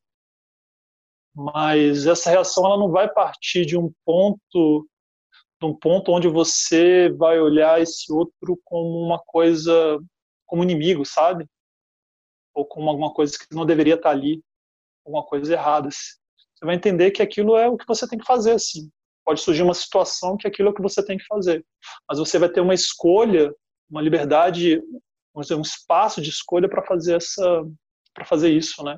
[1.33, 4.87] Mas essa reação ela não vai partir de um ponto
[5.59, 9.99] de um ponto onde você vai olhar esse outro como uma coisa
[10.45, 11.47] como inimigo, sabe?
[12.53, 14.41] Ou como alguma coisa que não deveria estar ali,
[15.05, 15.89] alguma coisa errada.
[15.89, 18.89] Você vai entender que aquilo é o que você tem que fazer, assim.
[19.25, 21.65] Pode surgir uma situação que aquilo é o que você tem que fazer,
[22.07, 23.53] mas você vai ter uma escolha,
[23.89, 24.81] uma liberdade
[25.35, 27.63] vamos dizer, um espaço de escolha para fazer essa
[28.13, 28.97] para fazer isso, né?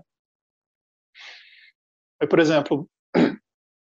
[2.21, 2.87] Aí, por exemplo,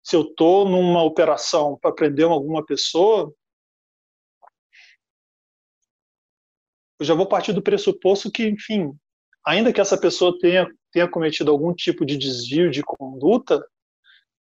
[0.03, 3.31] se eu estou numa operação para prender alguma pessoa,
[6.99, 8.91] eu já vou partir do pressuposto que, enfim,
[9.45, 13.63] ainda que essa pessoa tenha, tenha cometido algum tipo de desvio de conduta,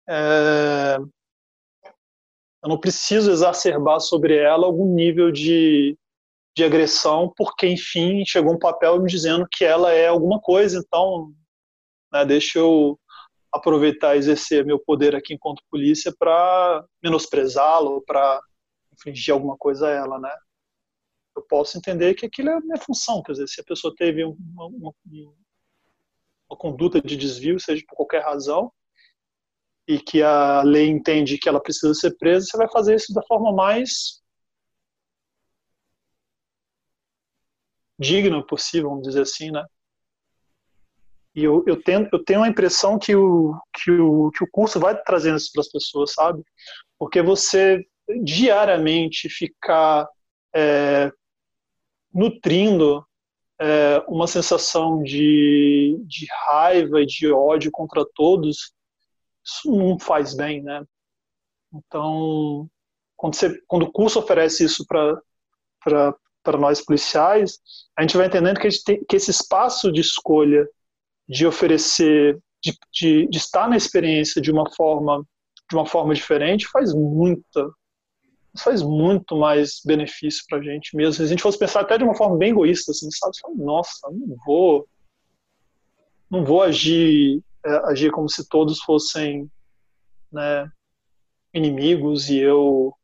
[0.09, 0.97] é,
[2.61, 5.97] eu não preciso exacerbar sobre ela algum nível de,
[6.57, 11.31] de agressão, porque, enfim, chegou um papel me dizendo que ela é alguma coisa, então,
[12.11, 12.99] né, deixa eu
[13.53, 18.41] aproveitar e exercer meu poder aqui enquanto polícia para menosprezá-la ou para
[18.91, 20.35] infligir alguma coisa a ela, né?
[21.35, 24.23] Eu posso entender que aquilo é a minha função, quer dizer, se a pessoa teve
[24.23, 24.93] uma, uma,
[26.49, 28.71] uma conduta de desvio, seja por qualquer razão,
[29.87, 33.21] e que a lei entende que ela precisa ser presa, você vai fazer isso da
[33.27, 34.25] forma mais
[37.99, 39.65] digno possível, vamos dizer assim, né?
[41.35, 44.79] E eu, eu, tenho, eu tenho a impressão que o, que, o, que o curso
[44.79, 46.43] vai trazendo isso para as pessoas, sabe?
[46.97, 47.85] Porque você
[48.23, 50.07] diariamente ficar
[50.55, 51.11] é,
[52.13, 53.05] nutrindo
[53.59, 58.73] é, uma sensação de, de raiva e de ódio contra todos,
[59.43, 60.83] isso não faz bem, né?
[61.73, 62.69] Então,
[63.15, 66.15] quando, você, quando o curso oferece isso para
[66.47, 67.59] para nós policiais,
[67.97, 70.65] a gente vai entendendo que, tem, que esse espaço de escolha
[71.27, 75.25] de oferecer, de, de, de, estar na experiência de uma forma
[75.69, 77.69] de uma forma diferente faz muita
[78.57, 81.15] faz muito mais benefício para a gente mesmo.
[81.15, 83.35] Se a gente fosse pensar até de uma forma bem egoísta, assim, sabe?
[83.57, 84.87] Nossa, não vou
[86.29, 89.51] não vou agir é, agir como se todos fossem
[90.31, 90.71] né,
[91.53, 92.95] inimigos e eu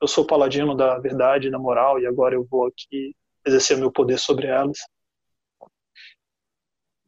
[0.00, 3.14] eu sou paladino da verdade da moral e agora eu vou aqui
[3.46, 4.78] exercer meu poder sobre elas.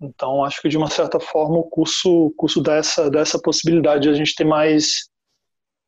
[0.01, 3.40] Então, acho que de uma certa forma o curso, o curso dá, essa, dá essa
[3.40, 5.09] possibilidade de a gente ter mais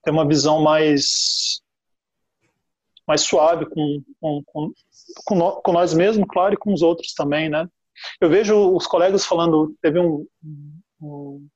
[0.03, 1.61] ter uma visão mais
[3.07, 4.73] mais suave com, com,
[5.27, 7.69] com, com nós mesmos, claro, e com os outros também, né?
[8.19, 10.27] Eu vejo os colegas falando, teve um,
[11.01, 11.47] um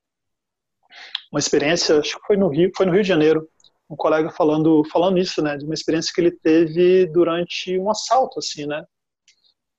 [1.30, 3.48] uma experiência, acho que foi no Rio, foi no Rio de Janeiro,
[3.90, 8.38] um colega falando falando isso, né, de uma experiência que ele teve durante um assalto,
[8.38, 8.84] assim, né,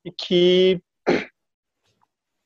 [0.03, 0.81] e que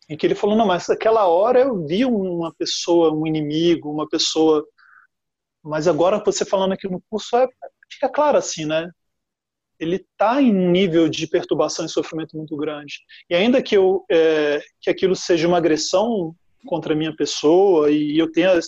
[0.10, 4.07] em que ele falou, não, mas naquela hora eu vi uma pessoa, um inimigo, uma
[4.07, 4.65] pessoa,
[5.64, 7.48] mas agora você falando aqui no curso, é,
[7.90, 8.90] fica claro assim, né?
[9.80, 12.99] Ele está em um nível de perturbação e sofrimento muito grande.
[13.30, 16.35] E ainda que, eu, é, que aquilo seja uma agressão
[16.65, 18.60] contra a minha pessoa, e eu tenha,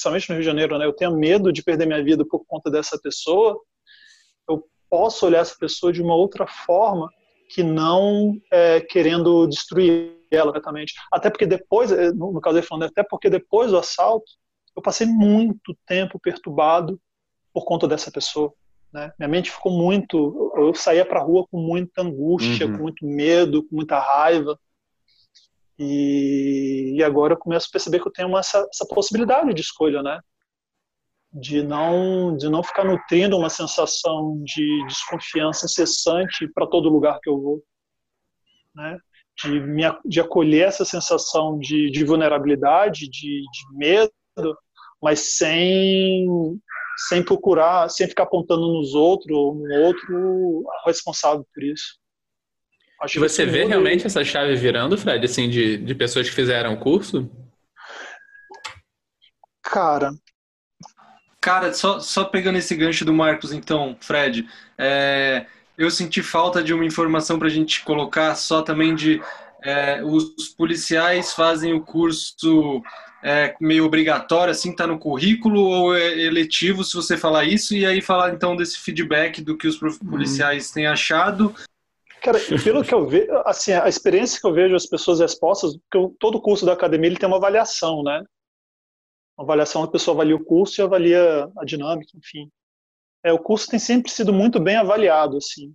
[0.00, 2.70] principalmente no Rio de Janeiro, né, eu tenho medo de perder minha vida por conta
[2.70, 3.60] dessa pessoa,
[4.48, 7.10] eu posso olhar essa pessoa de uma outra forma
[7.50, 10.94] que não é, querendo destruir ela completamente.
[11.12, 14.30] Até porque depois, eh, no caso dele falando, até porque depois do assalto,
[14.76, 16.98] eu passei muito tempo perturbado
[17.52, 18.52] por conta dessa pessoa.
[18.92, 19.12] Né?
[19.18, 20.52] Minha mente ficou muito.
[20.56, 22.76] Eu saía para a rua com muita angústia, uhum.
[22.76, 24.56] com muito medo, com muita raiva.
[25.82, 30.02] E, e, agora eu começo a perceber que eu tenho essa, essa possibilidade de escolha,
[30.02, 30.20] né?
[31.32, 37.30] De não, de não ficar nutrindo uma sensação de desconfiança incessante para todo lugar que
[37.30, 37.64] eu vou.
[38.74, 38.98] Né?
[39.42, 44.12] de, me, de acolher essa sensação de, de vulnerabilidade, de, de, medo,
[45.02, 46.26] mas sem,
[47.08, 51.98] sem procurar, sem ficar apontando nos outros ou no outro responsável por isso.
[53.00, 56.74] Acho e você vê realmente essa chave virando, Fred, assim, de, de pessoas que fizeram
[56.74, 57.30] o curso?
[59.62, 60.10] Cara.
[61.40, 64.46] Cara, só, só pegando esse gancho do Marcos, então, Fred,
[64.76, 65.46] é,
[65.78, 69.22] eu senti falta de uma informação para a gente colocar só também de
[69.62, 72.82] é, os policiais fazem o curso
[73.22, 77.86] é, meio obrigatório, assim, está no currículo ou é eletivo, se você falar isso, e
[77.86, 80.74] aí falar então desse feedback do que os policiais hum.
[80.74, 81.54] têm achado.
[82.22, 86.14] Cara, pelo que eu vejo, assim, a experiência que eu vejo as pessoas respostas, porque
[86.18, 88.22] todo curso da academia ele tem uma avaliação, né?
[89.38, 92.50] Uma avaliação, a pessoa avalia o curso e avalia a dinâmica, enfim
[93.24, 95.72] é, o curso tem sempre sido muito bem avaliado, assim.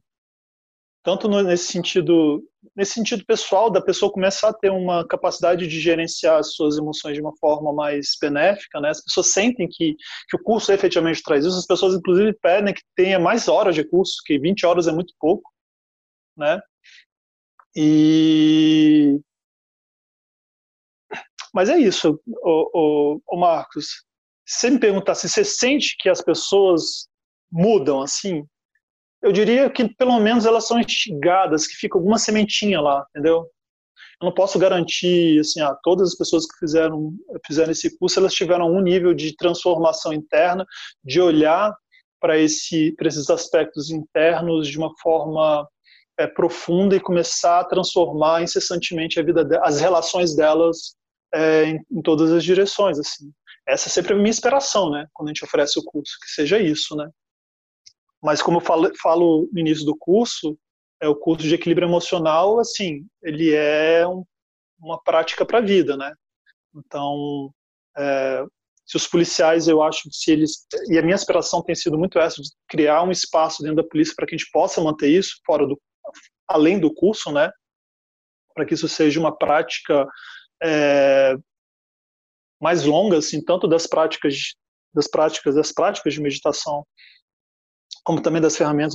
[1.03, 2.43] Tanto no, nesse sentido,
[2.75, 7.13] nesse sentido pessoal, da pessoa começar a ter uma capacidade de gerenciar as suas emoções
[7.13, 8.89] de uma forma mais benéfica, né?
[8.89, 9.95] As pessoas sentem que,
[10.27, 11.59] que o curso efetivamente traz isso.
[11.59, 15.13] As pessoas, inclusive, pedem que tenha mais horas de curso, que 20 horas é muito
[15.19, 15.51] pouco,
[16.37, 16.59] né?
[17.75, 19.19] E
[21.53, 24.03] mas é isso, o, o, o Marcos.
[24.45, 27.07] Se você me perguntar se você sente que as pessoas
[27.49, 28.45] mudam assim,
[29.21, 33.49] eu diria que pelo menos elas são instigadas, que fica alguma sementinha lá, entendeu?
[34.21, 37.13] Eu não posso garantir, assim, a todas as pessoas que fizeram,
[37.45, 40.65] fizeram esse curso, elas tiveram um nível de transformação interna,
[41.03, 41.73] de olhar
[42.19, 45.67] para esse, esses aspectos internos de uma forma
[46.17, 50.95] é, profunda e começar a transformar incessantemente a vida, de, as relações delas
[51.33, 53.31] é, em, em, todas as direções, assim.
[53.67, 56.59] Essa é sempre a minha inspiração, né, quando a gente oferece o curso, que seja
[56.59, 57.09] isso, né.
[58.23, 60.57] Mas como eu falo, falo no início do curso,
[61.01, 64.23] é o curso de equilíbrio emocional, assim, ele é um,
[64.79, 66.13] uma prática para a vida, né?
[66.73, 67.51] Então,
[67.97, 68.45] é,
[68.85, 72.41] se os policiais, eu acho, se eles e a minha aspiração tem sido muito essa
[72.41, 75.65] de criar um espaço dentro da polícia para que a gente possa manter isso fora
[75.65, 75.79] do,
[76.47, 77.51] além do curso, né?
[78.53, 80.07] Para que isso seja uma prática
[80.63, 81.35] é,
[82.61, 84.55] mais longa, assim, tanto das práticas
[84.93, 86.85] das práticas das práticas de meditação
[88.05, 88.93] como também das ferramentas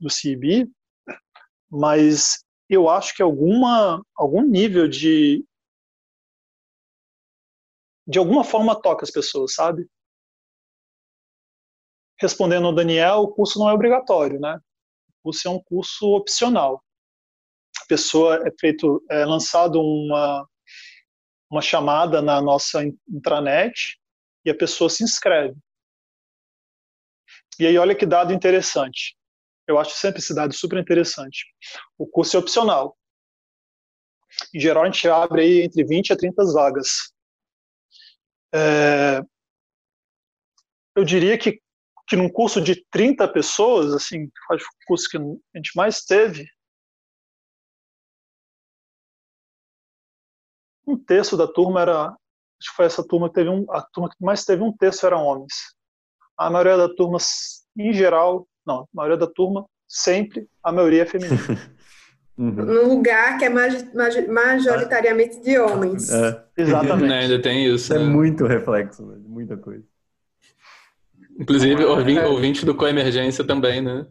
[0.00, 0.70] do, CIB,
[1.68, 5.44] mas eu acho que alguma, algum nível de
[8.06, 9.88] de alguma forma toca as pessoas, sabe?
[12.20, 14.60] Respondendo ao Daniel, o curso não é obrigatório, né?
[15.24, 16.84] Curso é um curso opcional.
[17.82, 20.46] A pessoa é feito, é lançado uma
[21.50, 23.96] uma chamada na nossa intranet
[24.44, 25.56] e a pessoa se inscreve.
[27.58, 29.16] E aí, olha que dado interessante.
[29.66, 31.46] Eu acho sempre esse dado super interessante.
[31.96, 32.96] O curso é opcional.
[34.52, 37.12] Em geral, a gente abre aí entre 20 a 30 vagas.
[38.52, 39.20] É,
[40.96, 41.60] eu diria que,
[42.06, 46.46] que num curso de 30 pessoas, assim, o curso que a gente mais teve,
[50.86, 54.10] um terço da turma era, acho que foi essa turma que teve um, a turma
[54.10, 55.74] que mais teve um terço eram homens
[56.36, 57.18] a maioria da turma,
[57.76, 61.38] em geral, não, a maioria da turma, sempre, a maioria é feminina.
[62.36, 62.50] Uhum.
[62.50, 66.10] Num lugar que é majoritariamente de homens.
[66.10, 66.44] É.
[66.58, 67.06] Exatamente.
[67.06, 67.94] Não, ainda tem isso.
[67.94, 68.04] É né?
[68.04, 69.84] muito reflexo, muita coisa.
[71.38, 72.26] Inclusive, é.
[72.26, 74.06] ouvinte do Coemergência também, né?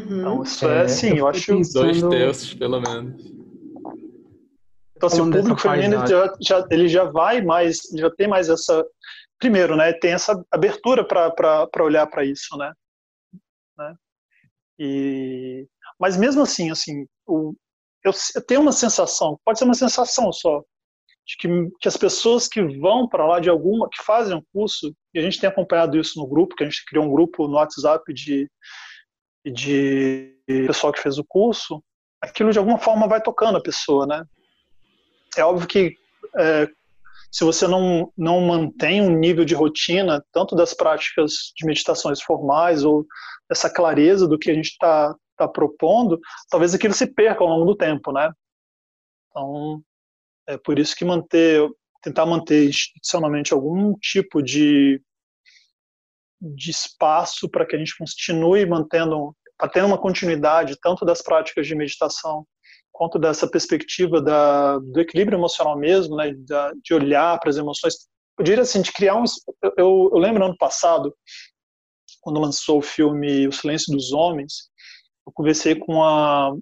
[0.00, 0.20] Uhum.
[0.20, 1.52] Então, isso é, assim, eu acho.
[1.72, 3.32] Dois terços, pelo menos.
[4.96, 8.84] Então, assim, o público feminino já, já, ele já vai mais, já tem mais essa
[9.38, 12.72] primeiro, né, tem essa abertura para olhar para isso, né?
[13.76, 13.94] né?
[14.78, 15.68] E,
[16.00, 17.54] mas mesmo assim, assim, o,
[18.02, 20.62] eu, eu tenho uma sensação, pode ser uma sensação só,
[21.26, 21.48] de que,
[21.80, 25.22] que as pessoas que vão para lá de alguma, que fazem um curso, e a
[25.22, 28.50] gente tem acompanhado isso no grupo, que a gente criou um grupo no WhatsApp de,
[29.44, 30.36] de
[30.66, 31.82] pessoal que fez o curso,
[32.20, 34.24] aquilo de alguma forma vai tocando a pessoa, né?
[35.36, 35.96] É óbvio que
[36.36, 36.68] é,
[37.30, 42.84] se você não, não mantém um nível de rotina, tanto das práticas de meditações formais
[42.84, 43.04] ou
[43.50, 47.64] essa clareza do que a gente está tá propondo, talvez aquilo se perca ao longo
[47.64, 48.32] do tempo, né?
[49.28, 49.82] Então,
[50.46, 51.68] é por isso que manter,
[52.02, 55.00] tentar manter institucionalmente algum tipo de,
[56.40, 61.66] de espaço para que a gente continue mantendo, para ter uma continuidade tanto das práticas
[61.66, 62.46] de meditação
[62.92, 67.94] quanto dessa perspectiva da, do equilíbrio emocional mesmo, né, da, de olhar para as emoções.
[68.38, 69.24] Eu diria assim, de criar um.
[69.76, 71.12] Eu, eu lembro ano passado,
[72.20, 74.70] quando lançou o filme O Silêncio dos Homens,
[75.26, 76.52] eu conversei com a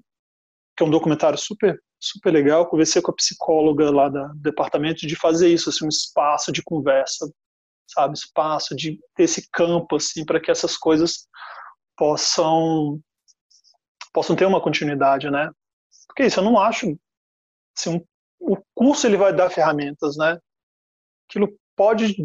[0.75, 5.15] que é um documentário super super legal, conversei com a psicóloga lá do departamento de
[5.15, 7.33] fazer isso, assim, um espaço de conversa,
[7.89, 11.29] sabe, espaço de ter esse campo assim para que essas coisas
[11.97, 13.01] possam
[14.13, 15.51] possam ter uma continuidade, né?
[16.09, 16.99] Porque isso eu não acho
[17.77, 18.07] assim, um,
[18.41, 20.39] o curso ele vai dar ferramentas, né?
[21.29, 22.17] Aquilo pode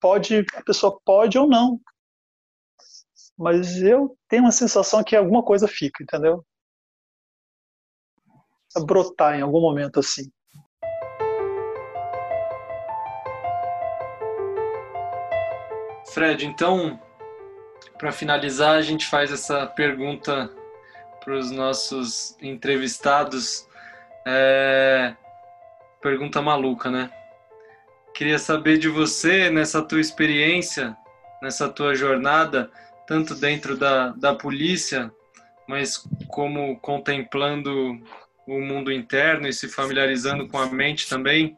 [0.00, 1.80] pode a pessoa pode ou não
[3.38, 6.44] mas eu tenho uma sensação que alguma coisa fica, entendeu?
[8.76, 10.30] A brotar em algum momento assim.
[16.12, 17.00] Fred, então,
[17.98, 20.50] para finalizar, a gente faz essa pergunta
[21.24, 23.66] para os nossos entrevistados.
[24.26, 25.14] É...
[26.00, 27.10] Pergunta maluca, né?
[28.14, 30.96] Queria saber de você, nessa tua experiência,
[31.42, 32.70] nessa tua jornada,
[33.06, 35.12] tanto dentro da, da polícia,
[35.68, 38.00] mas como contemplando
[38.46, 41.56] o mundo interno e se familiarizando com a mente também,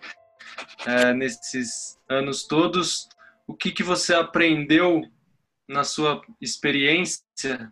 [0.86, 3.08] é, nesses anos todos.
[3.46, 5.02] O que, que você aprendeu
[5.68, 7.22] na sua experiência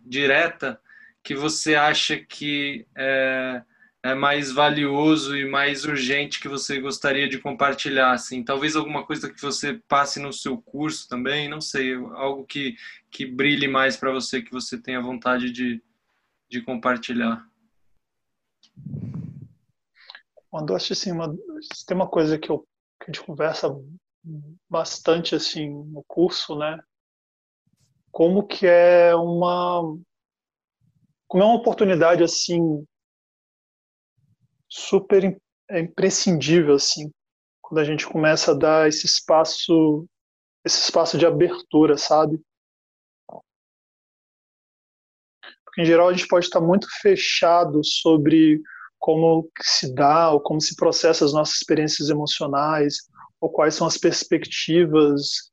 [0.05, 0.79] direta
[1.23, 3.61] que você acha que é,
[4.03, 8.11] é mais valioso e mais urgente que você gostaria de compartilhar?
[8.11, 8.43] Assim?
[8.43, 12.75] Talvez alguma coisa que você passe no seu curso também, não sei, algo que,
[13.11, 15.81] que brilhe mais para você, que você tenha vontade de,
[16.49, 17.45] de compartilhar.
[20.49, 21.35] Quando acho assim, uma,
[21.85, 22.67] tem uma coisa que, eu,
[22.99, 23.69] que a gente conversa
[24.69, 26.79] bastante assim no curso, né?
[28.11, 29.81] Como que é uma
[31.27, 32.85] como é uma oportunidade assim
[34.69, 35.39] super
[35.69, 37.11] é imprescindível assim
[37.61, 40.07] quando a gente começa a dar esse espaço
[40.65, 42.41] esse espaço de abertura sabe
[45.77, 48.61] em geral a gente pode estar muito fechado sobre
[48.99, 52.95] como se dá ou como se processa as nossas experiências emocionais
[53.39, 55.51] ou quais são as perspectivas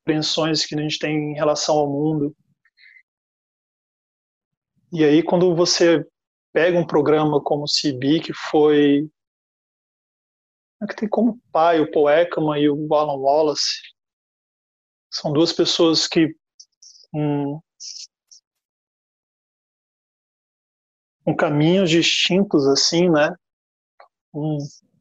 [0.00, 2.36] compreensões que a gente tem em relação ao mundo
[4.92, 6.06] e aí quando você
[6.52, 9.08] pega um programa como o CB, que foi
[10.82, 13.80] é que tem como pai o Paul Ekman e o Alan Wallace.
[15.10, 16.34] São duas pessoas que
[17.14, 17.60] um,
[21.26, 23.34] um caminhos distintos assim, né?
[24.34, 24.58] Um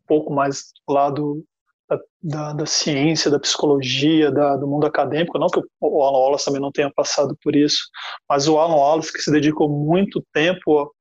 [0.08, 1.46] pouco mais do lado
[1.90, 5.38] da, da, da ciência, da psicologia, da, do mundo acadêmico.
[5.38, 7.90] Não que o Alan Wallace também não tenha passado por isso,
[8.30, 10.94] mas o Alan Wallace que se dedicou muito tempo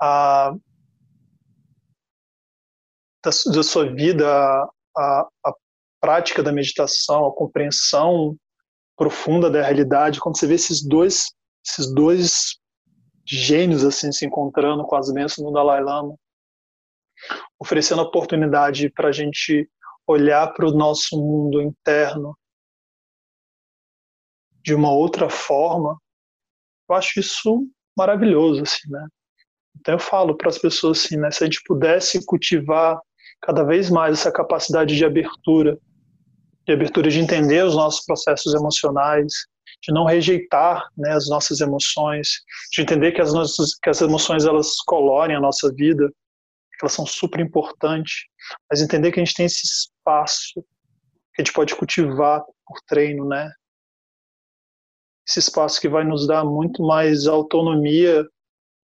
[0.00, 0.54] a,
[3.24, 4.26] da, da sua vida
[4.96, 5.54] a, a
[6.00, 8.36] prática da meditação, a compreensão
[8.96, 11.32] profunda da realidade, quando você vê esses dois,
[11.66, 12.58] esses dois
[13.24, 16.16] gênios assim se encontrando com as bênçãos do Dalai Lama,
[17.58, 19.68] oferecendo oportunidade para a gente
[20.06, 22.36] olhar para o nosso mundo interno
[24.64, 26.00] de uma outra forma,
[26.88, 27.66] eu acho isso
[27.96, 29.06] maravilhoso, assim, né?
[29.78, 32.98] Então eu falo para as pessoas assim, né, se a gente pudesse cultivar
[33.40, 35.78] cada vez mais essa capacidade de abertura,
[36.64, 39.32] de abertura de entender os nossos processos emocionais,
[39.82, 42.42] de não rejeitar né, as nossas emoções,
[42.72, 46.92] de entender que as nossas que as emoções elas colorem a nossa vida, que elas
[46.92, 48.26] são super importantes,
[48.70, 50.62] mas entender que a gente tem esse espaço
[51.34, 53.50] que a gente pode cultivar por treino, né?
[55.26, 58.24] Esse espaço que vai nos dar muito mais autonomia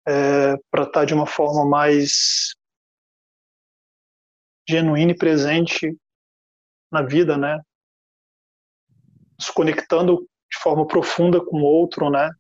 [0.07, 2.55] é, para estar tá de uma forma mais
[4.69, 5.97] genuína e presente
[6.93, 7.61] na vida, né?
[9.41, 12.31] Se conectando de forma profunda com o outro, né?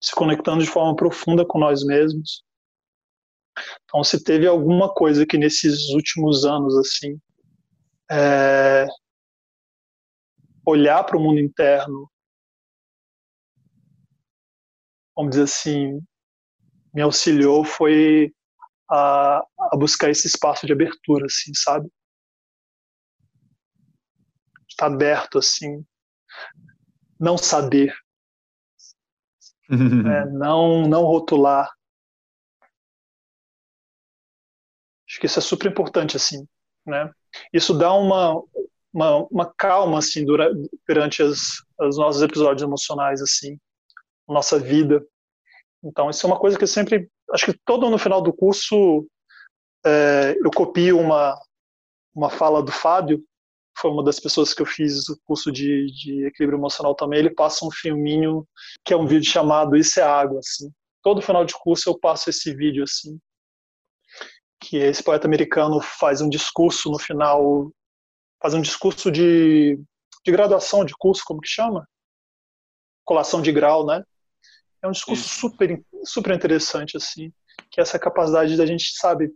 [0.00, 2.44] Se conectando de forma profunda com nós mesmos.
[3.84, 7.20] Então, se teve alguma coisa que nesses últimos anos, assim,
[8.10, 8.86] é,
[10.66, 12.10] olhar para o mundo interno,
[15.16, 16.00] vamos dizer assim,
[16.92, 18.34] me auxiliou foi
[18.90, 21.88] a, a buscar esse espaço de abertura, assim, sabe?
[24.68, 25.84] Estar aberto, assim,
[27.18, 27.94] não saber,
[29.70, 31.70] é, não não rotular.
[35.08, 36.46] Acho que isso é super importante, assim,
[36.86, 37.10] né?
[37.52, 38.42] Isso dá uma
[38.94, 41.40] uma, uma calma assim durante, perante as,
[41.80, 43.58] os nossos episódios emocionais assim
[44.28, 45.04] nossa vida
[45.82, 49.04] então isso é uma coisa que eu sempre acho que todo no final do curso
[49.84, 51.36] é, eu copio uma
[52.14, 53.20] uma fala do Fábio
[53.76, 57.30] foi uma das pessoas que eu fiz o curso de, de equilíbrio emocional também ele
[57.30, 58.46] passa um filminho
[58.84, 60.70] que é um vídeo chamado isso é água assim
[61.02, 63.18] todo final de curso eu passo esse vídeo assim
[64.60, 67.70] que esse poeta americano faz um discurso no final
[68.44, 69.78] fazer um discurso de,
[70.22, 71.88] de graduação de curso, como que chama?
[73.02, 74.04] Colação de grau, né?
[74.82, 77.32] É um discurso super, super interessante, assim,
[77.70, 79.30] que é essa capacidade da gente, sabe,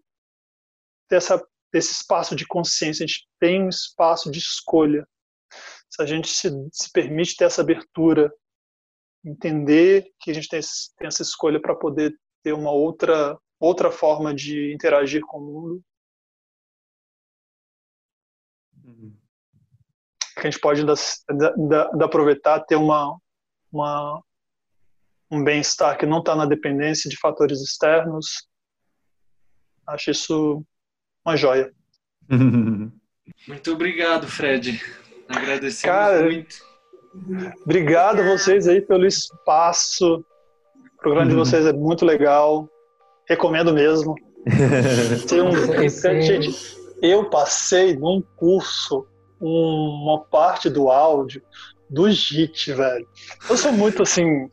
[1.09, 1.43] ter essa,
[1.73, 5.07] esse espaço de consciência, a gente tem um espaço de escolha.
[5.91, 8.33] Se a gente se, se permite ter essa abertura,
[9.25, 10.61] entender que a gente tem,
[10.97, 15.85] tem essa escolha para poder ter uma outra, outra forma de interagir com o mundo,
[20.35, 20.95] que a gente pode ainda,
[21.29, 23.19] ainda, ainda aproveitar, ter uma,
[23.73, 24.23] uma
[25.31, 28.49] um bem-estar que não está na dependência de fatores externos.
[29.87, 30.65] Acho isso
[31.29, 31.71] uma joia.
[33.47, 34.81] Muito obrigado, Fred.
[35.29, 36.57] Agradecemos Cara, muito.
[37.65, 40.25] Obrigado a vocês aí pelo espaço.
[40.97, 42.69] O programa de vocês é muito legal.
[43.27, 44.15] Recomendo mesmo.
[45.29, 45.53] Tem um,
[46.23, 49.07] gente, eu passei num curso
[49.39, 51.43] uma parte do áudio
[51.91, 53.07] do JIT, velho.
[53.49, 54.49] Eu sou muito assim.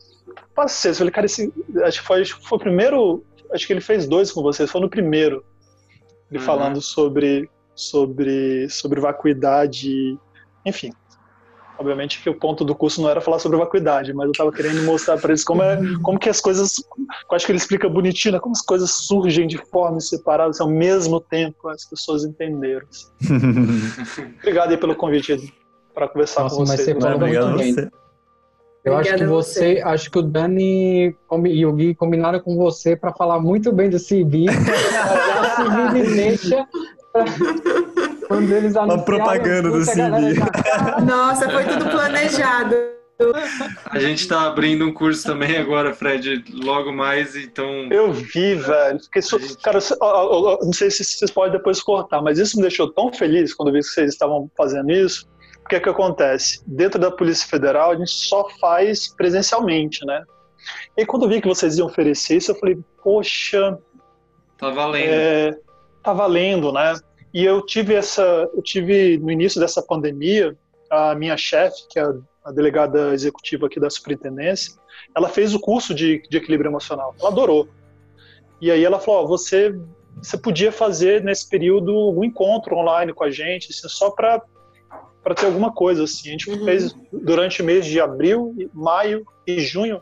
[0.54, 3.24] Passei, eu falei, cara, esse, acho que foi, foi o primeiro.
[3.50, 5.44] Acho que ele fez dois com vocês, foi no primeiro.
[6.30, 6.44] Ele uhum.
[6.44, 10.18] falando sobre, sobre, sobre vacuidade,
[10.64, 10.92] enfim.
[11.78, 14.82] Obviamente que o ponto do curso não era falar sobre vacuidade, mas eu estava querendo
[14.84, 18.32] mostrar para eles como, é, como que as coisas, eu acho que ele explica bonitinho,
[18.32, 22.86] né, como as coisas surgem de formas separadas ao mesmo tempo, as pessoas entenderam.
[24.40, 25.52] Obrigado aí pelo convite
[25.94, 26.86] para conversar Nossa, com vocês.
[26.86, 27.90] Mas você falou muito bem.
[28.86, 32.56] Eu Obrigada acho que você, você, acho que o Dani e o Gui combinaram com
[32.56, 34.46] você para falar muito bem do CB.
[34.48, 36.68] a CB deixa
[38.28, 40.34] quando eles Uma propaganda do CIB.
[40.36, 41.00] Já...
[41.04, 42.76] Nossa, foi tudo planejado.
[43.86, 47.88] A gente está abrindo um curso também agora, Fred, logo mais, então...
[47.90, 49.00] Eu vi, velho.
[49.20, 49.38] So...
[49.40, 49.56] gente...
[49.62, 49.80] Cara,
[50.62, 53.88] não sei se vocês podem depois cortar, mas isso me deixou tão feliz quando vi
[53.88, 55.26] que vocês estavam fazendo isso.
[55.66, 56.62] O que é que acontece?
[56.64, 60.22] Dentro da Polícia Federal, a gente só faz presencialmente, né?
[60.96, 63.76] E quando eu vi que vocês iam oferecer isso, eu falei, poxa...
[64.56, 65.10] Tá valendo.
[65.10, 65.58] É,
[66.04, 66.94] tá valendo, né?
[67.34, 70.56] E eu tive essa, eu tive no início dessa pandemia,
[70.88, 72.04] a minha chefe, que é
[72.44, 74.74] a delegada executiva aqui da superintendência,
[75.16, 77.12] ela fez o curso de, de equilíbrio emocional.
[77.18, 77.68] Ela adorou.
[78.60, 79.76] E aí ela falou: oh, você,
[80.16, 84.40] você podia fazer nesse período um encontro online com a gente, assim, só para
[85.26, 86.28] para ter alguma coisa assim.
[86.28, 86.64] A gente uhum.
[86.64, 90.00] fez durante o mês de abril, maio e junho,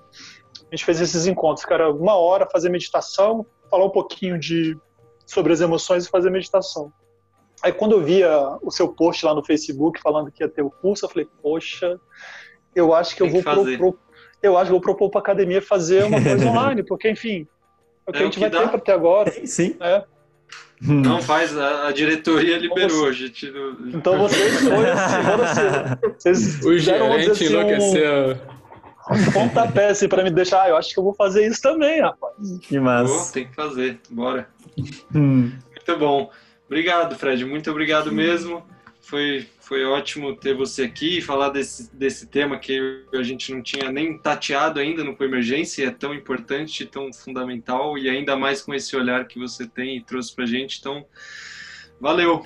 [0.71, 4.77] a gente fez esses encontros, cara, uma hora fazer meditação, falar um pouquinho de
[5.25, 6.93] sobre as emoções e fazer meditação.
[7.63, 8.31] Aí quando eu via
[8.61, 11.99] o seu post lá no Facebook falando que ia ter o curso, eu falei, poxa,
[12.75, 13.99] eu acho que Tem eu vou que pro,
[14.43, 17.49] eu acho que vou propor para a academia fazer uma coisa online, porque enfim,
[18.07, 18.61] é o que é a gente vai dá.
[18.61, 19.33] ter para ter agora.
[19.33, 19.47] Sim.
[19.47, 19.77] sim.
[20.81, 23.53] Não faz, a, a diretoria liberou, você, gente.
[23.93, 24.93] Então vocês foram
[25.43, 28.39] assim, vocês o gerente assim, enlouqueceu.
[29.11, 31.63] Um, um pontapé assim para me deixar, ah, eu acho que eu vou fazer isso
[31.63, 32.35] também, rapaz.
[32.63, 33.33] Que massa.
[33.33, 34.49] tem que fazer, bora.
[35.15, 35.53] Hum.
[35.71, 36.31] Muito bom.
[36.67, 37.45] Obrigado, Fred.
[37.45, 38.63] Muito obrigado mesmo.
[39.01, 43.63] Foi, foi ótimo ter você aqui e falar desse, desse tema que a gente não
[43.63, 48.75] tinha nem tateado ainda no Coemergência, é tão importante, tão fundamental e ainda mais com
[48.75, 50.79] esse olhar que você tem e trouxe para a gente.
[50.79, 51.07] Então,
[51.99, 52.45] valeu.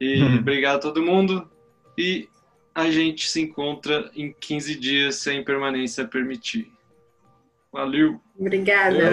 [0.00, 0.38] E uhum.
[0.38, 1.50] obrigado a todo mundo.
[1.98, 2.28] E
[2.74, 6.70] a gente se encontra em 15 dias sem permanência permitir.
[7.72, 8.20] Valeu.
[8.38, 9.10] Obrigada.